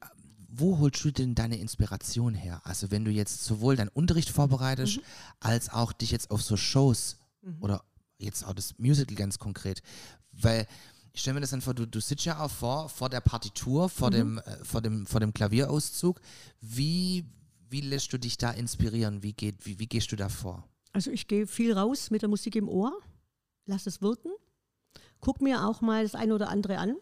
wo 0.50 0.78
holst 0.78 1.04
du 1.04 1.12
denn 1.12 1.36
deine 1.36 1.58
Inspiration 1.58 2.36
her? 2.36 2.62
Also 2.64 2.92
wenn 2.92 3.06
du 3.06 3.12
jetzt 3.12 3.44
sowohl 3.44 3.76
deinen 3.76 3.90
Unterricht 3.90 4.30
vorbereitest, 4.30 5.00
als 5.40 5.70
auch 5.70 5.94
dich 5.94 6.12
jetzt 6.12 6.30
auf 6.30 6.42
so 6.42 6.58
Shows 6.58 7.18
oder 7.60 7.84
jetzt 8.18 8.44
auch 8.46 8.54
das 8.54 8.78
Musical 8.78 9.16
ganz 9.16 9.40
konkret, 9.40 9.82
weil 10.32 10.68
ich 11.18 11.22
stelle 11.22 11.34
mir 11.34 11.42
das 11.42 11.50
dann 11.50 11.62
vor, 11.62 11.74
du, 11.74 11.88
du 11.88 12.00
sitzt 12.00 12.26
ja 12.26 12.40
auch 12.40 12.52
vor, 12.52 12.90
vor 12.90 13.10
der 13.10 13.22
Partitur, 13.22 13.90
vor, 13.90 14.12
dem, 14.12 14.38
äh, 14.38 14.64
vor, 14.64 14.82
dem, 14.82 15.08
vor 15.08 15.20
dem 15.20 15.34
Klavierauszug. 15.34 16.22
Wie, 16.62 17.26
wie 17.72 17.82
lässt 17.82 18.14
du 18.14 18.20
dich 18.20 18.38
da 18.38 18.52
inspirieren? 18.52 19.24
Wie, 19.24 19.34
geht, 19.34 19.66
wie, 19.66 19.80
wie 19.80 19.88
gehst 19.88 20.12
du 20.12 20.16
da 20.16 20.30
vor? 20.30 20.70
Also 20.94 21.10
ich 21.10 21.28
gehe 21.28 21.48
viel 21.48 21.74
raus 21.74 22.12
mit 22.12 22.22
der 22.22 22.30
Musik 22.30 22.56
im 22.56 22.70
Ohr, 22.70 22.96
lass 23.66 23.88
es 23.88 24.00
wirken, 24.00 24.30
guck 25.20 25.42
mir 25.42 25.66
auch 25.66 25.82
mal 25.82 26.04
das 26.04 26.14
eine 26.14 26.36
oder 26.36 26.50
andere 26.50 26.78
an, 26.78 26.96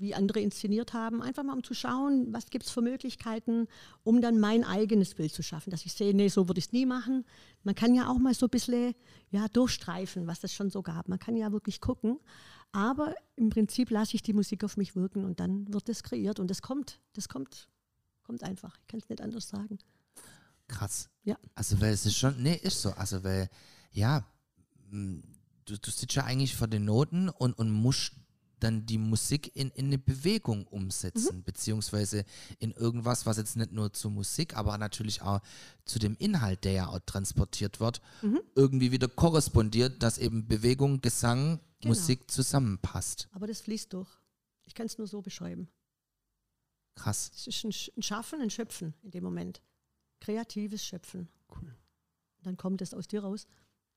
wie 0.00 0.14
andere 0.14 0.40
inszeniert 0.40 0.92
haben, 0.92 1.22
einfach 1.22 1.42
mal 1.42 1.54
um 1.54 1.64
zu 1.64 1.74
schauen, 1.74 2.32
was 2.32 2.50
gibt 2.50 2.64
es 2.64 2.70
für 2.70 2.82
Möglichkeiten, 2.82 3.66
um 4.04 4.20
dann 4.20 4.38
mein 4.38 4.64
eigenes 4.64 5.14
Bild 5.14 5.32
zu 5.32 5.42
schaffen, 5.42 5.70
dass 5.70 5.84
ich 5.84 5.92
sehe, 5.92 6.14
nee, 6.14 6.28
so 6.28 6.48
würde 6.48 6.58
ich 6.58 6.66
es 6.66 6.72
nie 6.72 6.86
machen. 6.86 7.24
Man 7.64 7.74
kann 7.74 7.94
ja 7.94 8.08
auch 8.08 8.18
mal 8.18 8.34
so 8.34 8.46
ein 8.46 8.50
bisschen 8.50 8.94
ja, 9.30 9.48
durchstreifen, 9.48 10.26
was 10.26 10.44
es 10.44 10.52
schon 10.52 10.70
so 10.70 10.82
gab. 10.82 11.08
Man 11.08 11.18
kann 11.18 11.36
ja 11.36 11.52
wirklich 11.52 11.80
gucken, 11.80 12.18
aber 12.72 13.14
im 13.36 13.50
Prinzip 13.50 13.90
lasse 13.90 14.14
ich 14.14 14.22
die 14.22 14.32
Musik 14.32 14.64
auf 14.64 14.76
mich 14.76 14.94
wirken 14.94 15.24
und 15.24 15.40
dann 15.40 15.72
wird 15.72 15.88
es 15.88 16.02
kreiert 16.02 16.38
und 16.38 16.50
es 16.50 16.62
kommt, 16.62 17.00
das 17.14 17.28
kommt, 17.28 17.68
kommt 18.22 18.42
einfach. 18.42 18.76
Ich 18.80 18.86
kann 18.88 19.00
es 19.00 19.08
nicht 19.08 19.20
anders 19.20 19.48
sagen. 19.48 19.78
Krass. 20.68 21.08
Ja. 21.24 21.38
Also, 21.54 21.80
weil 21.80 21.92
es 21.92 22.04
ist 22.04 22.16
schon, 22.16 22.42
nee, 22.42 22.56
ist 22.62 22.82
so. 22.82 22.90
Also, 22.90 23.24
weil, 23.24 23.48
ja, 23.90 24.24
du, 24.90 25.22
du 25.78 25.90
sitzt 25.90 26.14
ja 26.14 26.24
eigentlich 26.24 26.54
vor 26.54 26.68
den 26.68 26.84
Noten 26.84 27.30
und, 27.30 27.54
und 27.54 27.70
musst 27.70 28.12
dann 28.60 28.86
die 28.86 28.98
Musik 28.98 29.54
in, 29.54 29.70
in 29.70 29.86
eine 29.86 29.98
Bewegung 29.98 30.66
umsetzen, 30.66 31.42
beziehungsweise 31.44 32.24
in 32.58 32.72
irgendwas, 32.72 33.26
was 33.26 33.36
jetzt 33.36 33.56
nicht 33.56 33.72
nur 33.72 33.92
zur 33.92 34.10
Musik, 34.10 34.56
aber 34.56 34.78
natürlich 34.78 35.22
auch 35.22 35.40
zu 35.84 35.98
dem 35.98 36.16
Inhalt, 36.18 36.64
der 36.64 36.72
ja 36.72 36.86
auch 36.88 37.00
transportiert 37.06 37.80
wird, 37.80 38.00
irgendwie 38.54 38.92
wieder 38.92 39.08
korrespondiert, 39.08 40.02
dass 40.02 40.18
eben 40.18 40.46
Bewegung, 40.46 41.00
Gesang, 41.00 41.60
Genau. 41.80 41.94
Musik 41.94 42.30
zusammenpasst. 42.30 43.28
Aber 43.32 43.46
das 43.46 43.60
fließt 43.60 43.92
durch. 43.92 44.08
Ich 44.64 44.74
kann 44.74 44.86
es 44.86 44.98
nur 44.98 45.06
so 45.06 45.22
beschreiben. 45.22 45.68
Krass. 46.96 47.30
Es 47.34 47.46
ist 47.46 47.64
ein 47.64 48.02
Schaffen, 48.02 48.40
ein 48.40 48.50
Schöpfen 48.50 48.94
in 49.02 49.12
dem 49.12 49.22
Moment. 49.22 49.62
Kreatives 50.20 50.84
Schöpfen. 50.84 51.28
Cool. 51.48 51.74
Dann 52.42 52.56
kommt 52.56 52.82
es 52.82 52.94
aus 52.94 53.06
dir 53.06 53.22
raus. 53.22 53.46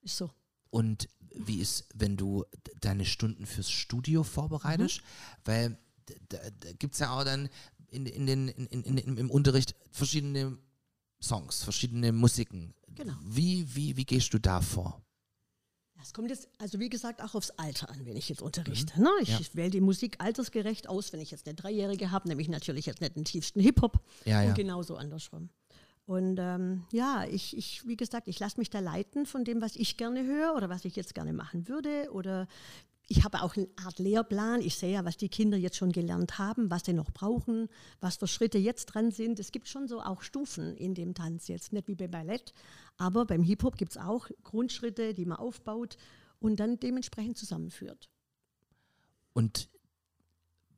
Ist 0.01 0.17
so. 0.17 0.29
Und 0.71 1.07
wie 1.35 1.59
ist, 1.61 1.85
wenn 1.93 2.17
du 2.17 2.43
deine 2.81 3.05
Stunden 3.05 3.45
fürs 3.45 3.69
Studio 3.69 4.23
vorbereitest? 4.23 5.01
Weil 5.45 5.77
d- 6.09 6.15
da, 6.29 6.37
da 6.59 6.71
gibt 6.73 6.93
es 6.95 6.99
ja 6.99 7.15
auch 7.17 7.23
dann 7.23 7.49
in, 7.89 8.05
in 8.05 8.25
den, 8.25 8.47
in, 8.47 8.83
in, 8.83 9.17
im 9.17 9.29
Unterricht 9.29 9.75
verschiedene 9.91 10.57
Songs, 11.21 11.61
verschiedene 11.63 12.11
Musiken. 12.11 12.73
Genau. 12.95 13.13
Wie, 13.23 13.75
wie, 13.75 13.95
wie 13.95 14.05
gehst 14.05 14.33
du 14.33 14.39
da 14.39 14.59
vor? 14.61 15.01
Es 16.01 16.13
kommt 16.13 16.29
jetzt, 16.31 16.49
also 16.57 16.79
wie 16.79 16.89
gesagt, 16.89 17.21
auch 17.21 17.35
aufs 17.35 17.51
Alter 17.51 17.89
an, 17.89 18.05
wenn 18.07 18.17
ich 18.17 18.27
jetzt 18.27 18.41
unterrichte. 18.41 18.99
Ne? 18.99 19.09
Ich, 19.21 19.29
Ja. 19.29 19.39
wähle 19.53 19.69
die 19.69 19.81
Musik 19.81 20.15
altersgerecht 20.19 20.89
aus, 20.89 21.13
wenn 21.13 21.19
ich 21.21 21.29
jetzt 21.29 21.45
eine 21.47 21.53
Dreijährige 21.53 22.09
habe, 22.09 22.27
nämlich 22.27 22.49
natürlich 22.49 22.87
jetzt 22.87 23.01
nicht 23.01 23.15
den 23.15 23.23
tiefsten 23.23 23.59
Hip-Hop 23.59 24.03
Ja, 24.25 24.41
ja. 24.41 24.49
und 24.49 24.55
genauso 24.55 24.95
andersrum. 24.95 25.49
Und 26.05 26.37
ähm, 26.39 26.85
ja, 26.91 27.25
ich, 27.29 27.55
ich, 27.55 27.87
wie 27.87 27.95
gesagt, 27.95 28.27
ich 28.27 28.39
lasse 28.39 28.59
mich 28.59 28.69
da 28.69 28.79
leiten 28.79 29.25
von 29.25 29.45
dem, 29.45 29.61
was 29.61 29.75
ich 29.75 29.97
gerne 29.97 30.25
höre 30.25 30.55
oder 30.55 30.69
was 30.69 30.85
ich 30.85 30.95
jetzt 30.95 31.13
gerne 31.13 31.31
machen 31.31 31.67
würde. 31.67 32.11
Oder 32.11 32.47
ich 33.07 33.23
habe 33.23 33.41
auch 33.43 33.55
eine 33.55 33.67
Art 33.83 33.99
Lehrplan. 33.99 34.61
Ich 34.61 34.75
sehe 34.75 34.93
ja, 34.93 35.05
was 35.05 35.17
die 35.17 35.29
Kinder 35.29 35.57
jetzt 35.57 35.77
schon 35.77 35.91
gelernt 35.91 36.37
haben, 36.39 36.71
was 36.71 36.85
sie 36.85 36.93
noch 36.93 37.11
brauchen, 37.11 37.67
was 37.99 38.15
für 38.15 38.27
Schritte 38.27 38.57
jetzt 38.57 38.85
dran 38.85 39.11
sind. 39.11 39.39
Es 39.39 39.51
gibt 39.51 39.67
schon 39.67 39.87
so 39.87 40.01
auch 40.01 40.21
Stufen 40.21 40.75
in 40.77 40.95
dem 40.95 41.13
Tanz 41.13 41.47
jetzt, 41.47 41.73
nicht 41.73 41.87
wie 41.87 41.95
beim 41.95 42.11
Ballett, 42.11 42.53
aber 42.97 43.25
beim 43.25 43.43
Hip-Hop 43.43 43.77
gibt 43.77 43.91
es 43.91 43.97
auch 43.97 44.29
Grundschritte, 44.43 45.13
die 45.13 45.25
man 45.25 45.37
aufbaut 45.37 45.97
und 46.39 46.59
dann 46.59 46.79
dementsprechend 46.79 47.37
zusammenführt. 47.37 48.09
Und 49.33 49.69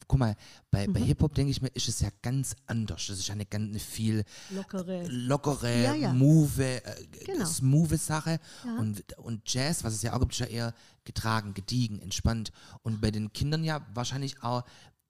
guck 0.08 0.20
mal, 0.20 0.36
bei, 0.72 0.88
Mhm. 0.88 0.94
bei 0.94 1.00
Hip-Hop 1.02 1.34
denke 1.36 1.52
ich 1.52 1.62
mir, 1.62 1.70
ist 1.70 1.88
es 1.88 2.00
ja 2.02 2.10
ganz 2.22 2.56
anders. 2.66 3.08
Das 3.08 3.20
ist 3.20 3.28
eine 3.34 3.46
ganz 3.46 3.70
eine 3.70 3.80
viel 3.80 4.24
Lockere. 4.52 5.08
lockere, 5.10 5.84
Ja, 5.84 5.94
ja. 5.94 6.14
move, 6.14 6.64
äh, 6.64 6.82
Genau. 7.26 7.46
smooth 7.46 8.00
Sache. 8.00 8.40
Ja. 8.66 8.78
Und, 8.78 9.04
und 9.18 9.42
Jazz, 9.52 9.84
was 9.84 9.94
es 9.94 10.02
ja 10.02 10.14
auch 10.14 10.20
gibt, 10.20 10.34
ist 10.34 10.40
ja 10.40 10.46
eher 10.48 10.74
getragen, 11.04 11.54
gediegen, 11.54 12.00
entspannt. 12.00 12.52
Und 12.84 13.02
bei 13.02 13.12
den 13.12 13.34
Kindern 13.34 13.64
ja 13.64 13.86
wahrscheinlich 13.94 14.42
auch 14.44 14.64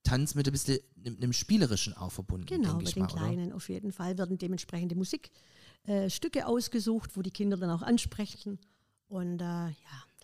Tanz 0.03 0.35
mit 0.35 0.47
ein 0.47 0.51
bisschen 0.51 0.79
einem, 1.05 1.33
spielerischen 1.33 1.95
auch 1.95 2.11
verbunden, 2.11 2.45
Genau, 2.45 2.69
denke 2.69 2.83
bei 2.83 2.89
ich 2.89 2.93
den 2.93 3.03
mal, 3.03 3.11
oder? 3.11 3.21
Kleinen 3.21 3.53
auf 3.53 3.69
jeden 3.69 3.91
Fall 3.91 4.17
werden 4.17 4.37
dementsprechende 4.37 4.95
Musikstücke 4.95 6.39
äh, 6.39 6.43
ausgesucht, 6.43 7.15
wo 7.15 7.21
die 7.21 7.31
Kinder 7.31 7.55
dann 7.57 7.69
auch 7.69 7.81
ansprechen. 7.81 8.59
Und 9.07 9.39
äh, 9.39 9.43
ja, 9.45 9.73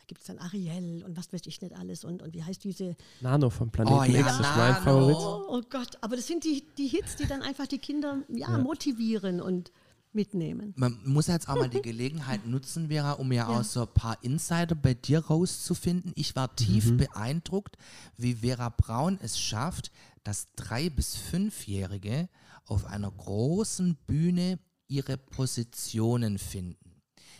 gibt 0.09 0.19
es 0.21 0.27
dann 0.27 0.39
Ariel 0.39 1.03
und 1.05 1.15
was 1.15 1.31
weiß 1.31 1.41
ich 1.45 1.61
nicht 1.61 1.73
alles. 1.73 2.03
Und, 2.03 2.21
und 2.21 2.33
wie 2.33 2.43
heißt 2.43 2.61
diese 2.65 2.97
Nano 3.21 3.49
vom 3.49 3.71
Planeten 3.71 3.97
Oh 3.97 4.03
ja, 4.03 4.19
X, 4.19 4.27
das 4.27 4.39
ist 4.41 4.55
mein. 4.57 4.75
Favorit. 4.75 5.15
Oh, 5.17 5.45
oh 5.47 5.61
Gott, 5.69 5.97
aber 6.01 6.17
das 6.17 6.27
sind 6.27 6.43
die, 6.43 6.65
die 6.77 6.87
Hits, 6.87 7.15
die 7.15 7.25
dann 7.27 7.41
einfach 7.41 7.67
die 7.67 7.77
Kinder 7.77 8.23
ja, 8.27 8.57
motivieren 8.57 9.39
und 9.39 9.71
mitnehmen. 10.11 10.73
Man 10.75 10.99
muss 11.05 11.27
jetzt 11.27 11.47
auch 11.47 11.55
mal 11.55 11.69
die 11.69 11.81
Gelegenheit 11.83 12.45
nutzen, 12.47 12.87
Vera, 12.89 13.13
um 13.13 13.31
ja, 13.31 13.49
Ja. 13.49 13.59
auch 13.59 13.63
so 13.63 13.81
ein 13.83 13.93
paar 13.93 14.17
Insider 14.23 14.73
bei 14.75 14.95
dir 14.95 15.19
rauszufinden. 15.25 16.11
Ich 16.15 16.35
war 16.35 16.53
tief 16.55 16.97
beeindruckt, 16.97 17.77
wie 18.17 18.33
Vera 18.33 18.69
Braun 18.69 19.19
es 19.21 19.39
schafft, 19.39 19.91
dass 20.23 20.47
drei- 20.55 20.89
bis 20.89 21.15
fünfjährige 21.15 22.27
auf 22.65 22.85
einer 22.85 23.11
großen 23.11 23.95
Bühne 24.07 24.57
ihre 24.87 25.17
Positionen 25.17 26.39
finden. 26.39 26.88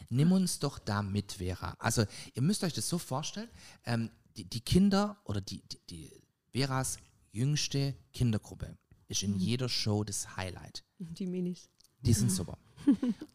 Nimm 0.10 0.32
uns 0.32 0.60
doch 0.60 0.80
da 0.80 1.02
mit, 1.04 1.34
Vera. 1.34 1.76
Also 1.80 2.04
ihr 2.34 2.42
müsst 2.42 2.64
euch 2.64 2.74
das 2.74 2.90
so 2.90 2.98
vorstellen, 2.98 3.50
ähm, 3.86 4.10
die, 4.38 4.46
die 4.46 4.62
Kinder 4.62 5.18
oder 5.24 5.40
die, 5.42 5.62
die, 5.70 5.80
die 5.90 6.12
Veras 6.52 6.98
jüngste 7.32 7.96
Kindergruppe 8.14 8.78
ist 9.08 9.24
in 9.24 9.38
jeder 9.38 9.70
Show 9.70 10.04
das 10.04 10.36
Highlight. 10.36 10.84
Die 10.98 11.26
Minis. 11.28 11.70
Die 12.02 12.14
sind 12.14 12.32
super. 12.32 12.58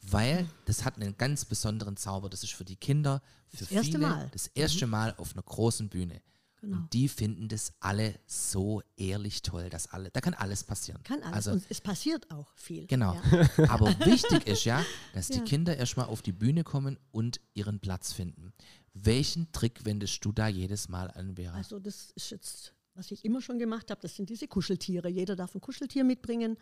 Weil 0.02 0.48
das 0.64 0.84
hat 0.84 0.96
einen 0.96 1.16
ganz 1.16 1.44
besonderen 1.44 1.96
Zauber. 1.96 2.28
Das 2.28 2.42
ist 2.42 2.52
für 2.54 2.64
die 2.64 2.76
Kinder, 2.76 3.22
für 3.48 3.58
Das 3.58 3.70
erste 3.70 3.92
viele 3.92 3.98
Mal. 4.08 4.28
das 4.32 4.46
erste 4.48 4.86
Mal 4.86 5.14
auf 5.16 5.32
einer 5.32 5.42
großen 5.42 5.88
Bühne. 5.88 6.22
Genau. 6.64 6.78
Und 6.78 6.92
die 6.92 7.08
finden 7.08 7.48
das 7.48 7.72
alle 7.80 8.14
so 8.26 8.82
ehrlich 8.96 9.42
toll, 9.42 9.68
dass 9.70 9.86
alle, 9.88 10.10
da 10.10 10.20
kann 10.20 10.34
alles 10.34 10.64
passieren. 10.64 11.02
Kann 11.02 11.22
alles. 11.22 11.34
Also, 11.34 11.50
und 11.52 11.64
es 11.68 11.80
passiert 11.80 12.30
auch 12.30 12.52
viel. 12.56 12.86
genau. 12.86 13.14
Ja. 13.30 13.48
Aber 13.70 13.88
wichtig 14.06 14.46
ist 14.46 14.64
ja, 14.64 14.84
dass 15.12 15.28
die 15.28 15.38
Ja. 15.38 15.44
Kinder 15.44 15.76
erstmal 15.76 16.06
auf 16.06 16.22
die 16.22 16.32
Bühne 16.32 16.64
kommen 16.64 16.98
und 17.12 17.40
ihren 17.54 17.80
Platz 17.80 18.12
finden. 18.12 18.52
Welchen 18.94 19.50
Trick 19.52 19.84
wendest 19.84 20.24
du 20.24 20.32
da 20.32 20.48
jedes 20.48 20.88
Mal 20.88 21.10
an, 21.10 21.36
Vera? 21.36 21.54
Also 21.54 21.78
das 21.78 22.12
ist 22.14 22.30
jetzt, 22.30 22.74
was 22.94 23.10
ich 23.10 23.24
immer 23.24 23.42
schon 23.42 23.58
gemacht 23.58 23.90
habe, 23.90 24.00
das 24.00 24.14
sind 24.16 24.30
diese 24.30 24.46
Kuscheltiere. 24.48 25.08
Jeder 25.08 25.36
darf 25.36 25.54
ein 25.54 25.60
Kuscheltier 25.60 26.04
mitbringen. 26.04 26.56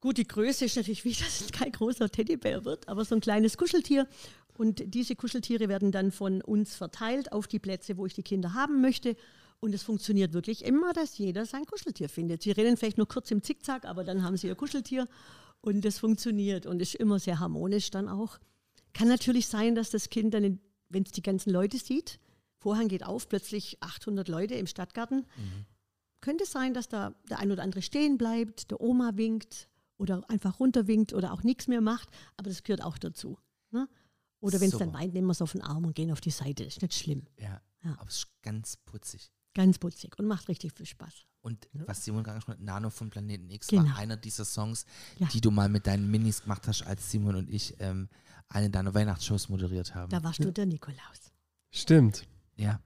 Gut, 0.00 0.18
die 0.18 0.26
Größe 0.26 0.64
ist 0.64 0.76
natürlich 0.76 1.04
wichtig, 1.04 1.24
dass 1.26 1.40
es 1.42 1.52
kein 1.52 1.70
großer 1.70 2.10
Teddybär 2.10 2.64
wird, 2.64 2.88
aber 2.88 3.04
so 3.04 3.14
ein 3.14 3.20
kleines 3.20 3.56
Kuscheltier. 3.56 4.08
Und 4.56 4.94
diese 4.94 5.16
Kuscheltiere 5.16 5.68
werden 5.68 5.92
dann 5.92 6.10
von 6.10 6.42
uns 6.42 6.74
verteilt 6.74 7.32
auf 7.32 7.46
die 7.46 7.58
Plätze, 7.58 7.96
wo 7.96 8.06
ich 8.06 8.14
die 8.14 8.22
Kinder 8.22 8.54
haben 8.54 8.80
möchte. 8.80 9.16
Und 9.60 9.74
es 9.74 9.82
funktioniert 9.82 10.32
wirklich 10.32 10.64
immer, 10.64 10.92
dass 10.92 11.18
jeder 11.18 11.46
sein 11.46 11.64
Kuscheltier 11.66 12.08
findet. 12.08 12.42
Sie 12.42 12.50
rennen 12.50 12.76
vielleicht 12.76 12.98
nur 12.98 13.08
kurz 13.08 13.30
im 13.30 13.42
Zickzack, 13.42 13.84
aber 13.84 14.04
dann 14.04 14.22
haben 14.22 14.36
sie 14.36 14.48
ihr 14.48 14.56
Kuscheltier 14.56 15.08
und 15.60 15.84
es 15.84 15.98
funktioniert 15.98 16.66
und 16.66 16.82
ist 16.82 16.96
immer 16.96 17.18
sehr 17.18 17.38
harmonisch 17.38 17.90
dann 17.90 18.08
auch. 18.08 18.38
Kann 18.92 19.08
natürlich 19.08 19.46
sein, 19.46 19.74
dass 19.74 19.90
das 19.90 20.10
Kind 20.10 20.34
dann, 20.34 20.60
wenn 20.88 21.04
es 21.04 21.12
die 21.12 21.22
ganzen 21.22 21.50
Leute 21.50 21.78
sieht, 21.78 22.18
Vorhang 22.58 22.86
geht 22.86 23.04
auf, 23.04 23.28
plötzlich 23.28 23.78
800 23.80 24.28
Leute 24.28 24.54
im 24.54 24.68
Stadtgarten. 24.68 25.26
Könnte 26.20 26.46
sein, 26.46 26.74
dass 26.74 26.88
da 26.88 27.14
der 27.28 27.40
ein 27.40 27.50
oder 27.50 27.64
andere 27.64 27.82
stehen 27.82 28.18
bleibt, 28.18 28.70
der 28.70 28.80
Oma 28.80 29.16
winkt 29.16 29.68
oder 29.98 30.22
einfach 30.28 30.60
runterwinkt 30.60 31.12
oder 31.12 31.32
auch 31.32 31.42
nichts 31.42 31.66
mehr 31.66 31.80
macht, 31.80 32.08
aber 32.36 32.48
das 32.50 32.62
gehört 32.62 32.84
auch 32.84 32.98
dazu. 32.98 33.36
Ne? 33.72 33.88
Oder 34.42 34.60
wenn 34.60 34.68
es 34.70 34.76
dann 34.78 34.92
weint, 34.92 35.14
nehmen 35.14 35.26
wir 35.28 35.32
es 35.32 35.40
auf 35.42 35.52
den 35.52 35.62
Arm 35.62 35.84
und 35.86 35.94
gehen 35.94 36.10
auf 36.12 36.20
die 36.20 36.30
Seite. 36.30 36.64
Ist 36.64 36.82
nicht 36.82 36.94
schlimm. 36.94 37.26
ja, 37.38 37.60
Ja. 37.82 37.92
aber 37.98 38.08
es 38.08 38.16
ist 38.18 38.26
ganz 38.42 38.76
putzig. 38.76 39.30
Ganz 39.54 39.78
putzig 39.78 40.18
und 40.18 40.26
macht 40.26 40.48
richtig 40.48 40.72
viel 40.76 40.86
Spaß. 40.86 41.12
Und 41.42 41.68
was 41.86 42.04
Simon 42.04 42.22
gerade 42.24 42.36
gesprochen 42.38 42.58
hat, 42.58 42.64
Nano 42.64 42.88
vom 42.90 43.10
Planeten 43.10 43.50
X 43.50 43.66
Genau. 43.68 43.84
war 43.84 43.96
einer 43.96 44.16
dieser 44.16 44.44
Songs, 44.44 44.84
Ja. 45.18 45.26
die 45.28 45.40
du 45.40 45.50
mal 45.50 45.68
mit 45.68 45.86
deinen 45.86 46.10
Minis 46.10 46.42
gemacht 46.42 46.66
hast, 46.68 46.82
als 46.82 47.10
Simon 47.10 47.36
und 47.36 47.50
ich 47.50 47.74
ähm, 47.80 48.08
eine 48.48 48.70
deiner 48.70 48.94
Weihnachtsshows 48.94 49.48
moderiert 49.48 49.94
haben. 49.94 50.10
Da 50.10 50.22
warst 50.22 50.42
du 50.42 50.52
der 50.52 50.66
Nikolaus. 50.66 51.32
Stimmt. 51.70 52.26
ja, 52.56 52.80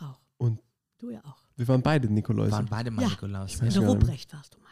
Auch. 0.00 0.20
Und 0.38 0.60
Du 0.98 1.10
ja 1.10 1.24
auch. 1.24 1.38
wir 1.56 1.66
waren 1.68 1.82
beide 1.82 2.08
Nikoläuse. 2.08 2.52
waren 2.52 2.66
beide 2.66 2.90
mal 2.90 3.02
Ja. 3.02 3.08
Nikolaus. 3.08 3.60
weiß 3.60 3.72
Der 3.74 3.82
gar 3.82 3.94
nicht. 3.94 4.02
Ruprecht 4.04 4.32
warst 4.32 4.54
du 4.54 4.60
mal. 4.60 4.68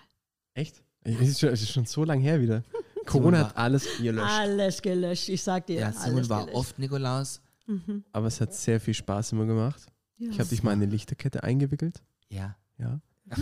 Echt? 0.54 0.82
Es 1.02 1.20
ist, 1.20 1.40
schon, 1.40 1.48
es 1.50 1.62
ist 1.62 1.70
schon 1.70 1.86
so 1.86 2.04
lange 2.04 2.22
her 2.22 2.40
wieder. 2.40 2.62
Corona 3.11 3.38
hat 3.40 3.56
alles 3.56 3.86
gelöscht. 3.98 4.30
Alles 4.30 4.82
gelöscht, 4.82 5.28
ich 5.28 5.42
sag 5.42 5.66
dir. 5.66 5.80
Ja, 5.80 5.92
Simon 5.92 6.28
war 6.28 6.40
gelöscht. 6.40 6.56
oft 6.56 6.78
Nikolaus. 6.78 7.40
Aber 8.12 8.26
es 8.26 8.40
hat 8.40 8.54
sehr 8.54 8.80
viel 8.80 8.94
Spaß 8.94 9.32
immer 9.32 9.46
gemacht. 9.46 9.86
Ja. 10.18 10.30
Ich 10.30 10.38
habe 10.40 10.48
dich 10.48 10.62
mal 10.62 10.72
in 10.72 10.82
eine 10.82 10.90
Lichterkette 10.90 11.44
eingewickelt. 11.44 12.02
Ja. 12.28 12.56
Ja. 12.78 13.00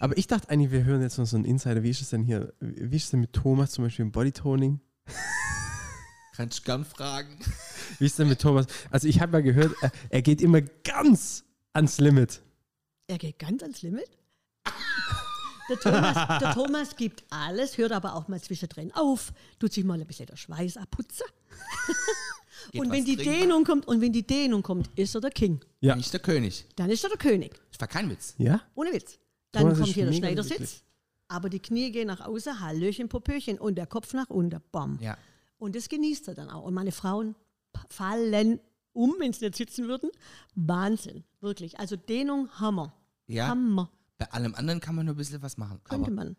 Aber 0.00 0.16
ich 0.18 0.26
dachte 0.26 0.50
eigentlich, 0.50 0.70
wir 0.70 0.84
hören 0.84 1.00
jetzt 1.00 1.18
noch 1.18 1.26
so 1.26 1.36
einen 1.36 1.44
Insider. 1.44 1.82
Wie 1.82 1.90
ist 1.90 2.00
es 2.00 2.10
denn 2.10 2.22
hier? 2.22 2.52
Wie 2.60 2.96
ist 2.96 3.04
es 3.04 3.10
denn 3.10 3.20
mit 3.20 3.32
Thomas 3.32 3.72
zum 3.72 3.84
Beispiel 3.84 4.04
im 4.04 4.12
Bodytoning? 4.12 4.80
Kannst 6.34 6.60
du 6.60 6.62
gern 6.64 6.84
fragen. 6.84 7.38
Wie 7.98 8.06
ist 8.06 8.12
es 8.12 8.16
denn 8.16 8.28
mit 8.28 8.40
Thomas? 8.40 8.66
Also 8.90 9.08
ich 9.08 9.20
habe 9.20 9.38
ja 9.38 9.40
gehört, 9.40 9.74
er, 9.82 9.90
er 10.08 10.22
geht 10.22 10.40
immer 10.40 10.60
ganz 10.60 11.44
ans 11.72 11.98
Limit. 11.98 12.40
Er 13.08 13.18
geht 13.18 13.38
ganz 13.38 13.62
ans 13.62 13.82
Limit. 13.82 14.08
Der 15.70 15.78
Thomas, 15.78 16.40
der 16.40 16.54
Thomas 16.54 16.96
gibt 16.96 17.24
alles, 17.30 17.78
hört 17.78 17.92
aber 17.92 18.14
auch 18.14 18.28
mal 18.28 18.40
zwischendrin 18.40 18.92
auf, 18.92 19.32
tut 19.58 19.72
sich 19.72 19.84
mal 19.84 20.00
ein 20.00 20.06
bisschen 20.06 20.26
der 20.26 20.36
Schweiß 20.36 20.76
abputzen. 20.76 21.26
Geht 22.72 22.82
und 22.82 22.90
wenn 22.90 23.04
die 23.04 23.16
trinken. 23.16 23.40
Dehnung 23.40 23.64
kommt, 23.64 23.88
und 23.88 24.00
wenn 24.00 24.12
die 24.12 24.26
Dehnung 24.26 24.62
kommt, 24.62 24.90
ist 24.96 25.14
er 25.14 25.20
der 25.20 25.30
King. 25.30 25.60
Ja. 25.80 25.96
Nicht 25.96 26.12
der 26.12 26.20
König. 26.20 26.66
Dann 26.76 26.90
ist 26.90 27.02
er 27.02 27.08
der 27.08 27.18
König. 27.18 27.58
Das 27.70 27.80
war 27.80 27.88
kein 27.88 28.10
Witz. 28.10 28.34
Ja? 28.38 28.60
Ohne 28.74 28.92
Witz. 28.92 29.18
Dann 29.52 29.62
Thomas 29.62 29.78
kommt 29.78 29.92
hier 29.92 30.06
der 30.06 30.12
Schneidersitz, 30.12 30.82
aber 31.28 31.48
die 31.48 31.60
Knie 31.60 31.90
gehen 31.90 32.08
nach 32.08 32.20
außen, 32.20 32.60
Hallöchen, 32.60 33.08
Popöchen 33.08 33.58
und 33.58 33.76
der 33.76 33.86
Kopf 33.86 34.12
nach 34.12 34.28
unten. 34.28 34.60
Bam. 34.70 34.98
Ja. 35.00 35.16
Und 35.58 35.74
das 35.74 35.88
genießt 35.88 36.28
er 36.28 36.34
dann 36.34 36.50
auch. 36.50 36.64
Und 36.64 36.74
meine 36.74 36.92
Frauen 36.92 37.34
fallen 37.88 38.60
um, 38.92 39.14
wenn 39.18 39.32
sie 39.32 39.44
nicht 39.44 39.56
sitzen 39.56 39.88
würden. 39.88 40.10
Wahnsinn, 40.54 41.24
wirklich. 41.40 41.78
Also 41.78 41.96
Dehnung, 41.96 42.48
Hammer. 42.58 42.94
Ja. 43.26 43.48
Hammer, 43.48 43.90
Bei 44.20 44.30
allem 44.32 44.54
anderen 44.54 44.80
kann 44.80 44.94
man 44.94 45.06
nur 45.06 45.14
ein 45.14 45.16
bisschen 45.18 45.40
was 45.40 45.56
machen. 45.56 45.80
könnte 45.82 46.08
Aber, 46.08 46.14
man. 46.14 46.36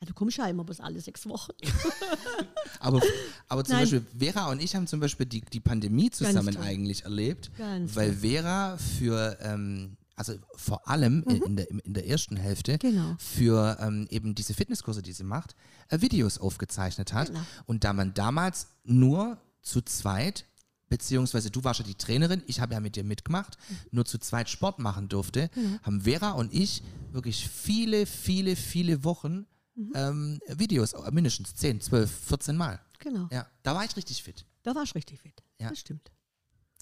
Ja, 0.00 0.06
du 0.06 0.12
kommst 0.12 0.36
ja 0.36 0.46
immer 0.48 0.64
bis 0.64 0.80
alle 0.80 1.00
sechs 1.00 1.26
Wochen. 1.26 1.52
aber, 2.80 3.00
aber 3.48 3.64
zum 3.64 3.76
Nein. 3.76 3.84
Beispiel, 3.84 4.04
Vera 4.18 4.50
und 4.50 4.60
ich 4.60 4.76
haben 4.76 4.86
zum 4.86 5.00
Beispiel 5.00 5.24
die, 5.24 5.40
die 5.40 5.60
Pandemie 5.60 6.10
zusammen 6.10 6.58
eigentlich 6.58 7.04
erlebt. 7.04 7.50
Ganz 7.56 7.96
weil 7.96 8.12
Vera 8.12 8.76
für, 8.76 9.38
ähm, 9.40 9.96
also 10.14 10.34
vor 10.56 10.86
allem 10.86 11.22
in, 11.22 11.40
in, 11.42 11.56
der, 11.56 11.70
in 11.70 11.94
der 11.94 12.06
ersten 12.06 12.36
Hälfte, 12.36 12.72
Mhm. 12.74 12.78
Genau. 12.80 13.16
für 13.18 13.78
ähm, 13.80 14.06
eben 14.10 14.34
diese 14.34 14.52
Fitnesskurse, 14.52 15.00
die 15.00 15.12
sie 15.14 15.24
macht, 15.24 15.56
äh, 15.88 16.02
Videos 16.02 16.36
aufgezeichnet 16.36 17.14
hat. 17.14 17.28
Genau. 17.28 17.40
Und 17.64 17.84
da 17.84 17.94
man 17.94 18.12
damals 18.12 18.66
nur 18.84 19.38
zu 19.62 19.80
zweit, 19.80 20.44
beziehungsweise 20.92 21.50
du 21.50 21.64
warst 21.64 21.80
ja 21.80 21.86
die 21.86 21.94
Trainerin, 21.94 22.42
ich 22.46 22.60
habe 22.60 22.74
ja 22.74 22.80
mit 22.80 22.96
dir 22.96 23.02
mitgemacht, 23.04 23.56
Mhm. 23.70 23.76
nur 23.92 24.04
zu 24.04 24.18
zweit 24.18 24.50
Sport 24.50 24.78
machen 24.78 25.08
durfte, 25.08 25.50
haben 25.82 26.02
Vera 26.02 26.32
und 26.32 26.52
ich 26.52 26.82
wirklich 27.12 27.48
viele, 27.48 28.04
viele, 28.06 28.56
viele 28.56 29.02
Wochen 29.04 29.46
Mhm. 29.74 29.92
ähm, 29.94 30.38
Videos, 30.48 30.92
mindestens 31.12 31.54
10, 31.54 31.80
12, 31.80 32.10
14 32.10 32.56
Mal. 32.58 32.78
Genau. 32.98 33.26
Ja, 33.32 33.46
da 33.62 33.74
war 33.74 33.84
ich 33.86 33.96
richtig 33.96 34.22
fit. 34.22 34.44
Da 34.64 34.74
warst 34.74 34.92
du 34.92 34.96
richtig 34.98 35.18
fit. 35.18 35.42
Ja. 35.58 35.70
Das 35.70 35.78
stimmt. 35.78 36.12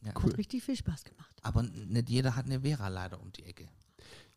Ja. 0.02 0.12
Hat 0.12 0.36
richtig 0.38 0.64
viel 0.64 0.74
Spaß 0.76 1.04
gemacht. 1.04 1.36
Aber 1.42 1.62
nicht 1.62 2.08
jeder 2.10 2.34
hat 2.34 2.46
eine 2.46 2.62
Vera 2.62 2.88
leider 2.88 3.20
um 3.20 3.30
die 3.30 3.44
Ecke. 3.44 3.68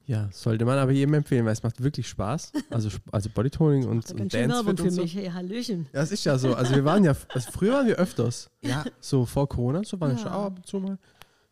Ja, 0.05 0.27
sollte 0.33 0.65
man 0.65 0.77
aber 0.77 0.91
jedem 0.91 1.13
empfehlen, 1.13 1.45
weil 1.45 1.53
es 1.53 1.63
macht 1.63 1.81
wirklich 1.81 2.07
Spaß. 2.09 2.51
Also, 2.69 2.89
also 3.11 3.29
Bodytoning 3.29 3.85
und, 3.85 4.11
und 4.11 4.33
Dance 4.33 4.49
Werbung 4.55 4.71
und 4.71 4.81
für 4.81 4.91
so. 4.91 5.01
mich. 5.01 5.15
Hey, 5.15 5.29
Hallöchen. 5.29 5.87
Ja, 5.93 6.01
es 6.01 6.11
ist 6.11 6.25
ja 6.25 6.37
so. 6.37 6.53
Also 6.53 6.75
wir 6.75 6.83
waren 6.83 7.03
ja, 7.05 7.15
also 7.29 7.51
früher 7.51 7.73
waren 7.73 7.87
wir 7.87 7.95
öfters. 7.95 8.49
Ja, 8.61 8.83
So 8.99 9.25
vor 9.25 9.47
Corona, 9.47 9.81
so 9.85 9.99
waren 10.01 10.11
wir 10.11 10.17
Ja. 10.17 10.23
schon 10.23 10.31
auch 10.33 10.45
ab 10.45 10.57
und 10.57 10.67
zu 10.67 10.79
mal. 10.79 10.97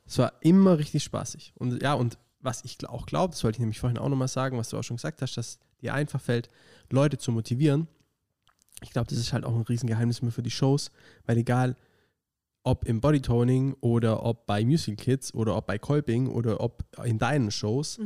Es 0.05 0.17
war 0.17 0.33
immer 0.41 0.77
richtig 0.77 1.03
spaßig. 1.03 1.53
Und 1.57 1.81
ja, 1.81 1.93
und 1.93 2.17
was 2.41 2.65
ich 2.65 2.77
auch 2.89 3.05
glaube, 3.05 3.31
das 3.31 3.43
wollte 3.45 3.55
ich 3.57 3.59
nämlich 3.61 3.79
vorhin 3.79 3.97
auch 3.97 4.09
nochmal 4.09 4.27
sagen, 4.27 4.57
was 4.57 4.69
du 4.69 4.77
auch 4.77 4.83
schon 4.83 4.97
gesagt 4.97 5.21
hast, 5.21 5.37
dass 5.37 5.59
dir 5.81 5.93
einfach 5.93 6.19
fällt, 6.19 6.49
Leute 6.89 7.17
zu 7.17 7.31
motivieren. 7.31 7.87
Ich 8.83 8.89
glaube, 8.89 9.07
das 9.07 9.17
ist 9.19 9.31
halt 9.31 9.45
auch 9.45 9.55
ein 9.55 9.61
Riesengeheimnis 9.61 10.19
immer 10.19 10.31
für 10.31 10.41
die 10.43 10.51
Shows, 10.51 10.91
weil 11.25 11.37
egal, 11.37 11.77
ob 12.63 12.85
im 12.85 12.99
Bodytoning 12.99 13.75
oder 13.79 14.23
ob 14.25 14.45
bei 14.45 14.65
Musical 14.65 14.95
Kids 14.95 15.33
oder 15.33 15.55
ob 15.55 15.67
bei 15.67 15.79
Kolping 15.79 16.27
oder 16.27 16.59
ob 16.59 16.83
in 17.05 17.17
deinen 17.17 17.49
Shows, 17.51 17.99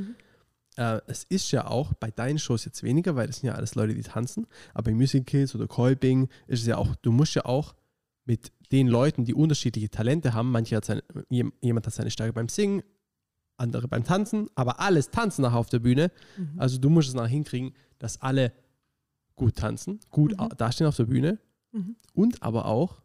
äh, 0.77 0.99
es 1.07 1.23
ist 1.23 1.51
ja 1.51 1.67
auch 1.67 1.93
bei 1.93 2.11
deinen 2.11 2.39
Shows 2.39 2.65
jetzt 2.65 2.83
weniger, 2.83 3.15
weil 3.15 3.27
das 3.27 3.37
sind 3.39 3.47
ja 3.47 3.55
alles 3.55 3.75
Leute, 3.75 3.93
die 3.95 4.01
tanzen, 4.03 4.47
aber 4.73 4.91
bei 4.91 4.93
Musical 4.95 5.23
Kids 5.25 5.55
oder 5.55 5.67
Kolping 5.67 6.27
ist 6.47 6.61
es 6.61 6.67
ja 6.67 6.77
auch, 6.77 6.95
du 6.97 7.11
musst 7.11 7.35
ja 7.35 7.45
auch 7.45 7.75
mit 8.25 8.51
den 8.71 8.87
Leuten, 8.87 9.25
die 9.25 9.33
unterschiedliche 9.33 9.89
Talente 9.89 10.33
haben, 10.33 10.51
manche 10.51 10.75
hat 10.75 10.85
seine, 10.85 11.03
jem- 11.29 11.53
jemand 11.61 11.85
hat 11.85 11.93
seine 11.93 12.09
Stärke 12.11 12.33
beim 12.33 12.49
Singen, 12.49 12.81
andere 13.57 13.87
beim 13.87 14.03
Tanzen, 14.03 14.49
aber 14.55 14.79
alles 14.79 15.11
tanzen 15.11 15.43
nachher 15.43 15.57
auf 15.59 15.69
der 15.69 15.79
Bühne. 15.79 16.11
Also 16.57 16.77
du 16.77 16.89
musst 16.89 17.07
es 17.09 17.13
nachher 17.13 17.27
hinkriegen, 17.29 17.73
dass 17.99 18.21
alle 18.21 18.51
gut 19.35 19.55
tanzen, 19.57 19.99
gut 20.09 20.37
au- 20.39 20.49
dastehen 20.49 20.87
auf 20.87 20.95
der 20.97 21.05
Bühne 21.05 21.39
und 22.13 22.41
aber 22.43 22.65
auch 22.65 23.01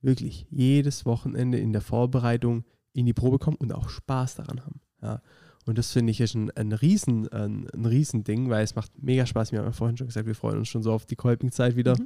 wirklich 0.00 0.46
jedes 0.50 1.04
Wochenende 1.06 1.58
in 1.58 1.72
der 1.72 1.82
Vorbereitung 1.82 2.64
in 2.92 3.06
die 3.06 3.12
Probe 3.14 3.38
kommen 3.38 3.56
und 3.56 3.72
auch 3.72 3.88
Spaß 3.88 4.34
daran 4.36 4.60
haben. 4.64 4.80
Ja. 5.02 5.22
Und 5.64 5.78
das 5.78 5.92
finde 5.92 6.10
ich 6.10 6.20
ist 6.20 6.34
ein, 6.34 6.50
ein, 6.52 6.72
Riesen, 6.72 7.28
ein, 7.28 7.68
ein 7.72 7.86
Riesending, 7.86 8.50
weil 8.50 8.64
es 8.64 8.74
macht 8.74 8.90
mega 9.00 9.26
Spaß. 9.26 9.52
Wir 9.52 9.60
haben 9.60 9.66
ja 9.66 9.72
vorhin 9.72 9.96
schon 9.96 10.08
gesagt, 10.08 10.26
wir 10.26 10.34
freuen 10.34 10.58
uns 10.58 10.68
schon 10.68 10.82
so 10.82 10.92
auf 10.92 11.06
die 11.06 11.16
Kolping-Zeit 11.16 11.76
wieder. 11.76 11.96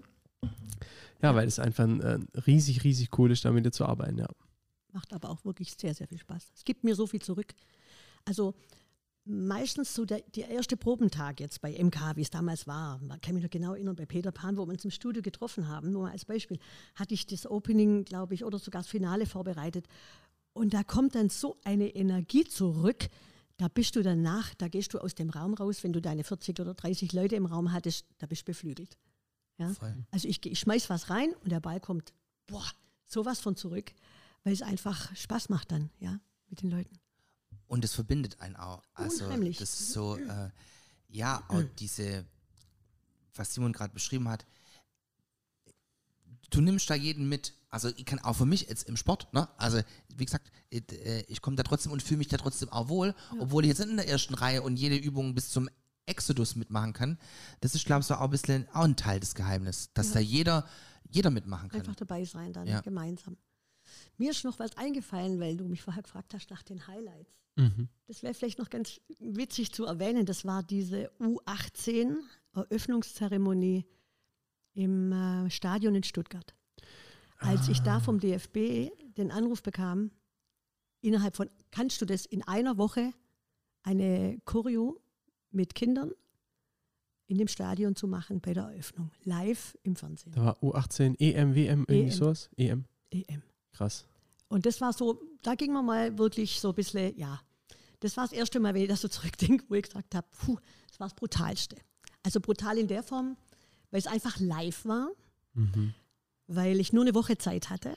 Ja, 1.23 1.35
weil 1.35 1.49
es 1.49 1.59
einfach 1.59 1.85
ein, 1.85 2.03
ein 2.03 2.29
riesig, 2.47 2.85
riesig 2.85 3.19
cool 3.19 3.31
ist, 3.31 3.45
da 3.45 3.51
mit 3.51 3.65
dir 3.65 3.73
zu 3.73 3.87
arbeiten. 3.87 4.19
Ja. 4.19 4.29
Macht 4.93 5.15
aber 5.15 5.31
auch 5.31 5.45
wirklich 5.45 5.75
sehr, 5.75 5.95
sehr 5.95 6.07
viel 6.07 6.19
Spaß. 6.19 6.53
Es 6.55 6.65
gibt 6.65 6.85
mir 6.85 6.95
so 6.95 7.07
viel 7.07 7.23
zurück. 7.23 7.55
Also 8.27 8.55
meistens 9.25 9.95
so 9.95 10.05
der, 10.05 10.21
der 10.35 10.49
erste 10.51 10.77
Probentag 10.77 11.41
jetzt 11.41 11.61
bei 11.61 11.73
MK, 11.73 12.17
wie 12.17 12.23
es 12.23 12.31
damals 12.31 12.67
war, 12.67 12.99
man 12.99 13.21
kann 13.21 13.35
mich 13.35 13.43
noch 13.43 13.51
genau 13.51 13.73
erinnern, 13.73 13.97
bei 13.97 14.07
Peter 14.07 14.31
Pan, 14.31 14.57
wo 14.57 14.67
wir 14.67 14.73
uns 14.73 14.85
im 14.85 14.91
Studio 14.91 15.23
getroffen 15.23 15.69
haben, 15.69 15.91
nur 15.91 16.05
mal 16.05 16.13
als 16.13 16.25
Beispiel, 16.25 16.59
hatte 16.95 17.15
ich 17.15 17.27
das 17.27 17.47
Opening, 17.51 18.05
glaube 18.05 18.35
ich, 18.35 18.45
oder 18.45 18.59
sogar 18.59 18.83
das 18.83 18.91
Finale 18.91 19.27
vorbereitet. 19.27 19.87
Und 20.53 20.75
da 20.75 20.85
kommt 20.85 21.15
dann 21.15 21.29
so 21.29 21.57
eine 21.65 21.89
Energie 21.89 22.45
zurück, 22.45 23.09
da 23.57 23.69
bist 23.69 23.97
du 23.97 24.03
danach, 24.03 24.55
da 24.55 24.69
gehst 24.69 24.93
du 24.95 24.99
aus 24.99 25.15
dem 25.15 25.31
Raum 25.31 25.55
raus, 25.55 25.83
wenn 25.83 25.93
du 25.93 26.01
deine 26.01 26.25
40 26.25 26.61
oder 26.61 26.75
30 26.75 27.13
Leute 27.13 27.37
im 27.37 27.47
Raum 27.47 27.73
hattest, 27.73 28.07
da 28.19 28.27
bist 28.27 28.43
du 28.43 28.47
beflügelt. 28.47 28.99
Ja? 29.59 29.73
Voll. 29.73 29.95
Also 30.11 30.29
ich, 30.29 30.45
ich 30.45 30.59
schmeiß 30.59 30.91
was 30.91 31.09
rein 31.11 31.33
und 31.43 31.51
der 31.51 31.61
Ball 31.61 31.81
kommt, 31.81 32.13
boah, 32.47 32.67
sowas 33.07 33.41
von 33.41 33.57
zurück, 33.57 33.93
weil 34.45 34.53
es 34.53 34.63
einfach 34.63 35.15
Spaß 35.17 35.49
macht 35.49 35.73
dann, 35.73 35.91
ja, 35.99 36.21
mit 36.49 36.63
den 36.63 36.71
Leuten. 36.71 36.99
Und 37.67 37.85
es 37.85 37.95
verbindet 37.95 38.41
einen 38.41 38.57
auch. 38.57 38.83
Also 38.95 39.25
Unheimlich. 39.25 39.59
das 39.59 39.81
ist 39.81 39.93
so, 39.93 40.17
äh, 40.17 40.51
ja, 41.09 41.43
auch 41.49 41.63
diese, 41.79 42.27
was 43.35 43.55
Simon 43.55 43.73
gerade 43.73 43.95
beschrieben 43.95 44.29
hat, 44.29 44.47
du 46.51 46.61
nimmst 46.61 46.89
da 46.91 46.95
jeden 46.95 47.29
mit. 47.29 47.55
Also 47.85 47.95
ich 47.97 48.05
kann 48.07 48.18
auch 48.20 48.33
für 48.35 48.47
mich 48.47 48.62
jetzt 48.68 48.89
im 48.89 48.97
Sport, 48.97 49.33
ne? 49.35 49.49
Also 49.59 49.81
wie 50.16 50.24
gesagt, 50.24 50.51
it, 50.70 50.93
äh, 50.93 51.20
ich 51.29 51.43
komme 51.43 51.57
da 51.57 51.62
trotzdem 51.62 51.93
und 51.93 52.03
fühle 52.03 52.18
mich 52.18 52.29
da 52.29 52.39
trotzdem 52.39 52.70
auch 52.70 52.89
wohl, 52.89 53.14
obwohl 53.39 53.64
ich 53.64 53.68
jetzt 53.68 53.81
in 53.81 53.97
der 53.97 54.09
ersten 54.09 54.33
Reihe 54.35 54.62
und 54.62 54.77
jede 54.79 54.97
Übung 54.97 55.35
bis 55.35 55.51
zum 55.51 55.68
Exodus 56.07 56.57
mitmachen 56.57 56.95
kann. 56.95 57.18
Das 57.61 57.74
ist, 57.74 57.85
glaube 57.85 58.01
ich, 58.01 58.07
so 58.07 58.14
auch 58.14 58.22
ein 58.22 58.31
bisschen 58.31 58.66
auch 58.72 58.85
ein 58.85 58.97
Teil 58.97 59.20
des 59.20 59.35
Geheimnisses, 59.35 59.93
dass 59.93 60.12
da 60.12 60.20
jeder, 60.20 60.66
jeder 61.11 61.31
mitmachen 61.31 61.68
kann. 61.68 61.81
Einfach 61.81 61.97
dabei 61.97 62.24
sein 62.24 62.55
dann, 62.55 62.66
Ja. 62.66 62.81
gemeinsam. 62.81 63.37
Mir 64.16 64.31
ist 64.31 64.43
noch 64.45 64.59
was 64.59 64.74
eingefallen, 64.79 65.39
weil 65.39 65.59
du 65.59 65.68
mich 65.68 65.83
vorher 65.83 66.03
gefragt 66.03 66.33
hast 66.33 66.49
nach 66.51 66.62
den 66.62 66.87
Highlights. 66.87 67.31
Mhm. 67.57 67.89
Das 68.07 68.22
wäre 68.22 68.33
vielleicht 68.35 68.59
noch 68.59 68.70
ganz 68.70 69.01
witzig 69.18 69.72
zu 69.72 69.85
erwähnen. 69.85 70.24
Das 70.27 70.45
war 70.45 70.62
diese 70.62 71.11
U18-Eröffnungszeremonie 71.20 73.87
im 74.74 75.12
äh, 75.12 75.51
Stadion 75.51 75.95
in 75.95 76.03
Stuttgart. 76.03 76.55
Als 77.39 77.68
ich 77.68 77.80
Ah. 77.80 77.84
da 77.84 78.01
vom 78.01 78.18
DFB 78.20 78.91
den 79.16 79.30
Anruf 79.30 79.62
bekam, 79.62 80.11
innerhalb 81.01 81.37
von, 81.37 81.49
kannst 81.70 82.01
du 82.01 82.05
das 82.07 82.26
in 82.26 82.43
einer 82.43 82.78
Woche 82.78 83.12
eine 83.82 84.39
Choreo 84.45 85.01
mit 85.51 85.74
Kindern 85.74 86.12
in 87.28 87.39
dem 87.39 87.49
Stadion 87.49 87.97
zu 87.97 88.07
machen 88.09 88.41
bei 88.41 88.53
der 88.55 88.64
Eröffnung, 88.64 89.11
live 89.24 89.76
im 89.82 89.97
Fernsehen. 89.97 90.32
Da 90.32 90.45
war 90.45 90.62
U18, 90.62 91.16
EM, 91.18 91.55
WM, 91.55 91.80
irgendwie 91.89 92.03
EM. 92.03 92.11
sowas? 92.11 92.51
EM. 92.57 92.84
EM. 93.11 93.43
Krass. 93.72 94.07
Und 94.49 94.64
das 94.64 94.80
war 94.80 94.93
so, 94.93 95.20
da 95.43 95.55
ging 95.57 95.72
man 95.72 95.84
mal 95.84 96.16
wirklich 96.18 96.61
so 96.61 96.68
ein 96.68 96.74
bisschen, 96.74 97.16
ja, 97.18 97.41
das 98.01 98.16
war 98.16 98.24
das 98.24 98.32
erste 98.32 98.61
Mal, 98.61 98.74
wenn 98.74 98.82
ich 98.82 98.89
das 98.89 99.01
so 99.01 99.09
zurückdenke, 99.09 99.64
wo 99.68 99.74
ich 99.74 99.82
gesagt 99.84 100.14
habe, 100.14 100.26
puh, 100.39 100.57
das 100.89 101.01
war 101.01 101.07
das 101.09 101.14
Brutalste. 101.14 101.76
Also 102.22 102.41
brutal 102.41 102.78
in 102.78 102.87
der 102.89 103.03
Form, 103.03 103.37
weil 103.91 103.99
es 104.01 104.07
einfach 104.07 104.39
live 104.41 104.84
war, 104.84 105.09
weil 106.47 106.80
ich 106.80 106.92
nur 106.92 107.05
eine 107.05 107.14
Woche 107.14 107.38
Zeit 107.38 107.70
hatte, 107.70 107.97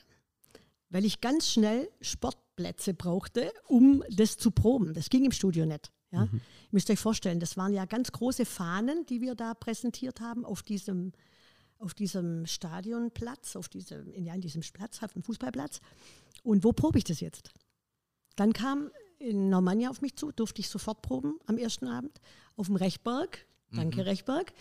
weil 0.88 1.04
ich 1.04 1.20
ganz 1.20 1.48
schnell 1.48 1.88
Sportplätze 2.00 2.94
brauchte, 2.94 3.52
um 3.68 4.02
das 4.10 4.36
zu 4.36 4.50
proben. 4.50 4.94
Das 4.94 5.08
ging 5.08 5.24
im 5.24 5.32
Studio 5.32 5.66
nicht. 5.66 5.90
Ja? 6.10 6.24
Ihr 6.24 6.40
müsst 6.70 6.90
euch 6.90 6.98
vorstellen, 6.98 7.40
das 7.40 7.56
waren 7.56 7.72
ja 7.72 7.84
ganz 7.84 8.12
große 8.12 8.44
Fahnen, 8.44 9.06
die 9.06 9.20
wir 9.20 9.34
da 9.34 9.54
präsentiert 9.54 10.20
haben 10.20 10.44
auf 10.44 10.62
diesem, 10.62 11.12
auf 11.78 11.94
diesem 11.94 12.46
Stadionplatz, 12.46 13.56
auf 13.56 13.68
diesem, 13.68 14.12
in, 14.12 14.26
ja, 14.26 14.34
in 14.34 14.40
diesem 14.40 14.62
Platz, 14.62 15.02
auf 15.02 15.12
dem 15.12 15.22
Fußballplatz. 15.22 15.80
Und 16.42 16.64
wo 16.64 16.72
probe 16.72 16.98
ich 16.98 17.04
das 17.04 17.20
jetzt? 17.20 17.52
Dann 18.36 18.52
kam 18.52 18.90
in 19.18 19.50
Normannia 19.50 19.90
auf 19.90 20.00
mich 20.00 20.16
zu, 20.16 20.32
durfte 20.32 20.60
ich 20.60 20.68
sofort 20.68 21.02
proben 21.02 21.38
am 21.46 21.58
ersten 21.58 21.86
Abend. 21.86 22.20
Auf 22.56 22.66
dem 22.66 22.76
Rechberg, 22.76 23.46
danke 23.70 24.06
Rechberg, 24.06 24.52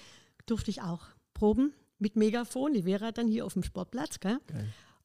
durfte 0.45 0.69
ich 0.69 0.81
auch 0.81 1.07
proben 1.33 1.73
mit 1.99 2.15
Megafon. 2.15 2.73
Die 2.73 2.83
Vera 2.83 3.11
dann 3.11 3.27
hier 3.27 3.45
auf 3.45 3.53
dem 3.53 3.63
Sportplatz. 3.63 4.19
Gell? 4.19 4.39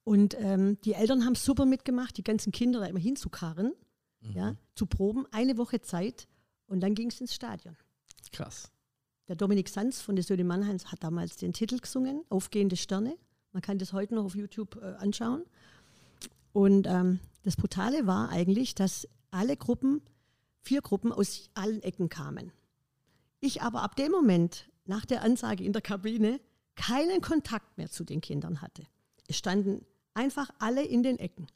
Und 0.05 0.37
ähm, 0.39 0.79
die 0.85 0.93
Eltern 0.93 1.25
haben 1.25 1.35
super 1.35 1.67
mitgemacht, 1.67 2.17
die 2.17 2.23
ganzen 2.25 2.53
Kinder 2.53 2.81
da 2.81 2.87
immer 2.87 3.01
hinzukarren, 3.01 3.73
ja, 4.21 4.57
zu 4.75 4.87
proben. 4.87 5.27
Eine 5.31 5.59
Woche 5.59 5.81
Zeit 5.81 6.29
und 6.67 6.81
dann 6.81 6.95
ging 6.95 7.09
es 7.09 7.21
ins 7.21 7.35
Stadion. 7.35 7.77
Krass. 8.33 8.71
Der 9.29 9.37
Dominik 9.37 9.69
Sanz 9.71 10.03
von 10.03 10.17
der 10.17 10.25
Söhne 10.25 10.45
Mannheims 10.45 10.93
hat 10.93 11.03
damals 11.03 11.37
den 11.37 11.53
Titel 11.53 11.79
gesungen, 11.79 12.23
Aufgehende 12.29 12.77
Sterne. 12.77 13.17
Man 13.53 13.63
kann 13.63 13.79
das 13.79 13.93
heute 13.93 14.15
noch 14.15 14.25
auf 14.25 14.35
YouTube 14.35 14.77
äh, 14.77 14.95
anschauen. 14.97 15.45
Und 16.53 16.87
ähm, 16.87 17.21
das 17.43 17.57
Brutale 17.57 18.07
war 18.07 18.29
eigentlich, 18.29 18.75
dass 18.75 19.09
alle 19.31 19.57
Gruppen, 19.57 20.03
vier 20.61 20.83
Gruppen 20.83 21.13
aus 21.13 21.51
allen 21.55 21.83
Ecken 21.83 22.09
kamen. 22.09 22.53
Ich 23.41 23.63
aber 23.63 23.83
ab 23.83 23.97
dem 23.97 24.13
Moment, 24.13 24.71
nach 24.85 25.05
der 25.07 25.23
Ansage 25.23 25.65
in 25.65 25.73
der 25.73 25.83
Kabine, 25.83 26.41
keinen 26.77 27.21
Kontakt 27.21 27.77
mehr 27.79 27.91
zu 27.91 28.05
den 28.05 28.21
Kindern 28.21 28.61
hatte. 28.63 28.85
Es 29.29 29.37
standen 29.39 29.85
einfach 30.15 30.51
alle 30.59 30.85
in 30.85 31.03
den 31.03 31.19
Ecken. 31.19 31.47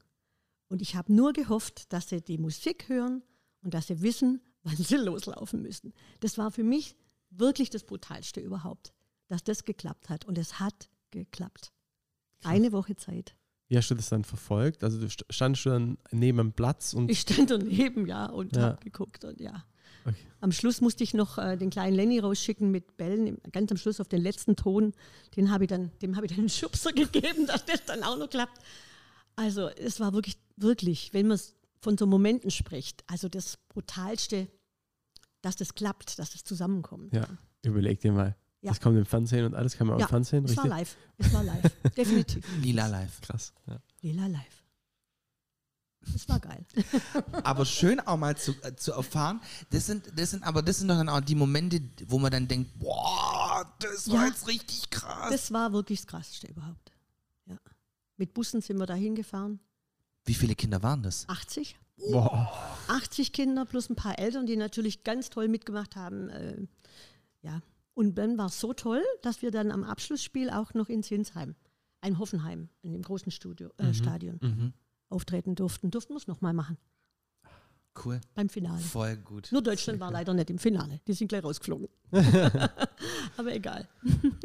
Und 0.69 0.83
ich 0.83 0.97
habe 0.97 1.13
nur 1.13 1.33
gehofft, 1.33 1.93
dass 1.93 2.09
sie 2.09 2.21
die 2.21 2.39
Musik 2.39 2.89
hören 2.89 3.23
und 3.63 3.75
dass 3.75 3.87
sie 3.89 4.01
wissen, 4.03 4.41
wann 4.63 4.77
sie 4.77 4.97
loslaufen 4.97 5.63
müssen. 5.63 5.93
Das 6.21 6.37
war 6.39 6.51
für 6.51 6.65
mich 6.65 6.97
wirklich 7.31 7.71
das 7.71 7.85
Brutalste 7.85 8.41
überhaupt, 8.41 8.93
dass 9.29 9.45
das 9.45 9.65
geklappt 9.65 10.09
hat. 10.09 10.25
Und 10.25 10.39
es 10.39 10.59
hat 10.61 10.89
geklappt. 11.11 11.73
Eine 12.45 12.73
Woche 12.73 12.97
Zeit. 12.97 13.35
Wie 13.69 13.77
hast 13.77 13.91
du 13.91 13.95
das 13.95 14.09
dann 14.09 14.25
verfolgt? 14.25 14.83
Also 14.85 14.99
du 14.99 15.07
st- 15.07 15.25
standst 15.31 15.65
du 15.67 15.71
dann 15.71 15.99
neben 16.11 16.39
dem 16.39 16.53
Platz 16.53 16.95
und 16.95 17.11
Ich 17.11 17.21
stand 17.21 17.51
daneben, 17.51 18.07
ja, 18.07 18.27
und 18.27 18.57
Ja. 18.57 18.63
habe 18.63 18.83
geguckt 18.83 19.25
und 19.25 19.41
ja. 19.41 19.65
Okay. 20.09 20.17
Am 20.41 20.53
Schluss 20.53 20.81
musste 20.81 21.03
ich 21.05 21.15
noch 21.15 21.39
äh, 21.39 21.57
den 21.57 21.71
kleinen 21.71 21.97
Lenny 21.97 22.19
rausschicken 22.21 22.71
mit 22.71 22.97
Bällen. 22.97 23.39
Ganz 23.53 23.71
am 23.71 23.77
Schluss 23.77 24.01
auf 24.01 24.09
den 24.09 24.21
letzten 24.23 24.57
Ton, 24.57 24.93
den 25.37 25.51
habe 25.51 25.65
ich 25.65 25.69
dann, 25.69 25.91
dem 26.03 26.17
habe 26.17 26.27
ich 26.27 26.31
dann 26.33 26.41
einen 26.41 26.49
Schubser 26.49 26.93
gegeben, 26.95 27.47
dass 27.47 27.65
das 27.65 27.85
dann 27.85 28.03
auch 28.03 28.17
noch 28.17 28.31
klappt. 28.31 28.59
Also 29.37 29.69
es 29.69 30.01
war 30.01 30.13
wirklich, 30.13 30.39
wirklich, 30.57 31.13
wenn 31.15 31.29
man 31.29 31.39
von 31.81 31.97
so 31.97 32.07
Momenten 32.07 32.51
spricht, 32.51 33.05
also 33.07 33.29
das 33.29 33.57
Brutalste, 33.69 34.49
dass 35.43 35.57
das 35.57 35.75
klappt, 35.75 36.19
dass 36.19 36.31
das 36.31 36.43
zusammenkommt. 36.45 37.13
ja, 37.15 37.27
überleg 37.63 38.01
dir 38.01 38.13
mal. 38.13 38.37
Ja. 38.61 38.71
Das 38.73 38.81
kommt 38.81 38.97
im 38.99 39.07
Fernsehen 39.07 39.45
und 39.47 39.55
alles 39.55 39.77
kann 39.77 39.87
man 39.87 39.95
auch 39.97 40.01
Ja, 40.01 40.07
im 40.07 40.11
Fernsehen, 40.11 40.45
es 40.45 40.57
war 40.57 40.65
richtig? 40.65 40.79
live. 40.81 40.97
Es 41.19 41.33
war 41.33 41.45
live. 41.45 41.73
Definitiv. 41.97 42.45
Lila 42.61 42.89
live. 42.89 43.21
Krass. 43.21 43.53
Ja. 43.69 43.81
Lila 44.03 44.27
live. 44.27 44.58
Es 46.15 46.29
war 46.29 46.41
geil. 46.41 46.65
aber 47.45 47.67
schön 47.67 48.01
auch 48.01 48.17
mal 48.17 48.37
zu, 48.37 48.53
äh, 48.63 48.75
zu 48.77 48.93
erfahren. 48.93 49.41
Das 49.71 49.87
sind, 49.87 50.11
das 50.17 50.31
sind, 50.31 50.43
aber 50.45 50.63
das 50.63 50.79
sind 50.79 50.89
doch 50.89 50.97
dann 50.97 51.09
auch 51.09 51.21
die 51.21 51.35
Momente, 51.35 51.81
wo 52.07 52.19
man 52.19 52.31
dann 52.31 52.49
denkt, 52.49 52.79
boah, 52.79 53.67
das 53.81 54.09
war 54.11 54.23
Ja. 54.23 54.27
jetzt 54.29 54.47
richtig 54.49 54.91
krass. 54.91 55.31
Das 55.31 55.53
war 55.53 55.73
wirklich 55.73 56.01
das 56.01 56.07
Krasseste 56.07 56.47
überhaupt. 56.49 56.93
Ja. 57.47 57.57
Mit 58.17 58.33
Bussen 58.35 58.61
sind 58.61 58.79
wir 58.79 58.87
da 58.87 58.95
hingefahren. 58.95 59.61
Wie 60.25 60.35
viele 60.35 60.55
Kinder 60.55 60.83
waren 60.83 61.03
das? 61.03 61.29
80. 61.29 61.77
Boah. 62.11 62.53
80 62.89 63.33
Kinder 63.33 63.65
plus 63.65 63.91
ein 63.91 63.97
paar 63.97 64.19
Eltern, 64.19 64.47
die 64.47 64.57
natürlich 64.57 65.03
ganz 65.05 65.31
toll 65.31 65.49
mitgemacht 65.49 65.97
haben. 65.97 66.29
Äh, 66.31 66.57
ja. 67.43 67.61
Und 67.95 68.17
dann 68.17 68.39
war 68.39 68.47
es 68.47 68.61
so 68.61 68.73
toll, 68.73 69.03
dass 69.23 69.43
wir 69.43 69.51
dann 69.51 69.73
am 69.73 69.83
Abschlussspiel 69.83 70.51
auch 70.51 70.75
noch 70.75 70.89
in 70.89 71.03
Zinsheim, 71.03 71.57
ein 72.01 72.19
Hoffenheim, 72.21 72.69
in 72.83 72.93
dem 72.93 73.03
großen 73.03 73.33
Studio, 73.33 73.71
äh, 73.79 73.93
Stadion, 73.93 74.39
Mhm. 74.41 74.73
Auftreten 75.09 75.55
durften. 75.55 75.91
Durften 75.91 76.13
wir 76.13 76.19
es 76.19 76.27
nochmal 76.27 76.53
machen, 76.53 76.77
Cool. 78.05 78.21
beim 78.35 78.49
Finale. 78.49 78.79
Voll 78.81 79.17
gut. 79.17 79.49
Nur 79.51 79.63
Deutschland 79.63 79.99
war 80.01 80.11
leider 80.13 80.33
nicht 80.35 80.51
im 80.51 80.59
Finale. 80.59 81.01
Die 81.07 81.13
sind 81.15 81.29
gleich 81.29 81.43
rausgeflogen. 81.43 81.89
Aber 83.37 83.53
egal. 83.55 83.89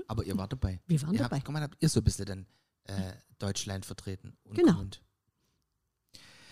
Aber 0.07 0.23
ihr 0.23 0.37
wart 0.37 0.51
dabei. 0.51 0.79
Wir 0.87 1.01
waren 1.01 1.13
ihr 1.13 1.19
dabei. 1.19 1.37
Habt, 1.37 1.45
guck 1.45 1.53
mal, 1.53 1.61
habt 1.61 1.77
ihr 1.81 1.89
so 1.89 1.99
ein 1.99 2.03
bisschen 2.03 2.25
dann 2.25 2.45
äh, 2.85 3.13
Deutschland 3.39 3.85
vertreten. 3.85 4.35
Und 4.43 4.55
Genau. 4.55 4.79
Und. 4.79 5.01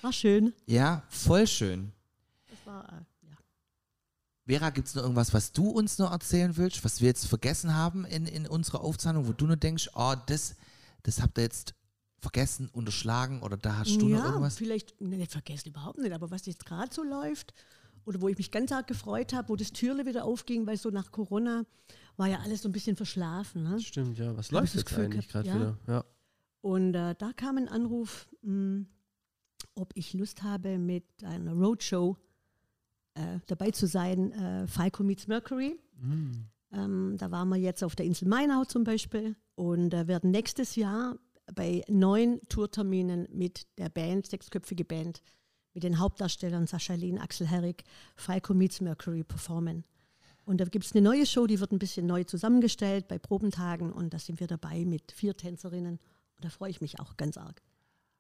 War 0.02 0.14
schön. 0.14 0.54
Ja, 0.66 1.04
voll 1.10 1.48
schön. 1.48 1.92
Das 2.50 2.66
war, 2.66 2.84
äh, 2.92 3.28
ja. 3.30 3.38
Vera, 4.48 4.70
gibt 4.72 4.88
es 4.88 4.96
noch 4.96 5.04
irgendwas, 5.04 5.34
was 5.34 5.52
du 5.52 5.70
uns 5.70 5.98
noch 6.00 6.12
erzählen 6.12 6.56
willst, 6.58 6.84
was 6.84 7.02
wir 7.02 7.08
jetzt 7.08 7.28
vergessen 7.28 7.76
haben 7.76 8.06
in, 8.06 8.26
in 8.26 8.48
unserer 8.48 8.82
Aufzeichnung, 8.82 9.28
wo 9.28 9.34
du 9.34 9.46
nur 9.48 9.58
denkst, 9.58 9.90
oh, 9.94 10.16
das, 10.26 10.56
das 11.04 11.22
habt 11.22 11.38
ihr 11.38 11.44
jetzt 11.44 11.74
vergessen, 12.22 12.70
unterschlagen 12.72 13.42
oder 13.42 13.58
da 13.58 13.78
hast 13.78 14.00
du 14.02 14.08
noch 14.08 14.20
ja, 14.20 14.26
irgendwas? 14.28 14.58
vielleicht, 14.58 15.00
ne, 15.02 15.18
nicht 15.18 15.32
vergessen 15.32 15.70
überhaupt 15.70 15.98
nicht, 15.98 16.14
aber 16.14 16.32
was 16.32 16.46
jetzt 16.46 16.66
gerade 16.66 16.94
so 16.94 17.04
läuft 17.04 17.54
oder 18.06 18.22
wo 18.22 18.28
ich 18.28 18.38
mich 18.38 18.52
ganz 18.52 18.72
arg 18.72 18.88
gefreut 18.88 19.34
habe, 19.34 19.50
wo 19.50 19.56
das 19.56 19.74
Türle 19.74 20.06
wieder 20.06 20.24
aufging, 20.24 20.68
weil 20.68 20.78
so 20.78 20.90
nach 20.90 21.12
Corona 21.12 21.66
war 22.18 22.28
ja 22.28 22.40
alles 22.40 22.62
so 22.62 22.70
ein 22.70 22.72
bisschen 22.72 22.96
verschlafen. 22.96 23.64
Ne? 23.64 23.80
Stimmt, 23.80 24.20
ja. 24.20 24.36
Was 24.38 24.52
läuft 24.52 24.76
jetzt 24.76 24.86
Gefühl 24.86 25.06
eigentlich 25.06 25.28
gerade 25.28 25.48
ja. 25.48 25.56
wieder? 25.56 25.78
Ja. 25.88 26.06
Und 26.62 26.94
äh, 26.94 27.16
da 27.18 27.34
kam 27.34 27.58
ein 27.58 27.68
Anruf, 27.68 28.28
mh, 28.44 28.86
ob 29.76 29.92
ich 29.96 30.14
Lust 30.14 30.44
habe, 30.44 30.78
mit 30.78 31.06
einer 31.24 31.54
Roadshow 31.54 32.18
äh, 33.16 33.40
dabei 33.48 33.72
zu 33.72 33.88
sein, 33.88 34.32
äh, 34.32 34.68
Falco 34.68 35.04
meets 35.04 35.28
Mercury. 35.28 35.80
Ähm, 36.72 37.16
da 37.18 37.32
waren 37.32 37.50
wir 37.50 37.58
jetzt 37.58 37.84
auf 37.84 37.96
der 37.96 38.06
Insel 38.06 38.28
Mainau 38.28 38.64
zum 38.66 38.84
Beispiel 38.84 39.36
und 39.56 39.94
äh, 39.94 40.08
werden 40.08 40.32
nächstes 40.32 40.76
Jahr 40.76 41.18
bei 41.54 41.84
neun 41.88 42.40
Tourterminen 42.50 43.28
mit 43.32 43.68
der 43.78 43.90
Band, 43.90 44.28
sechsköpfige 44.28 44.86
Band, 44.86 45.22
mit 45.74 45.84
den 45.84 46.00
Hauptdarstellern 46.00 46.68
Sascha 46.68 46.94
Lehn, 46.94 47.18
Axel 47.18 47.48
Herrig, 47.48 47.84
Falco 48.16 48.54
Meets 48.54 48.82
Mercury 48.82 49.24
performen. 49.24 49.86
Und 50.46 50.60
da 50.60 50.66
gibt 50.66 50.86
es 50.86 50.94
eine 50.94 51.02
neue 51.02 51.26
Show, 51.26 51.48
die 51.48 51.60
wird 51.60 51.72
ein 51.72 51.80
bisschen 51.80 52.08
neu 52.08 52.24
zusammengestellt 52.24 53.08
bei 53.08 53.20
Probentagen 53.20 53.92
und 53.92 54.14
da 54.14 54.20
sind 54.20 54.40
wir 54.40 54.48
dabei 54.48 54.84
mit 54.86 55.12
vier 55.12 55.38
Tänzerinnen 55.38 55.94
und 55.94 56.46
da 56.46 56.50
freue 56.50 56.72
ich 56.72 56.82
mich 56.82 57.00
auch 57.00 57.16
ganz 57.16 57.38
arg 57.38 57.62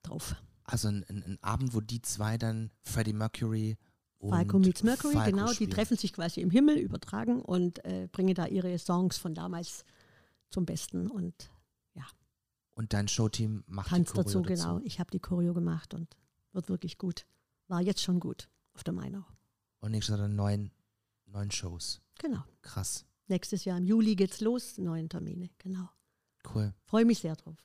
drauf. 0.03 0.35
Also 0.63 0.87
ein, 0.87 1.03
ein, 1.09 1.23
ein 1.23 1.39
Abend, 1.41 1.73
wo 1.73 1.81
die 1.81 2.01
zwei 2.01 2.37
dann 2.37 2.71
Freddie 2.83 3.13
Mercury 3.13 3.77
und 4.19 4.29
Falco 4.29 4.59
Meets 4.59 4.83
Mercury, 4.83 5.13
Falco 5.13 5.31
genau, 5.31 5.47
die 5.47 5.55
spielen. 5.55 5.71
treffen 5.71 5.97
sich 5.97 6.13
quasi 6.13 6.41
im 6.41 6.51
Himmel, 6.51 6.77
übertragen 6.77 7.41
und 7.41 7.83
äh, 7.83 8.07
bringen 8.11 8.35
da 8.35 8.45
ihre 8.45 8.77
Songs 8.77 9.17
von 9.17 9.33
damals 9.33 9.83
zum 10.51 10.65
Besten 10.65 11.09
und 11.09 11.49
Und 12.73 12.93
dein 12.93 13.07
Showteam 13.07 13.63
macht 13.67 13.89
tanzt 13.89 14.11
die 14.11 14.21
Choreo 14.21 14.41
dazu, 14.41 14.41
genau. 14.41 14.81
Ich 14.83 14.99
habe 14.99 15.11
die 15.11 15.19
Choreo 15.19 15.53
gemacht 15.53 15.93
und 15.93 16.15
wird 16.53 16.69
wirklich 16.69 16.97
gut. 16.97 17.25
War 17.67 17.81
jetzt 17.81 18.01
schon 18.01 18.19
gut 18.19 18.49
auf 18.73 18.83
der 18.83 18.93
Mainau. 18.93 19.25
Und 19.79 19.91
nächstes 19.91 20.13
Jahr 20.13 20.19
dann 20.19 20.35
neun, 20.35 20.71
neun 21.25 21.51
Shows. 21.51 22.01
Genau. 22.19 22.43
Krass. 22.61 23.05
Nächstes 23.27 23.65
Jahr 23.65 23.77
im 23.77 23.85
Juli 23.85 24.15
geht's 24.15 24.41
los, 24.41 24.77
neun 24.77 25.09
Termine, 25.09 25.49
genau. 25.57 25.89
Cool. 26.53 26.73
Freue 26.83 27.05
mich 27.05 27.19
sehr 27.19 27.35
drauf. 27.35 27.57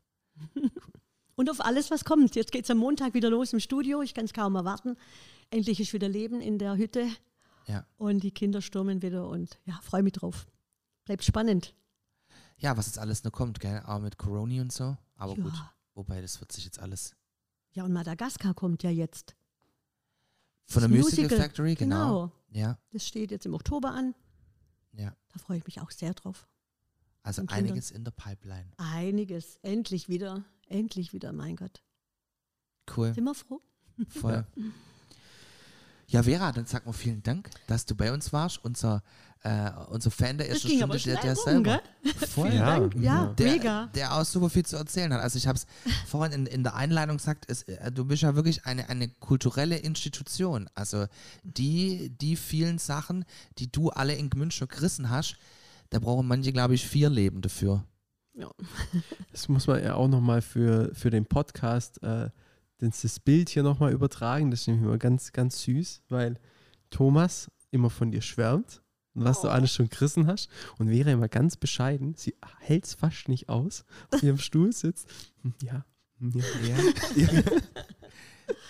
und 1.35 1.51
auf 1.51 1.61
alles, 1.61 1.91
was 1.91 2.05
kommt. 2.05 2.37
Jetzt 2.37 2.53
geht's 2.53 2.71
am 2.71 2.79
Montag 2.79 3.15
wieder 3.15 3.31
los 3.31 3.53
im 3.53 3.61
Studio. 3.61 4.03
Ich 4.03 4.15
kann 4.15 4.27
es 4.27 4.33
kaum 4.33 4.55
erwarten. 4.55 4.97
Endlich 5.51 5.81
ist 5.81 5.93
wieder 5.93 6.09
Leben 6.09 6.41
in 6.41 6.59
der 6.59 6.77
Hütte. 6.77 7.09
Ja. 7.67 7.87
Und 7.97 8.23
die 8.23 8.31
Kinder 8.31 8.63
stürmen 8.63 9.03
wieder 9.03 9.29
und 9.29 9.59
ja, 9.65 9.79
freue 9.83 10.03
mich 10.03 10.13
drauf. 10.13 10.47
Bleibt 11.05 11.25
spannend. 11.25 11.75
Ja, 12.59 12.77
was 12.77 12.87
jetzt 12.87 12.99
alles 12.99 13.23
noch 13.25 13.33
kommt, 13.33 13.61
gell? 13.61 13.83
Auch 13.87 13.99
mit 14.01 14.17
Corona 14.19 14.63
und 14.63 14.73
so. 14.73 14.97
Aber 15.17 15.35
gut. 15.35 15.53
Ja. 15.53 15.73
Wobei, 15.95 16.21
das 16.21 16.41
wird 16.41 16.53
sich 16.53 16.65
jetzt 16.65 16.79
alles. 16.79 17.15
ja, 17.73 17.85
und 17.85 17.93
Madagaskar 17.93 18.55
kommt 18.55 18.83
ja 18.83 18.91
jetzt. 18.91 19.35
Von 20.69 20.81
der 20.81 20.89
Musical, 20.89 21.25
Musical, 21.25 21.39
Factory, 21.39 21.75
genau. 21.75 22.33
Ja, 22.49 22.79
Das 22.91 23.07
steht 23.07 23.31
jetzt 23.31 23.47
im 23.47 23.55
Oktober 23.55 23.91
an. 23.93 24.15
ja. 24.93 25.15
Da 25.33 25.39
freue 25.39 25.59
ich 25.59 25.67
mich 25.67 25.81
auch 25.81 25.91
sehr 25.91 26.15
drauf. 26.15 26.49
Also 27.23 27.43
Und 27.43 27.49
Kinder. 27.49 27.71
einiges 27.71 27.91
in 27.91 28.05
der 28.05 28.11
Pipeline. 28.13 28.71
Einiges. 28.79 29.59
Endlich 29.63 30.09
wieder. 30.09 30.45
Endlich 30.69 31.13
wieder, 31.13 31.33
mein 31.33 31.57
Gott. 31.57 31.83
Cool. 32.97 33.13
Sind 33.15 33.25
wir 33.25 33.35
froh? 33.35 33.61
Voll. 34.09 34.47
Ja, 36.09 36.23
Vera, 36.23 36.53
dann 36.53 36.67
sag 36.67 36.87
mal 36.87 36.93
vielen 36.93 37.23
Dank, 37.23 37.51
dass 37.67 37.85
du 37.87 37.95
bei 37.95 38.13
uns 38.13 38.33
warst. 38.33 38.63
Unser, 38.65 39.03
äh, 39.43 39.71
unser 39.91 40.11
Fan 40.13 40.39
der 40.39 40.49
ersten 40.49 40.69
Stunde, 40.69 40.99
der, 40.99 41.21
der 41.21 41.35
rum, 41.35 41.45
selber. 41.45 41.81
gell? 42.03 42.13
Voll. 42.29 42.55
Ja. 42.55 42.79
Dank. 42.79 42.95
Ja, 43.01 43.27
Der, 43.39 43.53
mega. 43.53 43.87
der 43.95 44.15
auch 44.15 44.25
super 44.25 44.49
viel 44.49 44.65
zu 44.65 44.77
erzählen 44.77 45.13
hat. 45.13 45.21
Also 45.21 45.37
ich 45.37 45.47
habe 45.49 45.59
es 45.59 45.67
vorhin 46.07 46.33
in, 46.33 46.47
in 46.47 46.63
der 46.63 46.77
Einleitung 46.77 47.17
gesagt, 47.17 47.47
es, 47.49 47.63
äh, 47.65 47.91
du 47.91 48.05
bist 48.05 48.23
ja 48.23 48.37
wirklich 48.37 48.65
eine, 48.67 48.89
eine 48.89 49.09
kulturelle 49.09 49.79
Institution. 49.79 50.69
Also 50.75 51.07
die, 51.43 52.11
die 52.11 52.37
vielen 52.37 52.79
Sachen, 52.79 53.25
die 53.59 53.71
du 53.71 53.91
alle 53.91 54.15
in 54.15 54.31
Gmünd 54.31 54.57
gerissen 54.69 55.11
hast, 55.11 55.37
da 55.91 55.99
brauchen 55.99 56.27
manche, 56.29 56.53
glaube 56.53 56.75
ich, 56.75 56.87
vier 56.87 57.11
Leben 57.11 57.43
dafür. 57.43 57.85
Ja. 58.35 58.51
Das 59.33 59.49
muss 59.49 59.67
man 59.67 59.83
ja 59.83 59.95
auch 59.95 60.09
nochmal 60.09 60.43
für, 60.43 60.95
für 60.95 61.11
den 61.11 61.27
Podcast 61.27 62.03
äh, 62.03 62.31
das, 62.79 63.03
das 63.03 63.20
Bild 63.20 63.49
hier 63.49 63.62
nochmal 63.62 63.93
übertragen. 63.93 64.51
Das 64.51 64.61
ist 64.62 64.66
nämlich 64.68 64.85
immer 64.85 64.99
ganz, 64.99 65.33
ganz 65.33 65.62
süß, 65.62 66.03
weil 66.09 66.39
Thomas 66.91 67.51
immer 67.70 67.91
von 67.91 68.11
dir 68.11 68.22
schwärmt 68.22 68.83
und 69.14 69.24
was 69.24 69.41
du 69.41 69.49
alles 69.49 69.72
schon 69.72 69.89
gerissen 69.89 70.27
hast. 70.27 70.49
Und 70.79 70.89
Vera 70.91 71.11
immer 71.11 71.29
ganz 71.29 71.57
bescheiden, 71.57 72.14
sie 72.16 72.35
hält 72.61 72.85
es 72.85 72.95
fast 72.95 73.29
nicht 73.29 73.49
aus, 73.49 73.85
auf 74.12 74.22
ihrem 74.22 74.39
Stuhl 74.39 74.72
sitzt. 74.72 75.09
Hm, 75.43 75.55
Ja, 75.62 75.85
hm, 76.18 76.33
ja, 76.37 76.77
Ja. 77.16 77.33
ja. 77.33 77.33
ja. 77.43 77.53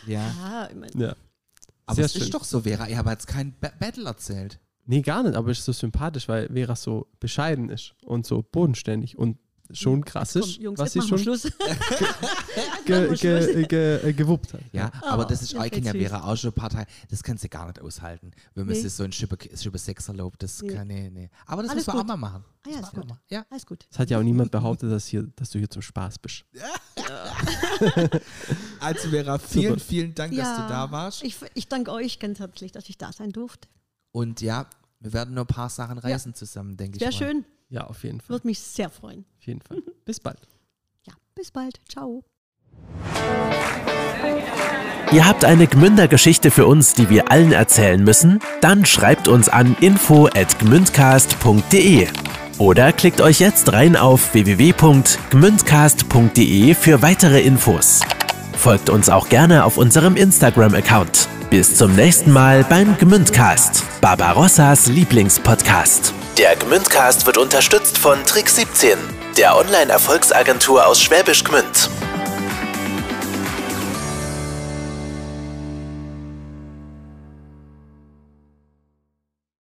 Ja, 0.07 0.68
ich 0.70 0.76
mein, 0.76 0.90
ja. 0.98 1.16
Aber 1.86 2.00
es 2.02 2.12
schön. 2.12 2.22
ist 2.22 2.34
doch 2.34 2.44
so, 2.44 2.62
Vera. 2.62 2.88
Ich 2.88 2.96
habe 2.96 3.11
jetzt 3.11 3.26
kein 3.26 3.54
ba 3.61 3.70
Battle 3.78 4.04
erzählt. 4.07 4.59
Nee, 4.86 5.02
gar 5.02 5.22
nicht, 5.24 5.34
aber 5.34 5.50
es 5.50 5.59
ist 5.59 5.64
so 5.64 5.72
sympathisch, 5.72 6.28
weil 6.28 6.48
Vera 6.48 6.76
so 6.76 7.09
bescheiden 7.18 7.70
ist 7.70 7.94
und 8.02 8.24
so 8.26 8.42
bodenständig 8.42 9.18
und 9.18 9.38
schon 9.72 10.04
krass 10.04 10.32
komm, 10.34 10.42
ist, 10.42 10.56
Jungs, 10.58 10.78
was 10.78 10.92
sie 10.92 11.02
schon 11.02 11.18
Schluss. 11.18 11.42
ge, 12.84 13.14
ge, 13.16 13.64
ge, 13.66 14.08
äh, 14.08 14.12
gewuppt 14.12 14.52
hat. 14.54 14.60
Ja, 14.72 14.90
Oh, 15.02 15.06
aber 15.06 15.24
das 15.24 15.42
ist 15.42 15.52
ja, 15.52 15.60
auch, 15.60 15.64
ja 15.64 15.70
voll 15.70 15.82
süß. 15.82 15.92
Vera 16.08 16.24
auch 16.24 16.36
schon 16.36 16.50
ein 16.50 16.54
paar 16.54 16.70
Tage, 16.70 16.86
das 17.10 17.22
kannst 17.22 17.44
du 17.44 17.48
gar 17.48 17.66
nicht 17.66 17.80
aushalten, 17.80 18.30
wenn 18.54 18.66
man 18.66 18.74
Nee. 18.74 18.82
sich 18.82 18.92
so 18.92 19.02
ein 19.04 19.12
Schipper 19.12 19.36
Sex 19.78 20.08
erlaubt, 20.08 20.42
das 20.42 20.62
Nee. 20.62 20.68
kann 20.74 20.88
ich, 20.90 21.10
nee. 21.10 21.30
Aber 21.46 21.62
das 21.62 21.72
Alles 21.72 21.86
muss 21.86 21.94
man 21.94 21.96
auch 21.96 22.00
gut. 22.00 22.08
mal 22.08 22.16
machen. 22.16 22.44
Ah 22.66 22.70
ja, 22.70 22.76
Das 22.80 22.88
ist 22.88 22.94
gut. 22.94 23.04
auch 23.04 23.08
mal- 23.08 23.20
Ja. 23.30 23.46
Alles 23.50 23.66
gut. 23.66 23.86
Es 23.90 23.98
hat 23.98 24.10
ja 24.10 24.18
auch 24.18 24.22
niemand 24.22 24.50
behauptet, 24.50 24.90
dass, 24.90 25.06
hier, 25.06 25.22
dass 25.36 25.50
du 25.50 25.58
hier 25.58 25.70
zum 25.70 25.82
Spaß 25.82 26.18
bist. 26.18 26.44
Also 28.80 29.08
Vera, 29.10 29.38
vielen, 29.38 29.74
Super. 29.74 29.80
vielen 29.80 30.14
Dank, 30.14 30.34
dass 30.36 30.56
du 30.56 30.62
Ja, 30.62 30.68
da 30.68 30.90
warst. 30.90 31.22
Ich, 31.22 31.36
ich 31.54 31.68
danke 31.68 31.92
euch 31.92 32.18
ganz 32.18 32.38
herzlich, 32.38 32.72
dass 32.72 32.88
ich 32.88 32.98
da 32.98 33.12
sein 33.12 33.30
durfte. 33.32 33.68
Und 34.12 34.40
ja, 34.40 34.66
wir 35.00 35.12
werden 35.12 35.34
nur 35.34 35.44
ein 35.44 35.48
paar 35.48 35.68
Sachen 35.68 35.98
reisen 35.98 36.34
zusammen, 36.34 36.76
denke 36.76 36.96
ich 36.96 37.00
Sehr 37.00 37.08
mal. 37.10 37.12
schön. 37.34 37.44
Ja, 37.68 37.86
auf 37.86 38.02
jeden 38.04 38.20
Fall. 38.20 38.30
Würde 38.30 38.46
mich 38.46 38.60
sehr 38.60 38.88
freuen. 38.90 39.24
Auf 39.38 39.46
jeden 39.46 39.60
Fall. 39.60 39.82
Bis 40.04 40.20
bald. 40.20 40.38
Ja, 41.06 41.14
bis 41.34 41.50
bald. 41.50 41.80
Ciao. 41.88 42.22
Ihr 45.12 45.24
habt 45.26 45.44
eine 45.44 45.68
Gmünder-Geschichte 45.68 46.50
für 46.50 46.66
uns, 46.66 46.94
die 46.94 47.08
wir 47.10 47.30
allen 47.30 47.52
erzählen 47.52 48.02
müssen? 48.02 48.40
Dann 48.60 48.84
schreibt 48.84 49.28
uns 49.28 49.48
an 49.48 49.76
info@gmündcast.de 49.80 52.08
oder 52.58 52.92
klickt 52.92 53.20
euch 53.20 53.38
jetzt 53.38 53.72
rein 53.72 53.94
auf 53.96 54.34
www.gmündcast.de 54.34 56.74
für 56.74 57.02
weitere 57.02 57.42
Infos. 57.42 58.00
Folgt 58.54 58.90
uns 58.90 59.08
auch 59.08 59.28
gerne 59.28 59.64
auf 59.64 59.78
unserem 59.78 60.16
Instagram-Account. 60.16 61.28
Bis 61.57 61.74
zum 61.74 61.96
nächsten 61.96 62.32
Mal 62.32 62.64
beim 62.64 62.98
Gmündcast, 62.98 63.82
Barbarossas 64.02 64.88
Lieblingspodcast. 64.88 66.12
Der 66.36 66.54
Gmündcast 66.54 67.24
wird 67.24 67.38
unterstützt 67.38 67.96
von 67.96 68.22
Trick 68.26 68.50
17, 68.50 68.98
der 69.38 69.57
Online-Erfolgsagentur 69.57 70.86
aus 70.86 71.00
Schwäbisch 71.00 71.44
Gmünd. 71.44 71.88